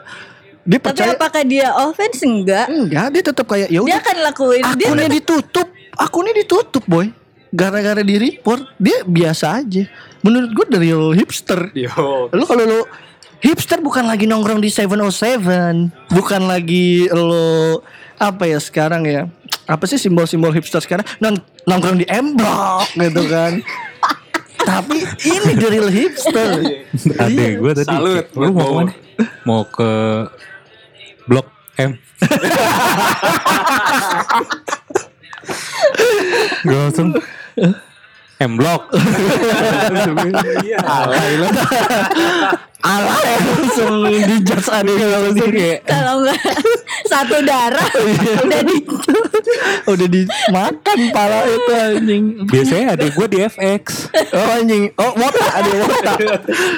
Dia 0.63 0.79
Tapi 0.79 0.87
percaya 0.87 1.11
apakah 1.19 1.43
dia 1.43 1.75
offense? 1.75 2.23
Enggak. 2.23 2.71
Enggak 2.71 3.07
dia 3.11 3.23
tetap 3.27 3.45
kayak 3.51 3.67
ya 3.67 3.83
Dia 3.83 3.99
akan 3.99 4.17
lakuin 4.31 4.63
Dia 4.79 4.87
akunnya 4.95 5.09
ditutup 5.11 5.67
akunnya 5.97 6.33
ditutup 6.33 6.83
boy. 6.85 7.09
Gara-gara 7.53 8.01
di 8.01 8.17
report 8.17 8.65
dia 8.81 9.05
biasa 9.05 9.61
aja. 9.61 9.85
Menurut 10.25 10.49
gue 10.57 10.65
dari 10.73 10.89
lo 10.89 11.13
hipster. 11.13 11.69
Yo. 11.77 12.31
lu 12.33 12.43
kalau 12.49 12.65
lu 12.65 12.81
hipster 13.43 13.77
bukan 13.83 14.09
lagi 14.09 14.25
nongkrong 14.25 14.63
di 14.63 14.71
707 14.71 16.15
bukan 16.15 16.41
lagi 16.47 17.11
lo 17.11 17.83
apa 18.17 18.43
ya 18.45 18.59
sekarang 18.59 19.03
ya? 19.03 19.29
Apa 19.63 19.87
sih 19.87 19.95
simbol-simbol 19.95 20.51
hipster 20.51 20.79
sekarang? 20.79 21.05
Nong- 21.17 21.41
nongkrong 21.63 21.97
di 21.97 22.05
M 22.07 22.35
Block 22.35 22.91
gitu 22.93 23.23
kan. 23.27 23.59
Tapi 24.69 24.95
ini 25.23 25.51
the 25.55 25.67
real 25.67 25.91
hipster. 25.91 26.63
Adek 27.19 27.51
gue 27.59 27.71
tadi 27.75 27.87
Salut 27.89 28.25
Lu 28.31 28.47
mau 28.51 28.63
ke 28.63 28.73
mana? 28.73 28.91
Mau 29.43 29.61
ke 29.67 29.91
Blok 31.27 31.47
M. 31.75 31.91
Gue 36.63 36.77
langsung 36.79 37.07
M 38.41 38.53
Block 38.57 38.89
alay 40.83 41.31
lo 41.37 41.47
alay 42.93 43.35
langsung 43.39 43.95
dijudge 44.09 44.69
adek 44.69 44.95
langsung 45.07 45.51
kayak 45.51 45.79
Kalau 45.87 46.15
enggak 46.19 46.39
Satu 47.07 47.37
darah. 47.45 47.89
Udah 48.43 48.61
di 48.63 48.77
udah 49.83 50.07
dimakan 50.07 50.99
pala 51.11 51.45
itu 51.45 51.73
anjing. 51.73 52.23
Biasanya 52.47 52.97
adek 52.97 53.11
gue 53.13 53.27
di 53.29 53.37
FX 53.43 54.09
oh 54.33 54.47
anjing. 54.57 54.83
Oh 54.97 55.11
wota. 55.17 55.45
Ada 55.61 55.71
wota. 55.83 56.13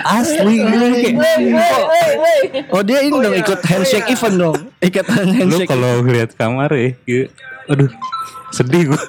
Asli 0.04 0.56
gue 0.60 0.88
kayak 0.92 1.16
oh 2.74 2.82
dia 2.84 3.00
ini 3.06 3.16
dong 3.16 3.36
ikut 3.36 3.60
handshake 3.64 4.10
event 4.12 4.36
dong. 4.36 4.58
Ikut 4.82 5.06
Lu 5.08 5.16
handshake 5.16 5.70
kalau 5.70 6.04
lihat 6.04 6.36
kamar 6.36 6.70
ya 6.74 6.90
gitu, 7.08 7.32
Aduh 7.68 7.90
Sedih 8.48 8.88
gue 8.88 9.02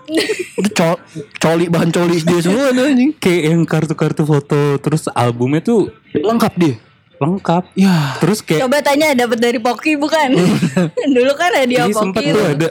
itu 0.57 0.70
co- 0.78 0.98
coli 1.36 1.66
bahan 1.66 1.88
coli 1.88 2.18
dia 2.18 2.40
semua 2.40 2.70
tuh 2.70 2.84
anjing 2.84 3.12
Kayak 3.14 3.42
yang 3.46 3.62
kartu-kartu 3.62 4.22
foto 4.22 4.61
Terus 4.76 5.07
albumnya 5.11 5.61
tuh 5.61 5.92
Lengkap 6.12 6.54
dia 6.57 6.76
lengkap. 7.16 7.72
Ya. 7.72 8.12
Terus 8.18 8.44
kayak 8.44 8.61
Coba 8.61 8.84
tanya 8.84 9.16
dapat 9.16 9.40
dari 9.40 9.57
Poki 9.57 9.96
bukan? 9.96 10.36
Dulu 11.16 11.32
kan 11.32 11.48
hadiah 11.50 11.84
Jadi 11.84 11.96
sempet 11.96 12.20
Poki. 12.22 12.28
tuh 12.30 12.44
ada 12.46 12.68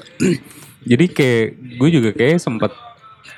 Jadi 0.84 1.06
kayak 1.10 1.46
gue 1.76 1.90
juga 1.92 2.10
kayak 2.14 2.38
sempet 2.38 2.70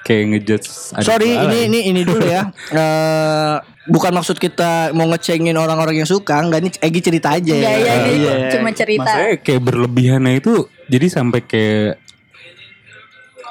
kayak 0.04 0.24
ngejudge 0.26 0.68
ada 0.92 1.04
Sorry, 1.04 1.32
ini 1.32 1.48
ya. 1.54 1.64
ini 1.64 1.80
ini 1.86 2.02
dulu 2.04 2.24
ya. 2.24 2.52
Eh 2.74 3.56
bukan 3.88 4.12
maksud 4.14 4.36
kita 4.36 4.92
mau 4.92 5.08
ngecengin 5.08 5.56
orang-orang 5.56 5.96
yang 5.98 6.10
suka, 6.10 6.36
enggak 6.38 6.60
ini 6.60 6.70
Egi 6.78 7.00
cerita 7.02 7.32
aja 7.34 7.56
Iya, 7.56 7.72
iya, 7.74 7.94
ini 8.04 8.12
Iya. 8.22 8.34
cuma 8.52 8.70
cerita. 8.72 9.08
Maksudnya 9.08 9.32
kayak 9.38 9.62
berlebihannya 9.64 10.34
itu 10.38 10.54
jadi 10.86 11.08
sampai 11.10 11.40
kayak 11.42 12.04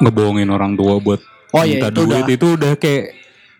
ngebohongin 0.00 0.48
orang 0.50 0.76
tua 0.76 0.98
buat 0.98 1.20
Oh 1.54 1.62
iya, 1.62 1.78
minta 1.78 1.88
itu 1.88 2.00
duit 2.04 2.24
udah. 2.26 2.36
itu 2.36 2.46
udah 2.58 2.72
kayak 2.76 3.04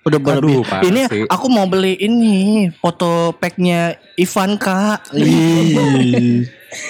Udah 0.06 0.22
berlebih. 0.22 0.62
Ini 0.86 1.02
sih. 1.10 1.22
aku 1.26 1.46
mau 1.50 1.66
beli 1.66 1.98
ini 1.98 2.70
foto 2.78 3.34
packnya 3.34 3.98
Ivan 4.14 4.54
kak. 4.54 5.10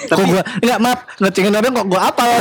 kok 0.05 0.21
gua 0.21 0.43
enggak 0.61 0.79
maaf 0.83 0.99
ngecengin 1.17 1.57
orang 1.57 1.73
kok 1.73 1.87
gua 1.89 2.13
apal. 2.13 2.29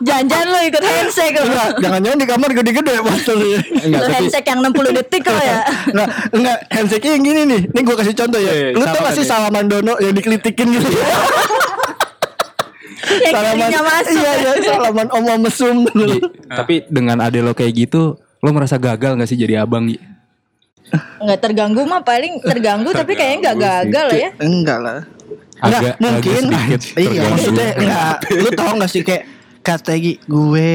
Jangan-jangan 0.00 0.46
lo 0.48 0.58
ikut 0.64 0.82
handshake 0.82 1.36
lo. 1.36 1.44
Enggak, 1.44 1.70
jangan-jangan 1.76 2.18
di 2.18 2.26
kamar 2.26 2.50
gede-gede. 2.56 2.94
Enggak, 3.04 4.00
tapi 4.00 4.14
handshake 4.16 4.48
yang 4.48 4.60
60 4.64 4.96
detik 4.96 5.22
lo 5.28 5.36
ya. 5.36 5.60
Enggak, 5.92 6.08
enggak 6.32 6.58
handshake 6.72 7.04
yang 7.04 7.22
gini 7.22 7.40
nih. 7.44 7.60
Ini 7.68 7.80
gua 7.84 7.96
kasih 8.00 8.14
contoh 8.16 8.40
ya. 8.40 8.50
Iya, 8.50 8.66
Lu 8.74 8.84
tau 8.88 8.98
gak 9.04 9.14
sih 9.14 9.26
salaman 9.28 9.68
dono 9.68 9.94
yang 10.00 10.16
dikelitikin 10.16 10.74
gitu. 10.74 10.88
yang 13.08 13.34
kirinya 13.34 13.80
masuk. 13.80 14.12
Iya, 14.12 14.32
iya, 14.36 14.52
salaman 14.60 15.08
om 15.10 15.24
om 15.24 15.40
mesum. 15.40 15.76
Gi, 15.86 16.18
tapi 16.58 16.74
dengan 16.88 17.18
ade 17.20 17.40
lo 17.40 17.52
kayak 17.52 17.72
gitu, 17.88 18.14
lo 18.16 18.48
merasa 18.50 18.76
gagal 18.76 19.16
gak 19.16 19.28
sih 19.28 19.38
jadi 19.38 19.64
abang? 19.64 19.88
Gi? 19.88 19.98
Nggak 21.22 21.38
terganggu 21.38 21.86
mah 21.86 22.02
paling 22.02 22.42
terganggu 22.42 22.90
tapi 22.90 23.14
kayaknya 23.14 23.38
nggak 23.40 23.58
gagal 23.58 24.06
lah 24.10 24.18
ya. 24.18 24.30
Enggak 24.42 24.78
lah. 24.82 24.98
Agak- 25.60 25.80
Enggak, 25.80 25.96
mungkin. 26.00 26.44
agak 26.50 26.80
iya, 26.96 27.20
maksudnya 27.28 27.68
enggak. 27.76 28.16
Lu 28.32 28.48
tau 28.56 28.72
gak 28.80 28.90
sih 28.90 29.02
kayak 29.04 29.24
kata 29.60 29.92
Egi, 29.92 30.16
gue 30.24 30.72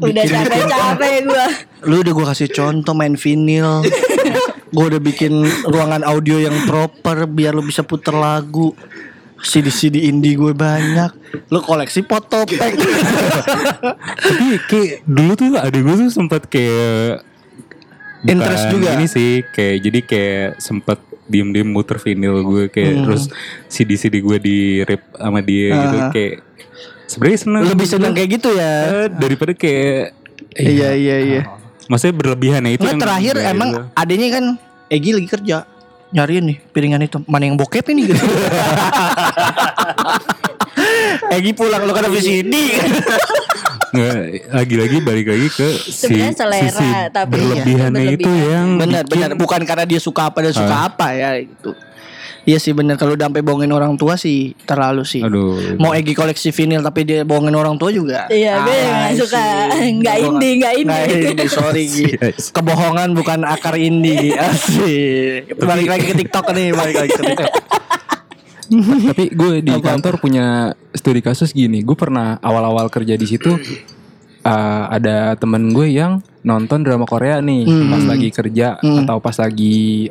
Udah 0.00 0.24
capek-capek 0.24 1.14
gua. 1.28 1.46
Lu 1.84 2.00
udah 2.00 2.12
gue 2.16 2.26
kasih 2.32 2.48
contoh 2.48 2.96
main 2.96 3.12
vinil 3.12 3.84
Gue 4.74 4.84
udah 4.88 5.02
bikin 5.04 5.36
ruangan 5.68 6.00
audio 6.00 6.40
yang 6.40 6.64
proper 6.64 7.28
Biar 7.28 7.52
lu 7.52 7.60
bisa 7.60 7.84
puter 7.84 8.16
lagu 8.16 8.72
CD-CD 9.42 10.06
indie 10.06 10.34
gue 10.34 10.50
banyak. 10.50 11.10
Lu 11.48 11.58
koleksi 11.58 12.02
foto 12.02 12.46
pack 12.46 12.74
Tapi 14.16 14.44
kayak 14.64 15.02
dulu 15.04 15.32
tuh 15.34 15.48
ada 15.54 15.74
gue 15.74 15.94
tuh 15.98 16.08
sempat 16.08 16.46
kayak 16.46 17.26
bukan 18.22 18.30
Interest 18.30 18.64
juga. 18.68 18.88
Ini 18.94 19.06
sih 19.06 19.42
kayak 19.46 19.76
jadi 19.82 19.98
kayak 20.00 20.48
sempet 20.56 20.98
diem-diem 21.24 21.64
muter 21.64 21.96
vinyl 21.96 22.38
gue 22.40 22.64
kayak 22.68 22.92
Hmm. 22.92 23.04
terus 23.04 23.22
CD-CD 23.66 24.20
gue 24.20 24.38
di 24.38 24.58
rip 24.80 25.02
sama 25.12 25.40
dia 25.40 25.66
gitu 25.72 25.96
Ah. 25.98 26.10
kayak 26.10 26.34
sebenarnya 27.06 27.38
seneng. 27.40 27.62
Lebih 27.66 27.88
seneng 27.88 28.12
kayak 28.12 28.30
gitu 28.32 28.50
ya? 28.52 28.72
Eh, 28.86 29.08
daripada 29.10 29.52
kayak 29.52 30.14
Iya 30.52 30.92
iya 30.92 31.16
iya. 31.18 31.42
maksudnya 31.88 32.14
berlebihan 32.14 32.60
ya 32.62 32.72
itu 32.72 32.80
Nggak 32.80 32.92
yang 32.92 33.00
terakhir 33.00 33.34
emang 33.42 33.70
adanya 33.92 34.28
kan 34.30 34.44
Egi 34.86 35.10
lagi 35.10 35.24
kerja 35.26 35.64
Nyariin 36.12 36.44
nih 36.44 36.56
piringan 36.68 37.00
itu 37.00 37.18
Mana 37.24 37.44
yang 37.44 37.56
bokep 37.56 37.88
ini 37.88 38.06
gitu. 38.06 38.20
Egi 41.32 41.52
pulang 41.52 41.82
lu 41.82 41.92
kan 41.92 42.04
habis 42.04 42.24
ini 42.24 42.72
lagi-lagi 44.48 45.00
balik 45.00 45.26
lagi 45.28 45.48
ke 45.48 45.68
si, 45.84 46.16
selera, 46.32 46.64
sisi 46.64 46.88
tapi 47.12 47.28
berlebihannya 47.30 48.00
iya, 48.02 48.12
itu 48.14 48.24
berlebihan. 48.24 48.48
yang 48.48 48.68
Benar 48.80 49.02
bikin- 49.04 49.20
benar. 49.28 49.36
Bukan 49.36 49.60
karena 49.64 49.84
dia 49.84 50.00
suka 50.00 50.28
apa 50.28 50.38
dan 50.40 50.52
suka 50.52 50.76
apa 50.88 51.06
ya 51.12 51.30
gitu. 51.40 51.76
Iya 52.42 52.58
sih 52.58 52.74
benar 52.74 52.98
kalau 52.98 53.14
udah 53.14 53.30
sampai 53.30 53.38
bohongin 53.38 53.70
orang 53.70 53.94
tua 53.94 54.18
sih 54.18 54.50
terlalu 54.66 55.06
sih. 55.06 55.22
Aduh. 55.22 55.78
Mau 55.78 55.94
Egi 55.94 56.10
koleksi 56.10 56.50
vinil 56.50 56.82
tapi 56.82 57.06
dia 57.06 57.22
bohongin 57.22 57.54
orang 57.54 57.78
tua 57.78 57.94
juga. 57.94 58.26
Iya, 58.26 58.58
gue 58.60 58.74
Ah, 58.74 58.82
nggak 59.06 59.12
suka. 59.14 59.42
sih. 59.72 59.90
Nggak 59.96 60.16
Gua 60.16 60.26
indie, 60.28 60.52
nggak 60.58 60.74
indie. 60.74 61.46
Sorry 61.46 61.84
Gi. 61.94 62.06
Kebohongan 62.50 63.14
bukan 63.14 63.46
akar 63.46 63.78
indie. 63.78 64.34
Asik. 64.42 65.54
Balik 65.54 65.86
lagi 65.86 66.04
ke 66.04 66.14
TikTok 66.18 66.50
nih, 66.50 66.74
balik 66.74 66.96
lagi 66.98 67.12
ke 67.12 67.22
TikTok. 67.24 67.50
Tapi 69.06 69.24
gue 69.30 69.54
di 69.60 69.74
kantor 69.76 70.16
punya 70.16 70.46
studi 70.90 71.20
kasus 71.20 71.52
gini. 71.52 71.84
Gue 71.84 71.94
pernah 71.94 72.40
awal-awal 72.40 72.88
kerja 72.88 73.14
di 73.14 73.26
situ 73.28 73.52
uh, 74.42 74.84
ada 74.88 75.36
temen 75.36 75.70
gue 75.70 75.92
yang 75.92 76.18
nonton 76.42 76.82
drama 76.82 77.06
Korea 77.06 77.38
nih 77.38 77.62
pas 77.86 78.02
lagi 78.02 78.28
kerja 78.32 78.74
atau 78.74 79.22
pas 79.22 79.36
lagi 79.38 80.10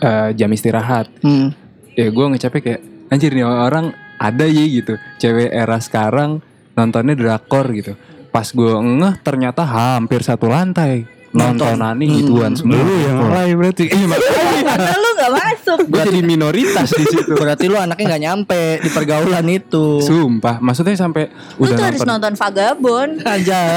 uh, 0.00 0.30
jam 0.32 0.50
istirahat. 0.50 1.08
Hmm. 1.20 1.52
Ya 1.96 2.12
gue 2.12 2.24
ngecapnya 2.28 2.60
kayak 2.60 2.80
anjir 3.08 3.30
nih 3.32 3.46
orang 3.46 3.92
ada 4.16 4.44
ya 4.44 4.64
gitu. 4.64 4.96
Cewek 5.16 5.52
era 5.52 5.78
sekarang 5.80 6.40
nontonnya 6.76 7.16
drakor 7.16 7.72
gitu. 7.72 7.96
Pas 8.32 8.48
gue 8.52 8.72
ngeh 8.72 9.14
ternyata 9.24 9.64
hampir 9.64 10.20
satu 10.20 10.52
lantai 10.52 11.08
nontonannya 11.36 12.06
gituan 12.08 12.52
semua. 12.56 12.80
Lu 12.80 12.94
yang 12.96 13.16
alay 13.28 13.52
berarti. 13.52 13.84
Iya, 13.92 14.06
makanya 14.08 14.62
Karena 14.66 14.92
lu 14.96 15.08
nggak 15.16 15.32
masuk. 15.36 15.78
gue 15.84 16.02
jadi 16.08 16.20
minoritas 16.24 16.88
di 16.96 17.04
situ. 17.04 17.32
Berarti 17.36 17.64
lu 17.68 17.76
anaknya 17.76 18.04
nggak 18.16 18.22
nyampe 18.24 18.62
di 18.80 18.88
pergaulan 18.88 19.46
itu. 19.52 20.00
Sumpah, 20.00 20.58
maksudnya 20.64 20.96
sampai 20.96 21.28
Lu 21.60 21.68
udah 21.68 21.76
tuh 21.76 21.84
harus 21.84 22.02
nonton 22.08 22.32
Vagabond. 22.34 23.12
aja. 23.24 23.60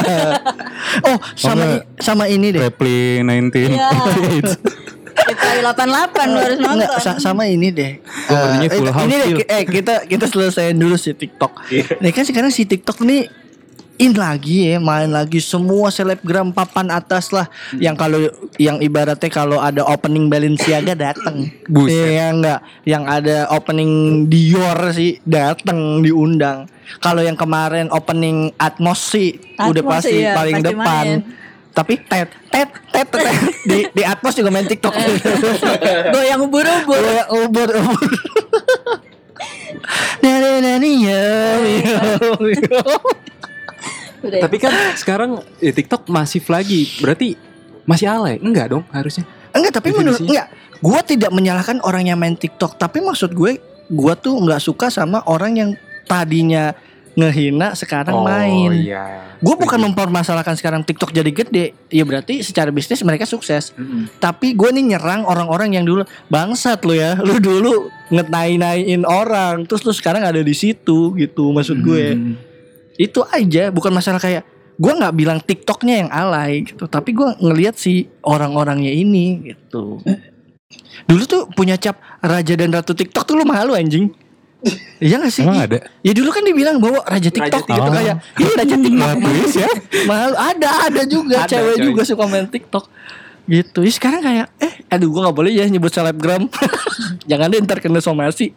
Oh, 1.05 1.19
sama 1.35 1.83
sama 2.01 2.25
ini 2.31 2.55
deh. 2.55 2.61
Repli 2.65 3.19
19. 3.21 3.75
Iya. 3.75 3.89
Kali 5.27 5.59
88 5.63 6.33
lu 6.33 6.39
harus 6.39 6.59
nonton. 6.59 6.85
Enggak, 6.85 7.01
sa- 7.01 7.19
sama 7.21 7.43
ini 7.49 7.69
deh. 7.69 7.99
Eh, 7.99 8.69
full 8.71 8.87
eh, 8.87 8.93
house 8.93 9.05
ini 9.05 9.15
deh, 9.17 9.31
eh 9.45 9.63
kita 9.65 9.93
kita 10.05 10.25
selesaiin 10.25 10.77
dulu 10.77 10.95
si 10.95 11.11
TikTok. 11.11 11.69
Nih 11.99 12.11
kan 12.11 12.23
sekarang 12.25 12.51
si 12.53 12.63
TikTok 12.65 13.03
nih 13.03 13.27
in 13.99 14.15
lagi 14.15 14.71
ya, 14.71 14.79
main 14.79 15.11
lagi 15.11 15.43
semua 15.43 15.91
selebgram 15.91 16.55
papan 16.55 16.87
atas 16.87 17.35
lah 17.35 17.51
yang 17.75 17.99
kalau 17.99 18.31
yang 18.55 18.79
ibaratnya 18.79 19.27
kalau 19.27 19.59
ada 19.59 19.83
opening 19.83 20.31
Balenciaga 20.31 20.95
datang. 20.95 21.51
Buset. 21.67 22.15
Iya 22.15 22.31
enggak, 22.31 22.59
yang 22.87 23.03
ada 23.05 23.51
opening 23.51 24.25
Dior 24.31 24.95
sih 24.95 25.19
datang 25.27 25.99
diundang. 25.99 26.71
Kalau 27.03 27.21
yang 27.21 27.35
kemarin 27.35 27.91
opening 27.91 28.55
Atmos 28.55 29.13
sih 29.13 29.35
udah 29.59 29.83
Atmos 29.83 29.93
pasti 29.99 30.15
iya, 30.15 30.33
paling 30.33 30.55
pasti 30.63 30.67
depan. 30.73 31.05
main. 31.05 31.19
Tapi 31.79 31.95
tet 32.11 32.27
tet 32.51 32.67
tet 32.91 33.07
tet 33.07 33.39
di 33.63 33.87
di 33.87 34.03
Atmos 34.03 34.35
juga 34.35 34.51
main 34.51 34.67
TikTok. 34.67 34.91
Goyang 36.13 36.43
ubur-ubur. 36.43 36.99
Gue 36.99 37.15
yang 37.15 37.29
ubur 37.31 37.69
ubur. 37.71 38.11
Nani 40.23 40.59
nani 40.59 40.91
ya. 41.07 41.23
Tapi 44.19 44.57
kan 44.59 44.73
sekarang 44.99 45.39
ya, 45.63 45.71
TikTok 45.71 46.11
masif 46.11 46.51
lagi. 46.51 46.91
Berarti 46.99 47.39
masih 47.87 48.11
alay? 48.11 48.35
Enggak 48.43 48.75
dong 48.75 48.83
harusnya. 48.91 49.23
Enggak, 49.55 49.79
tapi 49.79 49.95
menurut 49.95 50.19
enggak. 50.19 50.51
Gue 50.83 50.99
tidak 51.07 51.31
menyalahkan 51.31 51.79
orang 51.83 52.11
yang 52.11 52.19
main 52.19 52.35
TikTok, 52.35 52.75
tapi 52.75 52.99
maksud 53.03 53.31
gue, 53.35 53.59
gue 53.87 54.13
tuh 54.19 54.35
nggak 54.35 54.63
suka 54.63 54.91
sama 54.91 55.23
orang 55.27 55.55
yang 55.55 55.71
tadinya 56.07 56.75
ngehina 57.19 57.75
sekarang 57.75 58.23
main. 58.23 58.71
iya. 58.71 59.35
Gue 59.39 59.55
bukan 59.55 59.79
mempermasalahkan 59.91 60.55
sekarang 60.59 60.83
TikTok 60.83 61.15
jadi 61.15 61.31
gede, 61.31 61.75
ya 61.87 62.03
berarti 62.03 62.43
secara 62.43 62.71
bisnis 62.71 63.03
mereka 63.03 63.23
sukses. 63.27 63.71
Tapi 64.19 64.55
gue 64.55 64.69
nih 64.71 64.95
nyerang 64.95 65.23
orang-orang 65.27 65.79
yang 65.79 65.85
dulu 65.87 66.03
bangsat 66.27 66.83
lo 66.83 66.95
ya, 66.95 67.15
lu 67.19 67.39
dulu 67.39 67.87
ngetai-naiin 68.11 69.03
orang, 69.07 69.63
terus 69.63 69.83
lu 69.87 69.91
sekarang 69.95 70.23
ada 70.23 70.39
di 70.39 70.55
situ 70.55 71.15
gitu, 71.15 71.51
maksud 71.51 71.79
gue. 71.83 72.05
Hmm. 72.15 72.35
itu 72.99 73.23
aja 73.31 73.71
bukan 73.71 73.95
masalah 73.95 74.19
kayak 74.19 74.43
gue 74.79 74.93
nggak 74.95 75.15
bilang 75.19 75.39
tiktoknya 75.43 76.07
yang 76.07 76.09
alay 76.11 76.63
gitu 76.63 76.87
tapi 76.87 77.11
gue 77.11 77.27
ngelihat 77.43 77.75
si 77.75 78.07
orang-orangnya 78.23 78.91
ini 78.91 79.51
gitu 79.51 79.99
dulu 81.03 81.23
tuh 81.27 81.43
punya 81.51 81.75
cap 81.75 81.99
raja 82.23 82.55
dan 82.55 82.71
ratu 82.71 82.95
tiktok 82.95 83.27
tuh 83.27 83.35
lu 83.35 83.43
malu 83.43 83.75
anjing 83.75 84.15
Iya 84.99 85.15
gak 85.17 85.31
sih? 85.31 85.47
Emang 85.47 85.63
ada? 85.63 85.79
Ya 86.03 86.11
dulu 86.11 86.29
kan 86.29 86.43
dibilang 86.43 86.83
bahwa 86.83 86.99
Raja 87.07 87.31
TikTok 87.31 87.63
gitu 87.63 87.79
TikTok. 87.79 87.95
kayak 87.95 88.15
Ini 88.35 88.51
Raja 88.51 88.75
TikTok. 88.75 89.09
Please 89.17 89.55
ya. 89.55 89.69
Mahal 90.11 90.31
Ada 90.35 90.69
ada 90.85 91.01
juga. 91.07 91.47
Ada, 91.47 91.51
Cewek 91.55 91.75
coy. 91.79 91.85
juga 91.87 92.01
suka 92.03 92.23
main 92.27 92.43
TikTok. 92.43 92.85
Gitu. 93.47 93.79
Ya 93.81 93.91
sekarang 93.91 94.19
kayak 94.19 94.45
Eh 94.59 94.73
aduh 94.91 95.07
gue 95.07 95.21
gak 95.23 95.31
boleh 95.33 95.51
ya 95.55 95.63
nyebut 95.65 95.87
selebgram. 95.87 96.51
Jangan 97.31 97.47
deh 97.47 97.59
ntar 97.63 97.79
kena 97.79 98.03
somasi. 98.03 98.51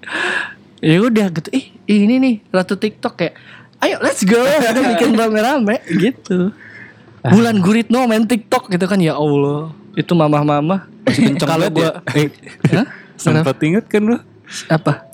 Ya 0.83 0.99
udah 0.99 1.31
gitu. 1.31 1.49
Eh 1.55 1.71
ini 1.87 2.19
nih 2.19 2.35
Ratu 2.51 2.75
TikTok 2.75 3.15
kayak 3.15 3.35
Ayo 3.79 4.03
let's 4.03 4.27
go. 4.27 4.43
Bikin 4.91 5.15
rame-rame 5.15 5.79
Gitu. 5.87 6.51
Bulan 7.23 7.63
Guritno 7.63 8.11
main 8.11 8.27
TikTok 8.27 8.67
gitu 8.67 8.91
kan. 8.91 8.99
Ya 8.99 9.15
Allah 9.15 9.71
Itu 9.95 10.19
mamah-mamah. 10.19 10.91
Masih 11.07 11.31
kenceng 11.31 11.47
Kalau 11.47 11.71
banget 11.71 11.95
ya. 12.11 12.27
gue 12.27 12.27
Eh, 12.75 12.87
sempat 13.15 13.55
inget 13.63 13.87
kan 13.87 14.03
lu? 14.03 14.19
Apa? 14.67 15.07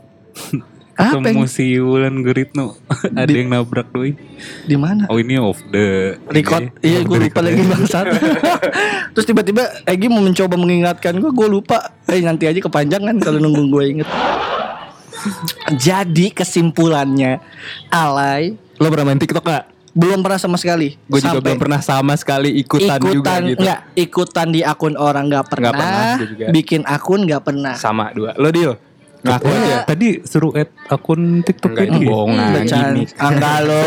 Apa 0.99 1.15
ketemu 1.17 1.41
yang- 1.41 1.49
si 1.49 1.79
Wulan 1.79 2.17
Guritno 2.21 2.75
ada 3.15 3.31
yang 3.31 3.47
nabrak 3.49 3.87
doi. 3.89 4.19
Di 4.67 4.75
mana? 4.75 5.07
Oh 5.07 5.17
ini 5.17 5.39
off 5.39 5.63
the 5.65 6.19
record 6.27 6.75
ini, 6.75 6.83
iya 6.85 6.99
off 7.01 7.07
gue 7.07 7.19
lupa 7.23 7.39
lagi 7.39 7.55
ya. 7.57 7.67
bangsat 7.69 8.07
terus 9.15 9.25
tiba-tiba 9.25 9.63
Egi 9.85 10.07
mau 10.07 10.19
mencoba 10.19 10.55
mengingatkan 10.55 11.15
gue 11.15 11.31
gue 11.31 11.49
lupa 11.49 11.79
eh 12.05 12.19
nanti 12.19 12.45
aja 12.45 12.59
kepanjangan 12.59 13.15
kalau 13.19 13.39
nunggu 13.39 13.63
gue 13.69 13.85
inget 13.93 14.09
jadi 15.73 16.27
kesimpulannya 16.31 17.43
alay 17.89 18.55
Lo 18.77 18.87
pernah 18.87 19.07
main 19.07 19.19
TikTok 19.19 19.43
gak? 19.43 19.65
belum 19.91 20.23
pernah 20.23 20.39
sama 20.39 20.55
sekali 20.55 20.95
Gue 21.05 21.19
juga 21.19 21.43
belum 21.43 21.59
pernah 21.59 21.81
sama 21.81 22.15
sekali 22.15 22.55
ikutan, 22.55 23.03
juga 23.03 23.11
ikutan 23.11 23.41
gitu. 23.45 23.61
nggak 23.61 23.81
ikutan 23.99 24.47
di 24.49 24.61
akun 24.63 24.95
orang 24.95 25.27
nggak 25.27 25.47
pernah, 25.49 25.73
pernah, 25.73 26.11
gue 26.15 26.29
juga. 26.29 26.47
bikin 26.49 26.83
akun 26.87 27.21
nggak 27.23 27.43
pernah 27.43 27.75
Sama 27.75 28.15
dua. 28.15 28.31
Lo 28.35 28.47
deal? 28.49 28.79
Ngaku 29.19 29.45
Oh, 29.45 29.53
aja. 29.53 29.77
Tadi 29.83 30.09
suruh 30.23 30.53
add 30.55 30.71
akun 30.87 31.21
TikTok 31.43 31.75
Enggak 31.75 31.87
ini. 31.91 32.07
bohongan. 32.07 32.51
Ah, 33.19 33.29
enggak 33.29 33.59
lo 33.61 33.83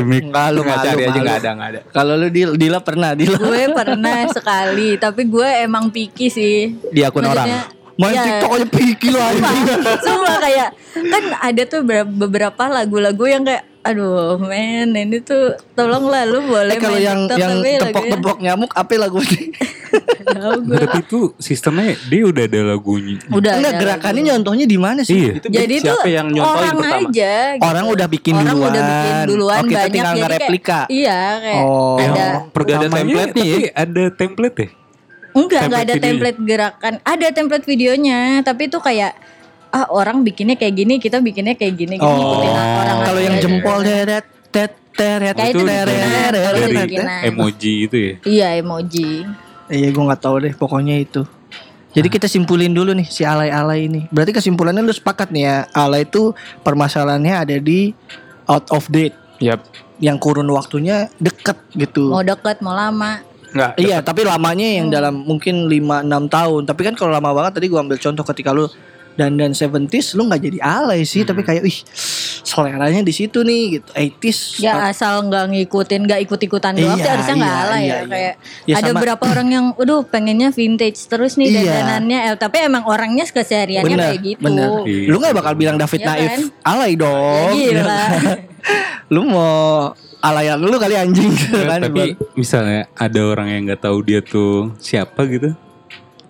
enggak 0.00 0.48
lo 0.50 0.60
Nggak 0.60 0.72
enggak 0.72 0.78
cari 0.82 1.02
aja 1.02 1.10
enggak 1.14 1.36
ada 1.36 1.50
nggak 1.52 1.68
ada. 1.68 1.80
kalau 1.90 2.14
lu 2.14 2.28
Dila, 2.28 2.52
Dila 2.54 2.78
pernah 2.80 3.10
Dila 3.12 3.36
gue 3.36 3.64
pernah 3.70 4.18
sekali 4.26 4.88
tapi 4.96 5.22
gue 5.26 5.48
emang 5.60 5.88
picky 5.88 6.26
sih 6.26 6.56
Di 6.86 7.00
akun 7.02 7.22
Maksudnya, 7.22 7.68
main 7.94 8.14
ya, 8.14 8.24
TikTok 8.24 8.50
aja 8.50 8.66
pikir 8.66 9.10
lo 9.10 9.20
anjing 9.20 9.62
Sumpah 10.00 10.36
kayak 10.38 10.68
kan 10.90 11.24
ada 11.38 11.62
tuh 11.64 11.80
ber- 11.82 12.08
beberapa 12.08 12.62
lagu-lagu 12.66 13.24
yang 13.26 13.44
kayak 13.44 13.68
aduh 13.80 14.36
men 14.36 14.92
ini 14.92 15.20
tuh 15.20 15.56
tolonglah 15.72 16.24
lu 16.24 16.40
boleh 16.42 16.68
Eh, 16.70 16.78
kalau 16.78 16.94
main 16.94 17.04
yang 17.06 17.20
TikTok 17.26 17.38
yang 17.38 17.54
tepok-tepok 17.82 18.36
nyamuk 18.38 18.72
apa 18.72 18.92
lagu 18.98 19.20
ini? 19.20 19.52
Berarti 20.62 20.98
itu 21.00 21.20
sistemnya 21.36 21.96
dia 22.04 22.22
udah 22.22 22.42
ada 22.42 22.60
lagunya. 22.68 23.16
Udah 23.28 23.52
Enggak 23.52 23.72
ada 23.72 23.80
gerakannya 23.80 24.14
lagu. 24.16 24.28
nyontohnya 24.30 24.66
di 24.66 24.78
mana 24.78 25.00
sih? 25.00 25.16
Iya. 25.20 25.32
Jadi 25.42 25.74
tuh 25.78 25.96
Siapa 25.96 26.08
yang 26.08 26.26
nyontohin 26.28 26.54
orang 26.60 26.76
pertama? 26.76 27.08
aja 27.08 27.32
gitu. 27.50 27.64
Orang 27.64 27.84
udah 27.88 28.06
bikin 28.08 28.34
orang 28.34 28.46
duluan. 28.48 28.70
udah 28.70 28.82
bikin 28.84 29.14
duluan 29.26 29.54
Oh, 29.56 29.62
kita 29.62 29.74
banyak 29.76 29.88
tinggal 29.88 30.04
jadi 30.06 30.14
kayak- 30.14 30.30
ngereplika. 30.30 30.80
iya 30.88 31.20
kayak 31.38 31.62
Oh. 31.62 31.96
ada 31.96 32.08
Ada 32.10 32.26
Pertamanya 32.50 32.90
template-nya 32.90 33.44
ya? 33.44 33.52
tapi 33.52 33.60
ada 33.74 34.04
template 34.12 34.56
ya? 34.56 34.68
enggak 35.30 35.60
enggak 35.62 35.80
ada 35.80 35.92
template 35.92 36.04
template 36.04 36.38
gerakan 36.44 36.94
ada 37.00 37.26
template 37.30 37.62
videonya 37.64 38.20
tapi 38.40 38.62
itu 38.66 38.78
kayak 38.78 39.12
ah 39.70 39.86
orang 39.88 40.16
bikinnya 40.20 40.54
kayak 40.54 40.74
gini 40.74 40.94
kita 40.96 41.18
bikinnya 41.18 41.54
kayak 41.54 41.74
gini 41.76 41.94
gitu 41.94 42.02
ngikutin 42.04 42.50
orang 42.50 42.96
Oh. 42.96 43.04
Kalau 43.04 43.20
yang 43.20 43.36
aja. 43.36 43.42
jempol 43.44 43.78
deret 43.80 44.26
tet 44.48 44.74
teret 44.90 45.36
itu 45.38 45.62
teret, 45.62 46.34
bikinan. 46.82 47.22
emoji 47.24 47.74
itu 47.80 47.96
ya. 47.96 48.12
iya 48.24 48.48
emoji 48.56 49.22
Iya 49.70 49.88
gue 49.94 50.02
nggak 50.02 50.22
tahu 50.22 50.36
deh 50.42 50.54
pokoknya 50.58 50.98
itu. 50.98 51.22
Jadi 51.90 52.06
kita 52.06 52.26
simpulin 52.30 52.70
dulu 52.70 52.94
nih 52.94 53.06
si 53.06 53.26
alay-alay 53.26 53.90
ini. 53.90 54.06
Berarti 54.10 54.34
kesimpulannya 54.34 54.82
lu 54.82 54.94
sepakat 54.94 55.34
nih 55.34 55.42
ya. 55.46 55.56
Alay 55.74 56.06
itu 56.06 56.34
permasalahannya 56.62 57.34
ada 57.34 57.56
di 57.58 57.94
out 58.46 58.66
of 58.70 58.86
date. 58.90 59.14
Yap. 59.42 59.62
Yang 60.02 60.16
kurun 60.22 60.50
waktunya 60.50 61.10
deket 61.18 61.58
gitu. 61.74 62.10
mau 62.10 62.22
deket 62.22 62.62
mau 62.62 62.74
lama 62.74 63.30
Enggak. 63.50 63.72
Iya, 63.82 63.98
tapi 63.98 64.22
lamanya 64.22 64.68
yang 64.78 64.94
dalam 64.94 65.26
mungkin 65.26 65.66
5 65.66 66.06
6 66.06 66.30
tahun. 66.30 66.62
Tapi 66.70 66.80
kan 66.86 66.94
kalau 66.94 67.10
lama 67.10 67.34
banget 67.34 67.58
tadi 67.58 67.66
gua 67.66 67.82
ambil 67.82 67.98
contoh 67.98 68.22
ketika 68.22 68.54
lu 68.54 68.70
dan 69.20 69.36
dan 69.36 69.52
70s 69.52 70.16
lu 70.16 70.24
nggak 70.24 70.40
jadi 70.40 70.58
alay 70.58 71.04
sih, 71.04 71.20
tapi 71.22 71.44
kayak 71.44 71.60
ih 71.62 71.78
seleranya 72.40 73.00
di 73.00 73.12
situ 73.12 73.40
nih 73.40 73.62
gitu. 73.76 73.88
80s 73.92 74.38
ya 74.58 74.88
asal 74.88 75.20
nggak 75.22 75.44
ngikutin 75.50 76.00
nggak 76.02 76.20
ikut 76.24 76.40
ikutan 76.40 76.72
doang 76.72 76.96
Iya, 76.96 77.04
sih 77.04 77.10
harusnya 77.10 77.34
nggak 77.36 77.52
iya, 77.52 77.62
ala 77.62 77.76
iya, 77.76 77.76
ya 77.76 77.84
iya. 77.84 78.00
kayak 78.06 78.34
Ya, 78.64 78.74
ada 78.74 78.82
sama- 78.82 78.96
beberapa 78.96 79.24
orang 79.28 79.48
yang 79.50 79.66
aduh 79.76 80.00
pengennya 80.02 80.48
vintage 80.50 81.04
terus 81.04 81.36
nih 81.36 81.52
Iya. 81.52 81.60
dandanannya 81.60 82.18
eh, 82.26 82.36
tapi 82.36 82.56
emang 82.60 82.84
orangnya 82.84 83.28
kesehariannya 83.28 83.86
bener, 83.86 84.08
kayak 84.08 84.20
gitu 84.24 84.40
bener. 84.40 84.68
Iya. 84.82 85.06
Lu 85.06 85.16
nggak 85.18 85.34
bakal 85.36 85.52
bilang 85.54 85.76
David 85.76 86.00
Iya 86.00 86.08
Naif 86.08 86.30
kan? 86.30 86.40
alay 86.64 86.92
dong. 86.96 87.52
Ya 87.52 87.68
gila. 87.76 88.02
lu 89.14 89.20
mau 89.26 89.52
alayan 90.20 90.56
lu 90.56 90.76
kali 90.76 90.94
anjing 90.94 91.28
gitu 91.30 91.60
kan. 91.60 91.80
tapi 91.80 92.12
misalnya 92.34 92.88
ada 92.92 93.20
orang 93.22 93.48
yang 93.48 93.62
nggak 93.66 93.82
tahu 93.82 94.00
dia 94.00 94.20
tuh 94.20 94.72
siapa 94.78 95.24
gitu. 95.26 95.52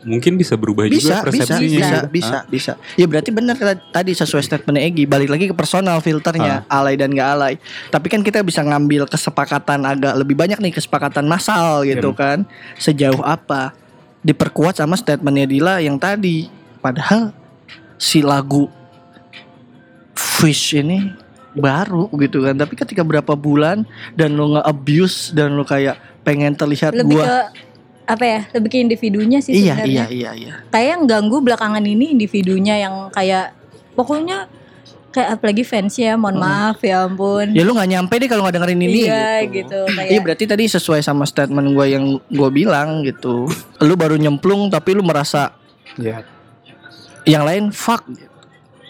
Mungkin 0.00 0.40
bisa 0.40 0.56
berubah 0.56 0.88
bisa, 0.88 0.96
juga 0.96 1.12
bisa, 1.12 1.24
persepsinya. 1.28 1.60
bisa, 1.60 1.96
gitu. 2.00 2.08
bisa, 2.08 2.32
Hah? 2.32 2.42
bisa. 2.48 2.72
Ya 2.96 3.04
berarti 3.04 3.30
benar 3.32 3.56
tadi 3.92 4.16
sesuai 4.16 4.40
statement 4.40 4.80
Egi. 4.80 5.04
Balik 5.04 5.28
lagi 5.28 5.44
ke 5.52 5.54
personal 5.54 6.00
filternya, 6.00 6.64
alay 6.72 6.96
dan 6.96 7.12
gak 7.12 7.28
alay. 7.36 7.54
Tapi 7.92 8.06
kan 8.08 8.24
kita 8.24 8.40
bisa 8.40 8.64
ngambil 8.64 9.04
kesepakatan 9.04 9.84
agak 9.84 10.16
lebih 10.16 10.36
banyak 10.40 10.56
nih 10.56 10.72
kesepakatan 10.72 11.28
massal 11.28 11.84
gitu 11.84 12.16
kan. 12.16 12.48
Sejauh 12.80 13.20
apa 13.20 13.76
diperkuat 14.24 14.80
sama 14.80 14.96
statementnya 14.96 15.44
Dila 15.44 15.84
yang 15.84 16.00
tadi. 16.00 16.48
Padahal 16.80 17.36
si 18.00 18.24
lagu 18.24 18.72
Fish 20.16 20.72
ini 20.76 21.12
baru 21.52 22.08
gitu 22.16 22.40
kan. 22.40 22.56
Tapi 22.56 22.72
ketika 22.72 23.04
berapa 23.04 23.36
bulan 23.36 23.84
dan 24.16 24.32
lu 24.32 24.56
nge-abuse 24.56 25.36
dan 25.36 25.56
lu 25.56 25.64
kayak 25.68 26.00
pengen 26.24 26.56
terlihat 26.56 26.92
lebih 26.96 27.20
gua 27.20 27.24
ke 27.24 27.36
apa 28.10 28.24
ya 28.26 28.40
lebih 28.50 28.68
ke 28.68 28.78
individunya 28.78 29.38
sih 29.38 29.54
Iya, 29.54 29.78
sebenarnya 29.78 30.04
iya, 30.06 30.06
iya, 30.10 30.30
iya. 30.34 30.52
kayak 30.68 30.88
yang 30.98 31.02
ganggu 31.06 31.38
belakangan 31.38 31.82
ini 31.82 32.10
individunya 32.10 32.74
yang 32.76 33.08
kayak 33.10 33.54
pokoknya 33.94 34.50
kayak 35.10 35.38
apalagi 35.38 35.66
fans 35.66 35.98
ya 35.98 36.14
mohon 36.14 36.38
maaf 36.38 36.78
ya 36.80 37.02
ampun 37.02 37.50
Ya 37.50 37.66
lu 37.66 37.74
gak 37.74 37.90
nyampe 37.90 38.14
deh 38.14 38.30
kalau 38.30 38.46
gak 38.46 38.54
dengerin 38.54 38.78
ini 38.78 39.06
iya 39.06 39.42
gitu. 39.42 39.66
gitu, 39.66 39.80
kayak 39.90 40.10
Iya 40.10 40.20
berarti 40.22 40.44
tadi 40.46 40.64
sesuai 40.66 41.02
sama 41.02 41.26
statement 41.26 41.74
gue 41.74 41.86
yang 41.90 42.04
gue 42.30 42.50
bilang 42.50 43.02
gitu. 43.02 43.50
Lu 43.82 43.94
baru 43.98 44.14
nyemplung 44.14 44.70
tapi 44.70 44.94
lu 44.94 45.02
merasa 45.02 45.50
Iya. 45.98 46.22
yang 47.26 47.42
lain 47.42 47.74
fuck. 47.74 48.06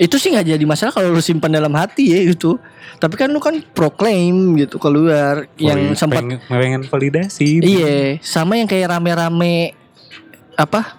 Itu 0.00 0.16
sih 0.16 0.32
nggak 0.32 0.48
jadi 0.48 0.64
masalah 0.64 0.90
kalau 0.90 1.12
lu 1.12 1.20
simpan 1.20 1.52
dalam 1.52 1.68
hati 1.70 2.08
ya 2.08 2.20
itu. 2.24 2.56
Tapi 2.96 3.14
kan 3.14 3.28
lu 3.28 3.36
kan 3.36 3.52
proclaim 3.70 4.56
gitu 4.56 4.76
keluar 4.76 5.44
yang 5.54 5.76
Valid- 5.86 5.94
sempat 5.94 6.20
pengen, 6.20 6.40
pengen 6.42 6.82
validasi. 6.82 7.60
iya 7.60 8.16
sama 8.18 8.56
yang 8.56 8.64
kayak 8.64 8.88
rame-rame 8.90 9.76
apa 10.54 10.96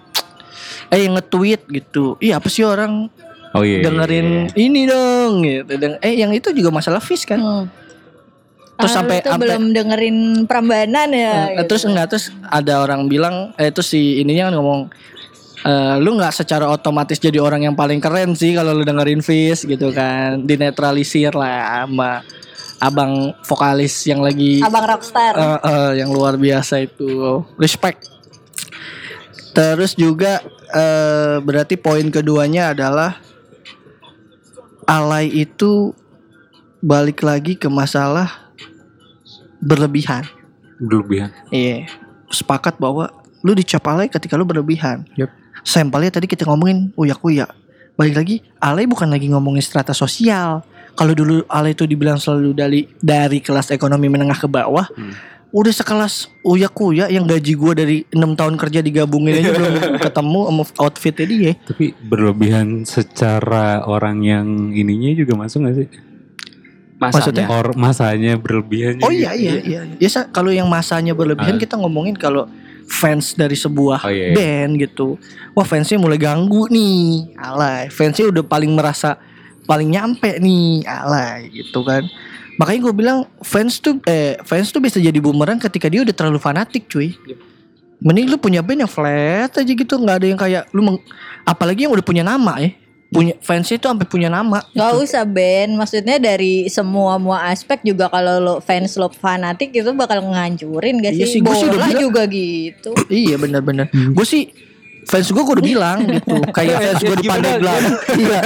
eh 0.88 1.02
yang 1.02 1.14
nge-tweet 1.14 1.66
gitu. 1.68 2.14
Iya 2.16 2.38
apa 2.38 2.46
sih 2.46 2.62
orang 2.62 3.10
Oh 3.52 3.60
iya. 3.60 3.78
iya, 3.78 3.84
dengerin 3.84 4.28
iya. 4.48 4.54
ini 4.56 4.80
dong 4.84 5.32
gitu. 5.42 5.72
Dan 5.76 5.92
eh 5.98 6.14
yang 6.14 6.30
itu 6.30 6.48
juga 6.50 6.70
masalah 6.70 6.98
fish 6.98 7.22
kan. 7.24 7.36
hmm. 7.36 7.64
Terus 8.72 8.88
Ah, 8.88 8.98
sampai- 8.98 9.20
tuh 9.20 9.30
sampai- 9.30 9.46
belum 9.46 9.64
dengerin 9.70 10.18
Prambanan 10.44 11.08
ya 11.08 11.32
Eh, 11.50 11.60
gitu. 11.60 11.68
Terus 11.68 11.82
enggak 11.84 12.06
terus 12.08 12.24
ada 12.42 12.80
orang 12.80 13.06
bilang 13.06 13.50
eh 13.54 13.68
terus 13.68 13.88
si 13.88 14.18
ininya 14.18 14.48
kan 14.48 14.54
ngomong 14.54 14.80
eh, 15.62 15.94
lu 15.98 16.18
nggak 16.18 16.34
secara 16.34 16.68
otomatis 16.68 17.18
jadi 17.18 17.38
orang 17.38 17.66
yang 17.66 17.76
paling 17.78 18.02
keren 18.02 18.34
sih 18.34 18.54
kalau 18.54 18.74
lu 18.74 18.82
dengerin 18.82 19.22
Fish 19.22 19.66
gitu 19.66 19.90
kan. 19.94 20.42
Dinetralisir 20.42 21.34
lah 21.34 21.86
sama 21.86 22.22
abang 22.82 23.30
vokalis 23.46 23.94
yang 24.10 24.18
lagi 24.18 24.58
abang 24.58 24.82
rockstar. 24.82 25.38
Eh, 25.38 25.60
eh, 25.62 25.90
yang 26.02 26.10
luar 26.10 26.34
biasa 26.34 26.82
itu. 26.82 27.42
Respect. 27.54 28.10
Terus 29.54 29.94
juga 29.94 30.42
eh, 30.74 31.38
berarti 31.38 31.78
poin 31.78 32.04
keduanya 32.10 32.74
adalah 32.74 33.22
alay 34.90 35.30
itu 35.30 35.94
balik 36.82 37.22
lagi 37.22 37.54
ke 37.54 37.70
masalah 37.70 38.50
berlebihan. 39.62 40.26
Berlebihan. 40.82 41.30
Iya, 41.54 41.86
sepakat 42.34 42.82
bahwa 42.82 43.14
lu 43.42 43.52
dicap 43.52 43.82
alay 43.86 44.06
ketika 44.06 44.34
lu 44.34 44.46
berlebihan. 44.46 45.06
Yep. 45.18 45.30
Sampelnya 45.62 46.10
tadi 46.10 46.26
kita 46.26 46.46
ngomongin 46.46 46.90
uyak-uyak. 46.94 47.50
Balik 47.94 48.14
lagi, 48.16 48.36
alay 48.58 48.88
bukan 48.88 49.06
lagi 49.06 49.28
ngomongin 49.28 49.60
strata 49.60 49.92
sosial. 49.92 50.64
Kalau 50.92 51.12
dulu 51.12 51.44
alay 51.46 51.72
itu 51.72 51.84
dibilang 51.84 52.16
selalu 52.16 52.50
dari 52.52 52.80
dari 52.98 53.38
kelas 53.38 53.70
ekonomi 53.70 54.08
menengah 54.08 54.36
ke 54.36 54.48
bawah, 54.48 54.88
udah 55.52 55.72
sekelas 55.72 56.28
uyak-uyak 56.44 57.08
yang 57.12 57.24
gaji 57.28 57.52
gua 57.56 57.72
dari 57.76 58.04
enam 58.12 58.32
tahun 58.32 58.56
kerja 58.56 58.80
digabungin 58.80 59.40
aja 59.40 59.50
belum 59.52 59.74
ketemu 60.08 60.40
sama 60.48 60.62
outfitnya 60.80 61.26
dia. 61.28 61.52
Tapi 61.64 61.92
berlebihan 61.96 62.84
secara 62.88 63.84
orang 63.84 64.24
yang 64.24 64.46
ininya 64.72 65.12
juga 65.16 65.36
masuk 65.36 65.68
gak 65.68 65.76
sih? 65.76 65.88
Maksudnya? 67.02 67.46
Or 67.50 67.74
masanya 67.74 68.38
berlebihan. 68.38 69.02
Oh 69.02 69.10
iya 69.10 69.34
juga. 69.34 69.42
iya 69.42 69.54
iya. 69.66 69.80
Ya 69.98 70.08
kalau 70.30 70.54
yang 70.54 70.70
masanya 70.70 71.12
berlebihan 71.18 71.58
Ah. 71.58 71.60
kita 71.60 71.74
ngomongin 71.74 72.14
kalau 72.14 72.46
fans 72.92 73.32
dari 73.32 73.56
sebuah 73.56 74.04
Oh, 74.04 74.12
iya, 74.12 74.30
iya. 74.30 74.34
band 74.36 74.76
gitu. 74.78 75.16
Wah 75.52 75.64
fansnya 75.64 75.96
mulai 75.96 76.20
ganggu 76.20 76.68
nih, 76.68 77.32
alay. 77.34 77.88
Fansnya 77.88 78.28
udah 78.28 78.44
paling 78.44 78.68
merasa 78.68 79.16
paling 79.64 79.88
nyampe 79.88 80.36
nih, 80.36 80.84
alay 80.84 81.48
gitu 81.48 81.80
kan. 81.80 82.04
Makanya 82.60 82.80
gue 82.82 82.94
bilang 82.94 83.18
fans 83.40 83.80
tuh 83.80 83.96
eh 84.04 84.36
fans 84.42 84.68
tuh 84.68 84.78
bisa 84.78 85.00
jadi 85.00 85.16
bumerang 85.16 85.56
ketika 85.56 85.88
dia 85.88 86.04
udah 86.04 86.12
terlalu 86.12 86.36
fanatik 86.36 86.84
cuy. 86.86 87.16
Mending 87.98 88.28
lu 88.28 88.36
punya 88.36 88.60
band 88.60 88.82
yang 88.82 88.90
flat 88.90 89.54
aja 89.54 89.62
gitu, 89.64 89.94
nggak 89.94 90.16
ada 90.18 90.26
yang 90.26 90.36
kayak 90.36 90.62
lu 90.74 90.82
meng- 90.82 91.02
apalagi 91.42 91.86
yang 91.86 91.94
udah 91.94 92.02
punya 92.02 92.20
nama 92.20 92.58
ya. 92.58 92.74
Punya 93.12 93.36
fansnya 93.38 93.76
itu 93.76 93.84
sampai 93.84 94.08
punya 94.08 94.26
nama. 94.26 94.64
Gak 94.72 94.92
usah 94.96 95.22
Ben, 95.22 95.76
maksudnya 95.76 96.16
dari 96.16 96.64
semua 96.66 97.20
semua 97.20 97.38
aspek 97.46 97.84
juga 97.84 98.08
kalau 98.08 98.40
lo 98.40 98.54
fans 98.58 98.96
lo 98.96 99.06
fanatik 99.06 99.68
itu 99.70 99.92
bakal 99.92 100.24
ngancurin 100.24 100.96
gak 100.98 101.12
Iya 101.12 101.28
sih? 101.28 101.32
sih, 101.36 101.40
gua 101.44 101.52
sih 101.52 101.68
udah 101.68 101.76
Bola 101.76 101.88
bilang- 101.88 102.02
juga 102.02 102.22
gitu. 102.26 102.90
Iya 103.06 103.36
benar-benar. 103.36 103.86
Gue 103.92 104.24
sih 104.24 104.48
fans 105.02 105.28
gue 105.28 105.38
gue 105.38 105.54
udah 105.58 105.66
bilang 105.66 105.98
gitu. 106.08 106.36
Kayak 106.50 106.78
fans 106.80 107.02
gue 107.02 107.16
di 107.16 107.28
Pandeglang 107.28 107.82
iya. 108.16 108.40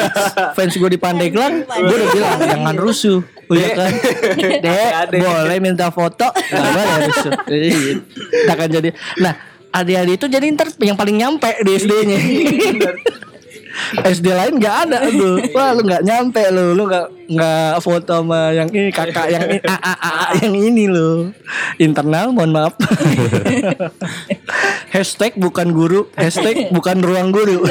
Fans 0.50 0.74
gue 0.74 0.90
di 0.90 0.98
Pandeglang 0.98 1.52
gue 1.62 1.96
udah 1.96 2.10
bilang 2.10 2.36
jangan 2.42 2.74
rusuh. 2.74 3.20
Udah 3.46 3.68
kan? 3.70 3.92
Dek 4.34 4.90
boleh 5.14 5.58
minta 5.62 5.86
foto? 5.88 6.26
Gak 6.26 6.62
boleh 6.66 6.84
rusuh. 7.06 7.32
Iya. 7.46 8.02
Nggak 8.44 8.54
akan 8.56 8.68
jadi. 8.72 8.88
Nah 9.20 9.34
adik-adik 9.70 10.14
itu 10.16 10.26
jadi 10.26 10.46
ntar 10.50 10.68
yang 10.80 10.96
paling 10.96 11.16
nyampe 11.16 11.52
di 11.60 11.70
SD-nya 11.76 12.18
SD 14.02 14.26
lain 14.32 14.56
nggak 14.58 14.76
ada 14.88 14.98
lu 15.12 15.38
wah 15.52 15.70
lu 15.76 15.84
nggak 15.84 16.02
nyampe 16.02 16.42
lu. 16.50 16.74
Lu 16.74 16.88
nggak 16.88 17.06
nggak 17.26 17.74
foto 17.82 18.22
sama 18.22 18.54
yang 18.54 18.68
ini 18.70 18.90
kakak 18.94 19.26
yang 19.30 19.42
ini 19.50 19.58
a, 19.66 19.76
a, 19.76 19.92
a, 19.94 20.10
a, 20.10 20.26
yang 20.40 20.54
ini 20.54 20.88
lu. 20.88 21.30
Internal 21.76 22.32
mohon 22.32 22.52
maaf. 22.54 22.74
Hashtag 24.94 25.36
bukan 25.36 25.74
guru. 25.76 26.08
Hashtag 26.16 26.72
bukan 26.72 27.02
ruang 27.04 27.30
guru. 27.34 27.64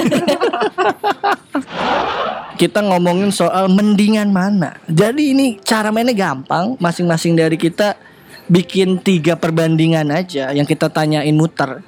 Kita 2.55 2.79
ngomongin 2.79 3.35
soal 3.35 3.67
mendingan 3.67 4.31
mana. 4.31 4.79
Jadi 4.87 5.35
ini 5.35 5.59
cara 5.59 5.91
mainnya 5.91 6.15
gampang. 6.15 6.79
Masing-masing 6.79 7.35
dari 7.35 7.59
kita 7.59 7.99
bikin 8.47 9.01
tiga 9.01 9.35
perbandingan 9.35 10.07
aja 10.13 10.53
yang 10.53 10.63
kita 10.63 10.87
tanyain 10.87 11.33
muter 11.35 11.81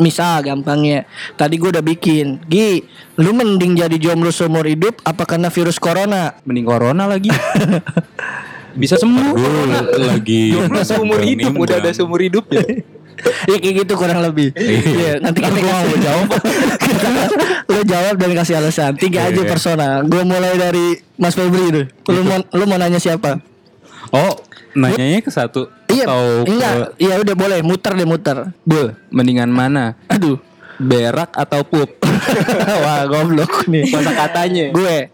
Misal 0.00 0.42
gampangnya. 0.42 1.06
Tadi 1.38 1.54
gue 1.54 1.70
udah 1.70 1.84
bikin. 1.84 2.42
Gi 2.50 2.82
Lu 3.20 3.30
mending 3.30 3.78
jadi 3.78 3.94
jomblo 3.94 4.34
seumur 4.34 4.66
hidup 4.66 4.98
Apa 5.06 5.22
karena 5.22 5.46
virus 5.54 5.78
corona? 5.78 6.34
Mending 6.42 6.66
corona 6.66 7.06
lagi. 7.06 7.30
Bisa 8.80 8.98
sembuh. 8.98 9.32
Gue 9.38 10.02
lagi. 10.02 10.50
Jomblo 10.50 10.82
seumur 10.82 11.20
hidup, 11.22 11.54
udah 11.54 11.76
ada 11.78 11.90
seumur 11.94 12.20
hidup 12.20 12.50
ya. 12.50 12.64
Ya 13.48 13.56
kayak 13.62 13.86
gitu 13.86 13.94
kurang 13.94 14.20
lebih. 14.20 14.52
Iya. 14.58 15.22
Nanti 15.22 15.38
kita 15.38 15.54
mau 15.62 15.96
jawab. 15.96 16.28
Lu 17.72 17.80
jawab 17.86 18.14
dan 18.20 18.30
kasih 18.36 18.58
alasan. 18.58 18.92
Tiga 18.98 19.30
aja 19.30 19.38
Iya. 19.38 19.48
personal 19.48 20.04
Gue 20.04 20.26
mulai 20.26 20.58
dari 20.58 20.98
Mas 21.16 21.38
Febri 21.38 21.72
dulu. 21.72 21.82
Lu 22.10 22.20
mau, 22.26 22.42
lu 22.42 22.64
mau 22.66 22.76
nanya 22.76 22.98
siapa? 22.98 23.38
Oh 24.12 24.34
nanyanya 24.74 25.22
ke 25.22 25.30
satu 25.30 25.70
Iya 25.94 26.04
atau 26.04 26.22
ke- 26.42 26.50
Enggak 26.50 26.74
Iya 26.96 27.14
udah 27.16 27.34
boleh 27.34 27.58
Muter 27.60 27.92
deh 27.94 28.04
muter 28.04 28.38
Bul, 28.60 28.92
mendingan 29.08 29.48
mana? 29.48 29.94
Aduh 30.06 30.36
Berak 30.74 31.30
atau 31.32 31.62
pup? 31.62 31.86
Wah 32.82 33.06
goblok 33.06 33.70
nih 33.70 33.86
Masa 33.88 34.10
katanya. 34.10 34.70
Gue 34.70 35.06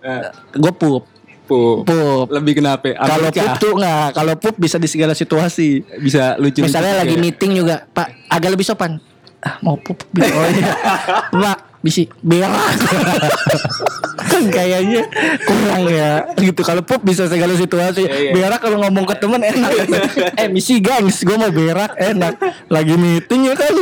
Gue 0.53 0.73
pup 0.73 1.05
Pup. 1.45 1.83
Pup 1.83 2.31
Lebih 2.31 2.59
kenapa? 2.59 2.95
Kalau 2.95 3.29
pup 3.29 3.53
tuh 3.59 3.73
nggak 3.75 4.07
Kalau 4.15 4.35
pup 4.35 4.55
bisa 4.57 4.79
di 4.79 4.87
segala 4.87 5.13
situasi 5.13 5.83
bisa 5.99 6.39
lucu. 6.39 6.63
Misalnya 6.63 7.03
lagi 7.03 7.19
meeting 7.19 7.59
juga, 7.59 7.83
Pak, 7.85 8.31
agak 8.31 8.55
lebih 8.55 8.63
sopan. 8.63 9.03
Ah, 9.43 9.59
mau 9.59 9.75
pup. 9.75 9.99
Oh 10.15 10.47
iya. 10.47 10.71
Pak, 11.43 11.59
bisi 11.81 12.09
berak. 12.21 12.53
kan 14.31 14.45
kayaknya 14.53 15.03
kurang 15.45 15.85
ya. 15.89 16.29
Gitu 16.37 16.61
kalau 16.61 16.85
pup 16.85 17.01
bisa 17.03 17.27
segala 17.27 17.57
situasi. 17.57 18.05
Berak 18.37 18.61
kalau 18.61 18.79
ngomong 18.85 19.05
ke 19.09 19.15
temen 19.17 19.41
enak. 19.43 19.73
eh, 20.37 20.49
misi 20.49 20.79
gengs, 20.79 21.25
gue 21.25 21.37
mau 21.37 21.51
berak 21.51 21.97
enak. 21.97 22.37
Lagi 22.69 22.95
meeting 22.95 23.51
ya 23.51 23.55
kan. 23.57 23.75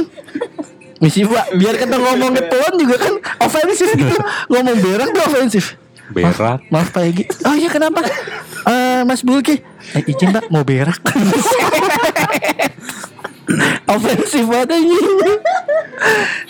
Misi 0.99 1.23
pak, 1.23 1.55
biar 1.55 1.79
kita 1.79 1.95
ngomong 1.95 2.35
ke 2.35 2.43
temen 2.51 2.73
juga 2.75 2.97
kan 2.99 3.15
ofensif 3.47 3.89
gitu. 3.95 4.17
Ngomong 4.51 4.77
berak 4.83 5.09
tuh 5.15 5.23
ofensif. 5.27 5.65
berak 6.09 6.65
Maaf 6.73 6.89
Pak 6.89 7.05
Egi 7.05 7.29
Oh 7.45 7.53
iya 7.53 7.69
kenapa 7.69 8.01
Eh 8.65 9.05
Mas 9.05 9.21
Bulki 9.21 9.61
eh, 9.93 10.03
Izin 10.09 10.33
Pak 10.33 10.49
mau 10.49 10.65
berak 10.65 10.97
Ofensif 13.89 14.45
banget 14.45 14.77
anjing. 14.77 15.09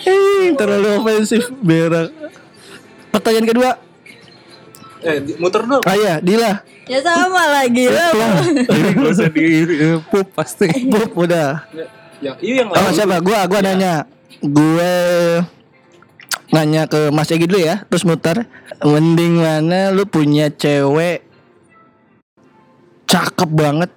Eh, 0.05 0.51
Terlalu 0.53 0.87
ofensif 0.99 1.47
Berak 1.63 2.11
Pertanyaan 3.09 3.47
kedua. 3.47 3.71
Eh, 4.99 5.17
muter 5.39 5.63
dong. 5.63 5.81
Ah 5.87 5.95
iya 5.95 6.19
Dila. 6.19 6.59
Ya 6.89 6.99
sama 6.99 7.43
lagi 7.49 7.87
lah. 7.87 8.11
Jadi 8.67 8.89
gak 8.97 9.11
usah 9.13 9.29
di 9.31 9.45
pup 10.11 10.27
pasti. 10.35 10.67
Bup 10.91 11.15
udah. 11.15 11.63
Yang 12.19 12.37
iya 12.43 12.53
yang 12.65 12.69
Oh 12.75 12.91
siapa? 12.91 13.23
Gua 13.23 13.47
gua 13.47 13.59
nanya. 13.63 14.03
Gue 14.39 14.93
Nanya 16.49 16.87
ke 16.87 17.11
Mas 17.11 17.27
Egi 17.27 17.43
dulu 17.43 17.59
ya 17.59 17.83
Terus 17.91 18.07
muter. 18.07 18.47
Mending 18.79 19.43
mana 19.43 19.91
lu 19.91 20.07
punya 20.07 20.47
cewek 20.47 21.27
Cakep 23.03 23.49
banget 23.51 23.91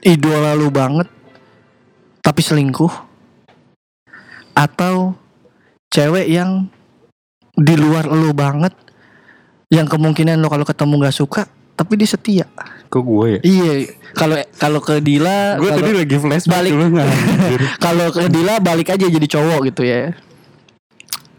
Idola 0.00 0.56
lu 0.56 0.72
banget 0.72 1.04
Tapi 2.26 2.40
selingkuh? 2.42 2.90
Atau 4.58 5.14
Cewek 5.94 6.26
yang 6.26 6.66
Di 7.54 7.78
luar 7.78 8.10
lu 8.10 8.34
banget 8.34 8.74
Yang 9.70 9.94
kemungkinan 9.94 10.42
lu 10.42 10.50
kalau 10.50 10.66
ketemu 10.66 11.06
gak 11.06 11.14
suka 11.14 11.42
Tapi 11.78 11.92
dia 11.94 12.08
setia? 12.10 12.46
Kok 12.90 13.02
gue 13.06 13.26
ya? 13.30 13.40
Iya 13.46 13.72
Kalau 14.18 14.34
kalau 14.58 14.80
ke 14.82 14.98
Dila 14.98 15.54
Gue 15.62 15.70
tadi 15.70 15.92
lagi 15.94 16.16
flashback 16.18 16.66
balik. 16.66 16.72
nggak 16.74 17.06
Kalau 17.86 18.10
ke 18.10 18.26
Dila 18.26 18.58
balik 18.58 18.90
aja 18.90 19.06
jadi 19.06 19.26
cowok 19.30 19.70
gitu 19.70 19.86
ya. 19.86 20.10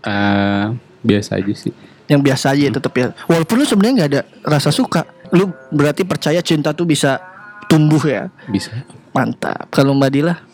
Eh, 0.07 0.65
Biasa 1.03 1.39
aja 1.39 1.53
sih. 1.55 1.73
Yang 2.07 2.21
biasa 2.31 2.55
aja 2.55 2.71
tetap 2.79 2.93
ya. 2.95 3.11
Walaupun 3.27 3.59
lu 3.59 3.65
sebenarnya 3.67 3.93
nggak 3.99 4.09
ada 4.15 4.21
rasa 4.47 4.71
suka 4.71 5.03
lu 5.35 5.51
berarti 5.75 6.07
percaya 6.07 6.39
cinta 6.39 6.71
tuh 6.71 6.87
bisa 6.87 7.19
tumbuh 7.67 7.99
ya. 8.07 8.31
Bisa. 8.47 8.71
Mantap. 9.11 9.67
Kalau 9.73 9.91
mbak 9.91 10.11
Dila 10.15 10.46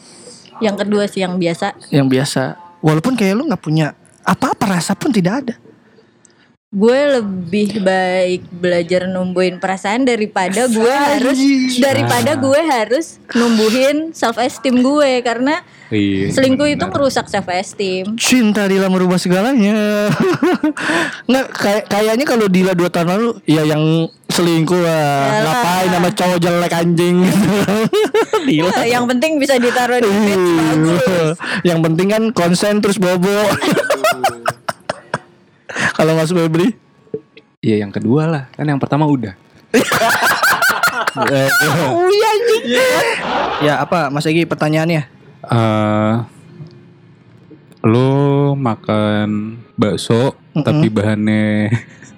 Yang 0.62 0.76
kedua 0.86 1.04
sih 1.10 1.22
yang 1.24 1.40
biasa. 1.42 1.74
yang 1.90 2.06
biasa 2.12 2.64
walaupun 2.84 3.16
kayak 3.16 3.34
lu 3.40 3.48
nggak 3.48 3.64
punya 3.64 3.96
apa-apa 4.28 4.78
rasa 4.78 4.94
pun 4.94 5.10
tidak 5.10 5.34
ada 5.48 5.56
Gue 6.74 7.22
lebih 7.22 7.86
baik 7.86 8.50
belajar 8.50 9.06
numbuhin 9.06 9.62
perasaan 9.62 10.10
daripada 10.10 10.66
gue 10.66 10.90
harus 11.14 11.38
daripada 11.78 12.34
gue 12.34 12.62
harus 12.66 13.22
numbuhin 13.38 14.10
self 14.10 14.42
esteem 14.42 14.82
gue 14.82 15.22
karena 15.22 15.62
Iya 15.94 16.34
selingkuh 16.34 16.66
itu 16.74 16.82
merusak 16.90 17.30
self 17.30 17.46
esteem. 17.54 18.18
cinta 18.18 18.66
Dila 18.66 18.90
merubah 18.90 19.22
segalanya. 19.22 20.10
Nggak 21.30 21.48
kayak 21.54 21.84
kayaknya 21.86 22.26
kalau 22.26 22.50
Dila 22.50 22.74
dua 22.74 22.90
tahun 22.90 23.14
lalu 23.14 23.30
ya 23.46 23.62
yang 23.62 24.10
selingkuh 24.34 24.82
lah. 24.82 25.06
Yalah. 25.30 25.42
ngapain 25.46 25.90
nama 25.94 26.10
cowok 26.10 26.40
jelek 26.42 26.74
anjing? 26.74 27.18
Dila. 28.50 28.82
Yang 28.82 29.06
penting 29.14 29.32
bisa 29.38 29.62
ditaruh 29.62 30.02
di 30.02 30.10
page 30.10 30.50
bagus. 30.58 31.38
yang 31.62 31.80
penting 31.86 32.08
kan 32.10 32.24
konsen 32.34 32.82
terus 32.82 32.98
bobo 32.98 33.30
kalau 35.98 36.14
Mas 36.16 36.30
Febri 36.30 36.78
Iya 37.64 37.80
yang 37.80 37.96
kedua 37.96 38.28
lah. 38.28 38.44
Kan 38.52 38.68
yang 38.68 38.82
pertama 38.82 39.08
udah. 39.08 39.34
Oh 41.14 42.10
iya 42.10 42.28
anjing. 42.34 42.64
Ya 43.62 43.74
apa 43.86 44.10
Mas 44.10 44.26
Egi 44.26 44.50
pertanyaannya? 44.50 45.06
eh 45.46 46.14
Lo 47.86 48.56
makan 48.58 49.62
bakso 49.78 50.34
Tapi 50.58 50.90
bahannya 50.90 51.70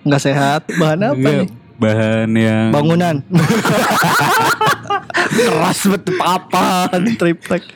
Nggak 0.07 0.21
sehat. 0.23 0.61
Bahan 0.79 1.11
apa 1.11 1.17
Enggak, 1.17 1.35
nih? 1.43 1.49
Bahan 1.75 2.29
yang 2.39 2.67
Bangunan. 2.71 3.15
Keras 5.35 5.79
betul 5.91 6.15
apa 6.23 6.87
triplek. 7.19 7.67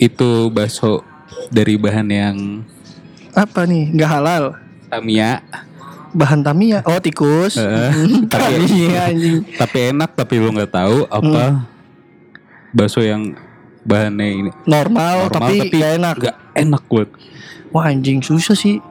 Itu 0.00 0.48
bakso 0.48 1.04
Dari 1.52 1.76
bahan 1.76 2.08
yang 2.08 2.36
Apa 3.36 3.68
nih? 3.68 3.92
Nggak 3.92 4.08
halal. 4.08 4.56
Tamiya 4.90 5.40
Bahan 6.10 6.42
Tamiya. 6.42 6.82
Oh 6.84 6.98
tikus. 6.98 7.54
Eh, 7.54 7.90
tapi 8.28 8.58
anjing. 8.90 9.46
tapi 9.54 9.78
enak 9.90 10.10
tapi 10.12 10.34
lo 10.36 10.50
nggak 10.50 10.72
tahu 10.72 11.06
apa 11.06 11.62
bakso 12.70 12.98
yang 12.98 13.30
bahannya 13.80 14.26
ini 14.36 14.50
Normal, 14.64 15.26
normal 15.26 15.32
tapi, 15.32 15.70
nggak 15.70 15.92
enak. 15.96 16.16
nggak 16.18 16.36
enak 16.56 16.82
buat 16.84 17.08
Wah 17.70 17.86
anjing 17.86 18.18
susah 18.20 18.52
sih. 18.52 18.82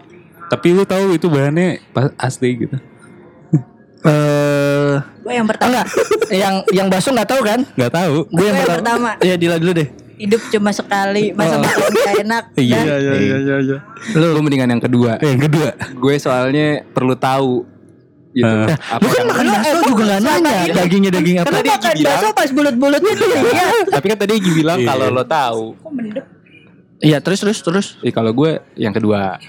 tapi 0.47 0.71
lu 0.71 0.81
tahu 0.81 1.13
itu 1.13 1.27
bahannya 1.27 1.83
pas- 1.89 2.15
asli 2.17 2.55
gitu 2.57 2.79
Eh 3.99 4.95
Gue 5.19 5.33
yang 5.35 5.45
pertama 5.45 5.69
enggak. 5.75 5.87
yang 6.31 6.55
yang 6.71 6.87
bakso 6.87 7.11
nggak 7.11 7.27
tahu 7.27 7.41
kan? 7.43 7.59
nggak 7.69 7.91
tahu 7.91 8.15
Gue 8.25 8.45
yang 8.45 8.57
yang 8.57 8.69
pertama. 8.71 9.09
pertama. 9.11 9.11
Iya 9.21 9.35
Dila 9.35 9.55
dulu 9.55 9.71
deh. 9.75 9.89
Hidup 10.19 10.41
cuma 10.49 10.69
sekali 10.69 11.31
masa 11.31 11.55
makan 11.57 11.89
gak 11.89 12.15
enak. 12.21 12.43
Iya. 12.59 12.75
Dah. 12.77 12.97
iya 12.99 13.15
iya 13.39 13.55
iya. 13.57 13.77
Lu 14.13 14.39
mendingan 14.39 14.69
yang 14.69 14.79
kedua. 14.79 15.15
yang 15.19 15.39
kedua 15.39 15.71
Gue 15.95 16.15
soalnya 16.15 16.83
perlu 16.85 17.15
tahu 17.15 17.63
gitu. 18.29 18.45
Eh. 18.45 18.67
apa 18.69 18.99
Lu 18.99 19.09
kan 19.09 19.17
yang 19.17 19.29
makan 19.31 19.45
bakso 19.49 19.77
juga 19.87 20.03
nggak 20.05 20.21
nanya 20.21 20.53
dagingnya 20.75 21.11
daging 21.11 21.37
apa? 21.37 21.45
Kan 21.45 21.53
tadi 21.55 21.69
Makan 21.71 21.95
bakso 22.03 22.27
pas 22.31 22.49
bulat-bulatnya 22.51 23.11
tuh 23.15 23.27
iya. 23.47 23.65
tapi 23.89 24.05
kan 24.05 24.17
tadi 24.17 24.31
Egi 24.35 24.51
bilang 24.53 24.77
Iya. 24.77 24.87
kalau 24.87 25.05
lo 25.09 25.23
tahu. 25.23 25.63
Kok 25.75 25.91
mendep? 25.91 26.25
Iya 26.99 27.17
terus 27.19 27.39
terus 27.39 27.59
terus. 27.59 27.87
Eh 27.99 28.11
kalau 28.11 28.29
gue 28.29 28.59
yang 28.75 28.91
kedua 28.91 29.39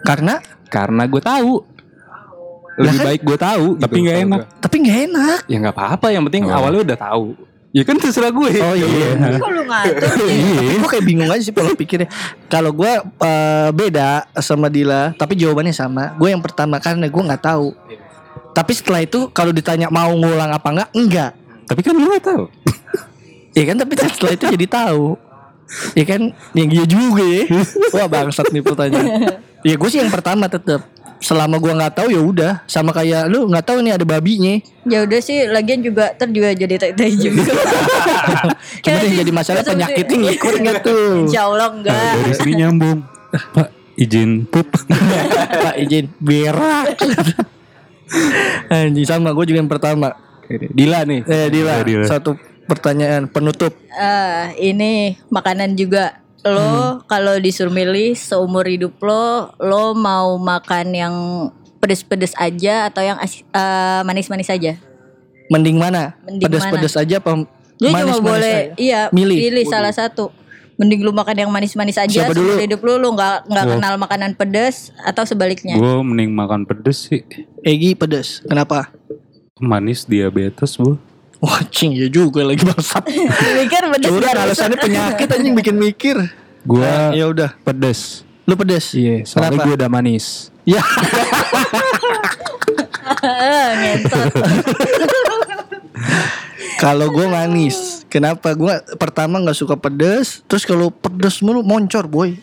Karena 0.00 0.38
karena 0.66 1.02
gue 1.04 1.18
tahu. 1.18 1.52
Lebih 2.76 2.96
kan- 2.96 3.06
baik 3.06 3.20
gue 3.22 3.38
tahu. 3.38 3.66
Tapi 3.76 3.90
gitu 3.90 4.02
nggak 4.02 4.14
kalau 4.14 4.28
enak. 4.30 4.40
tapi 4.60 4.74
nggak 4.78 4.98
enak. 5.06 5.38
Ya 5.44 5.56
nggak 5.58 5.74
apa-apa. 5.74 6.06
Yang 6.08 6.22
penting 6.28 6.42
Oh. 6.46 6.54
awalnya 6.54 6.80
udah 6.82 6.98
tahu. 6.98 7.26
Ya 7.70 7.86
kan 7.86 8.02
terserah 8.02 8.34
gue. 8.34 8.50
Oh 8.58 8.74
iya. 8.74 9.38
Kok 9.38 9.50
lu 9.54 9.62
ngatur? 9.62 9.94
Tapi 10.02 10.74
gue 10.74 10.88
kayak 10.90 11.06
bingung 11.06 11.30
aja 11.30 11.42
sih 11.42 11.54
pola 11.54 11.70
pikirnya. 11.78 12.10
Kalau 12.50 12.74
gue 12.74 12.92
eh, 12.98 13.68
beda 13.70 14.26
sama 14.42 14.66
Dila, 14.66 15.14
tapi 15.14 15.38
jawabannya 15.38 15.70
sama. 15.70 16.18
Gue 16.18 16.34
yang 16.34 16.42
pertama 16.42 16.82
karena 16.82 17.06
gue 17.06 17.22
nggak 17.22 17.42
tahu. 17.46 17.70
Tapi 18.50 18.72
setelah 18.74 19.06
itu 19.06 19.30
kalau 19.30 19.54
ditanya 19.54 19.86
mau 19.86 20.10
ngulang 20.10 20.50
apa 20.50 20.68
enggak, 20.74 20.90
enggak. 20.98 21.30
Tapi 21.70 21.80
kan 21.86 21.94
lu 21.94 22.10
gak 22.10 22.26
tahu. 22.26 22.44
Iya 23.54 23.64
kan 23.70 23.76
tapi 23.78 23.92
setelah 23.94 24.32
itu 24.34 24.44
jadi 24.50 24.66
tahu. 24.66 25.14
Iya 25.94 26.04
kan 26.06 26.20
yang 26.58 26.68
dia 26.70 26.84
juga 26.90 27.22
ya. 27.22 27.46
Wah 27.94 28.10
bangsat 28.10 28.50
nih 28.50 28.62
pertanyaan. 28.66 29.38
Ya 29.62 29.74
gue 29.78 29.88
sih 29.90 30.02
yang 30.02 30.10
pertama 30.10 30.50
tetap. 30.50 30.82
Selama 31.20 31.56
gue 31.56 31.68
nggak 31.70 31.94
tahu 31.94 32.08
ya 32.08 32.18
udah 32.18 32.52
sama 32.64 32.90
kayak 32.90 33.28
lu 33.28 33.44
nggak 33.44 33.62
tahu 33.62 33.78
nih 33.80 33.92
ada 33.92 34.02
babinya. 34.02 34.56
Ya 34.82 35.04
udah 35.04 35.20
sih, 35.20 35.44
lagian 35.44 35.80
juga 35.80 36.10
ter 36.10 36.32
juga 36.32 36.48
jadi 36.50 36.74
tai-tai 36.76 37.12
juga. 37.14 37.44
Cuma 38.80 38.96
yang 39.04 39.16
jadi 39.20 39.30
masalah 39.30 39.60
penyakitnya 39.60 40.16
ngikut 40.26 40.54
nggak 40.58 40.78
tuh. 40.80 41.28
Insya 41.28 41.44
Allah 41.44 41.68
Nah, 41.68 41.76
enggak. 41.76 42.12
dari 42.16 42.34
sini 42.34 42.52
nyambung. 42.56 42.98
Pak 43.30 43.68
izin 43.94 44.30
pup. 44.44 44.68
Pak 45.64 45.76
izin 45.78 46.08
berak. 46.18 46.96
Anjing 48.68 49.06
sama 49.06 49.30
gue 49.30 49.44
juga 49.44 49.58
yang 49.60 49.70
pertama. 49.70 50.16
Dila 50.50 51.04
nih. 51.04 51.20
Eh 51.24 51.46
Dila, 51.48 51.72
Eh, 51.78 51.84
Dila. 51.84 52.06
satu 52.08 52.34
pertanyaan 52.64 53.26
penutup. 53.26 53.76
Eh, 53.88 54.44
ini 54.66 55.14
makanan 55.28 55.74
juga. 55.74 56.19
Lo 56.40 57.04
kalau 57.04 57.36
disuruh 57.36 57.68
milih 57.68 58.16
seumur 58.16 58.64
hidup 58.64 58.96
lo, 59.00 59.52
lo 59.60 59.92
mau 59.92 60.36
makan 60.36 60.86
yang 60.90 61.14
pedes-pedes 61.76 62.32
aja 62.34 62.88
atau 62.88 63.00
yang 63.00 63.20
eh, 63.20 64.00
manis-manis 64.02 64.48
aja? 64.48 64.76
Mending 65.50 65.76
mana? 65.76 66.16
Mending 66.24 66.46
Pedes-pedes 66.46 66.94
aja 66.96 67.18
apa 67.18 67.44
Lo 67.80 67.88
cuma 67.88 67.96
manis-manis 68.04 68.20
boleh 68.22 68.56
aja? 68.56 68.74
iya 68.76 69.00
Milih. 69.10 69.36
pilih 69.36 69.64
salah 69.66 69.92
satu. 69.92 70.30
Mending 70.76 71.04
lu 71.04 71.12
makan 71.12 71.36
yang 71.36 71.52
manis-manis 71.52 72.00
aja 72.00 72.08
Siapa 72.08 72.32
seumur 72.32 72.56
dulu? 72.56 72.64
hidup 72.64 72.80
lu 72.80 72.92
lu 72.96 73.08
nggak 73.12 73.52
nggak 73.52 73.64
kenal 73.76 73.94
makanan 74.00 74.32
pedes 74.32 74.96
atau 75.04 75.28
sebaliknya. 75.28 75.76
gue 75.76 75.94
mending 76.00 76.32
makan 76.32 76.64
pedes 76.64 77.04
sih. 77.04 77.20
Egi 77.60 77.92
pedes. 77.92 78.40
Kenapa? 78.48 78.88
Manis 79.60 80.08
diabetes 80.08 80.80
bu. 80.80 80.96
Wah, 81.40 81.64
cing 81.66 81.96
ya 81.96 82.04
juga 82.06 82.44
lagi 82.44 82.60
bangsat. 82.62 83.00
Mikir 83.56 83.82
pedes 83.88 84.12
barusan. 84.12 84.36
alasannya 84.36 84.78
penyakit 84.78 85.28
anjing 85.30 85.56
bikin 85.60 85.76
mikir. 85.76 86.16
Gue 86.62 86.84
Ya 87.16 87.24
udah, 87.24 87.56
pedes. 87.64 88.28
lu 88.44 88.52
pedes. 88.54 88.92
Iya, 88.92 89.24
soalnya 89.24 89.56
Kenapa? 89.56 89.64
gue 89.64 89.74
udah 89.80 89.88
manis. 89.88 90.26
Ya, 90.68 90.84
Eh, 93.20 94.00
kalau 96.78 97.10
gue 97.10 97.26
manis. 97.26 98.04
Kenapa? 98.06 98.52
Gue 98.54 98.72
pertama 98.96 99.40
nggak 99.40 99.56
suka 99.56 99.74
pedes. 99.76 100.40
Terus 100.46 100.64
kalau 100.64 100.88
pedes 100.90 101.40
mulu 101.40 101.60
moncor, 101.60 102.06
boy. 102.06 102.36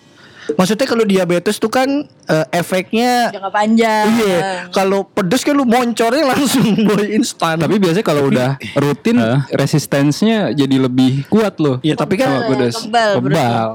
Maksudnya 0.55 0.87
kalau 0.87 1.03
diabetes 1.03 1.59
tuh 1.59 1.67
kan 1.67 2.07
eh, 2.07 2.45
efeknya 2.55 3.33
Jangka 3.35 3.51
panjang. 3.51 4.05
Iya, 4.15 4.39
kalau 4.71 5.03
pedes 5.03 5.43
kan 5.43 5.57
lu 5.57 5.67
moncornya 5.67 6.23
langsung 6.23 6.63
boy 6.87 7.03
instan. 7.11 7.59
Tapi 7.59 7.75
biasanya 7.81 8.05
kalau 8.05 8.31
udah 8.31 8.55
rutin 8.79 9.19
resistensinya 9.51 10.55
jadi 10.55 10.87
lebih 10.87 11.27
kuat 11.27 11.59
loh. 11.59 11.83
Iya, 11.83 11.99
tapi 11.99 12.15
kan 12.15 12.47
pedes. 12.47 12.87
Kebal. 12.87 13.11
Kebal. 13.19 13.67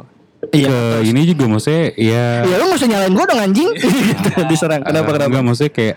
Ke 0.43 1.07
ini 1.07 1.23
juga 1.23 1.47
maksudnya 1.47 1.95
ya. 1.95 2.43
ya 2.43 2.55
lu 2.59 2.75
usah 2.75 2.89
nyalain 2.91 3.15
gue 3.15 3.25
dong 3.29 3.41
anjing. 3.41 3.71
Gitu, 3.79 4.31
Diserang. 4.51 4.83
Kenapa 4.83 5.09
eh, 5.09 5.15
kenapa? 5.15 5.29
Enggak 5.31 5.45
maksudnya 5.47 5.73
kayak 5.73 5.97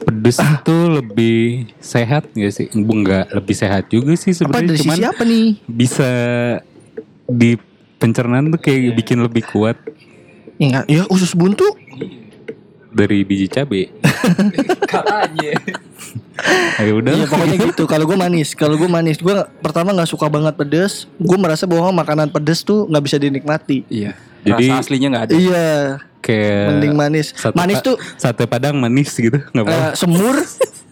pedes 0.00 0.38
itu 0.38 0.76
lebih 0.88 1.40
sehat 1.82 2.30
gak 2.32 2.52
sih? 2.54 2.66
Enggak 2.72 3.26
lebih 3.34 3.54
sehat 3.58 3.84
juga 3.90 4.14
sih 4.16 4.32
Apa 4.32 4.38
sebenarnya 4.38 4.68
dari 4.70 4.78
cuman 4.80 4.96
sisi 4.96 5.04
apa 5.04 5.22
nih? 5.26 5.46
bisa 5.66 6.10
di 7.26 7.50
pencernaan 7.96 8.52
tuh 8.52 8.60
kayak 8.60 8.96
bikin 8.96 9.20
lebih 9.20 9.44
kuat. 9.48 9.76
Ingat, 10.56 10.88
ya 10.88 11.04
usus 11.12 11.36
buntu. 11.36 11.64
Dari 12.96 13.20
biji 13.22 13.46
cabe. 13.46 13.92
Ayo 16.80 16.92
udah. 17.00 17.12
Iya 17.12 17.26
pokoknya 17.28 17.56
gitu. 17.60 17.82
Kalau 17.84 18.04
gue 18.08 18.16
manis, 18.16 18.48
kalau 18.56 18.76
gue 18.80 18.88
manis, 18.88 19.20
gue 19.20 19.34
pertama 19.60 19.92
nggak 19.92 20.08
suka 20.08 20.26
banget 20.26 20.56
pedes. 20.56 21.04
Gue 21.20 21.36
merasa 21.36 21.68
bahwa 21.68 21.92
makanan 21.94 22.32
pedes 22.32 22.64
tuh 22.64 22.88
nggak 22.88 23.04
bisa 23.04 23.16
dinikmati. 23.20 23.84
Iya. 23.92 24.16
Jadi- 24.46 24.68
Rasa 24.72 24.80
aslinya 24.80 25.08
nggak 25.12 25.24
ada. 25.26 25.32
Iya, 25.34 25.68
kayak 26.22 26.64
mending 26.72 26.94
manis. 26.94 27.26
sate 27.34 27.54
Manis 27.58 27.78
tuh 27.82 27.96
sate 28.16 28.46
padang 28.46 28.78
manis 28.78 29.10
gitu 29.12 29.36
nggak 29.52 29.64
apa 29.66 29.74
eh, 29.74 29.92
semur. 29.94 30.36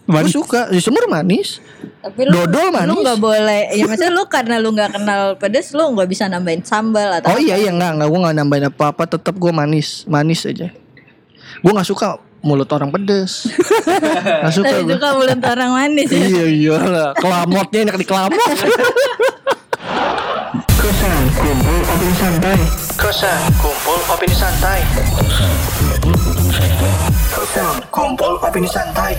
Gue 0.05 0.21
suka, 0.29 0.69
ya, 0.69 0.77
semur 0.77 1.09
manis. 1.09 1.57
Tapi 2.05 2.29
lu, 2.29 2.37
Dodol 2.45 2.69
manis. 2.69 2.93
lu 2.93 3.01
nggak 3.01 3.17
boleh. 3.17 3.73
Ya 3.73 3.89
maksudnya 3.89 4.13
lu 4.13 4.29
karena 4.29 4.61
lu 4.61 4.69
nggak 4.69 5.01
kenal 5.01 5.33
pedes, 5.41 5.73
lu 5.73 5.81
nggak 5.97 6.05
bisa 6.05 6.29
nambahin 6.29 6.61
sambal 6.61 7.09
atau 7.09 7.33
Oh 7.33 7.41
iya 7.41 7.57
iya 7.57 7.73
nggak 7.73 7.97
nggak 7.97 8.09
gue 8.13 8.19
nggak 8.21 8.35
nambahin 8.37 8.65
apa 8.69 8.93
apa. 8.93 9.03
Tetap 9.09 9.33
gue 9.33 9.49
manis, 9.49 10.05
manis 10.05 10.45
aja. 10.45 10.69
Gue 11.59 11.71
nggak 11.71 11.85
suka 11.85 12.15
mulut 12.41 12.69
orang 12.69 12.91
pedes. 12.91 13.49
Gak 14.45 14.53
suka 14.53 14.69
Tapi 14.69 14.85
gue. 14.85 14.93
suka 14.93 15.09
mulut 15.17 15.41
orang 15.41 15.71
manis 15.73 16.09
ya. 16.09 16.21
Iya 16.21 16.45
iya 16.45 16.75
lah. 16.77 17.09
Kelamotnya 17.17 17.79
enak 17.89 17.97
di 17.97 18.05
kelamot. 18.05 18.37
Kosan 20.77 21.23
kumpul 21.33 21.77
opini 21.89 22.13
santai. 22.13 22.57
Kosan 22.95 23.39
kumpul 23.57 23.97
opini 24.05 24.35
santai. 24.37 24.79
Kosan 27.33 27.75
kumpul 27.89 28.33
opini 28.39 28.69
santai. 28.69 29.13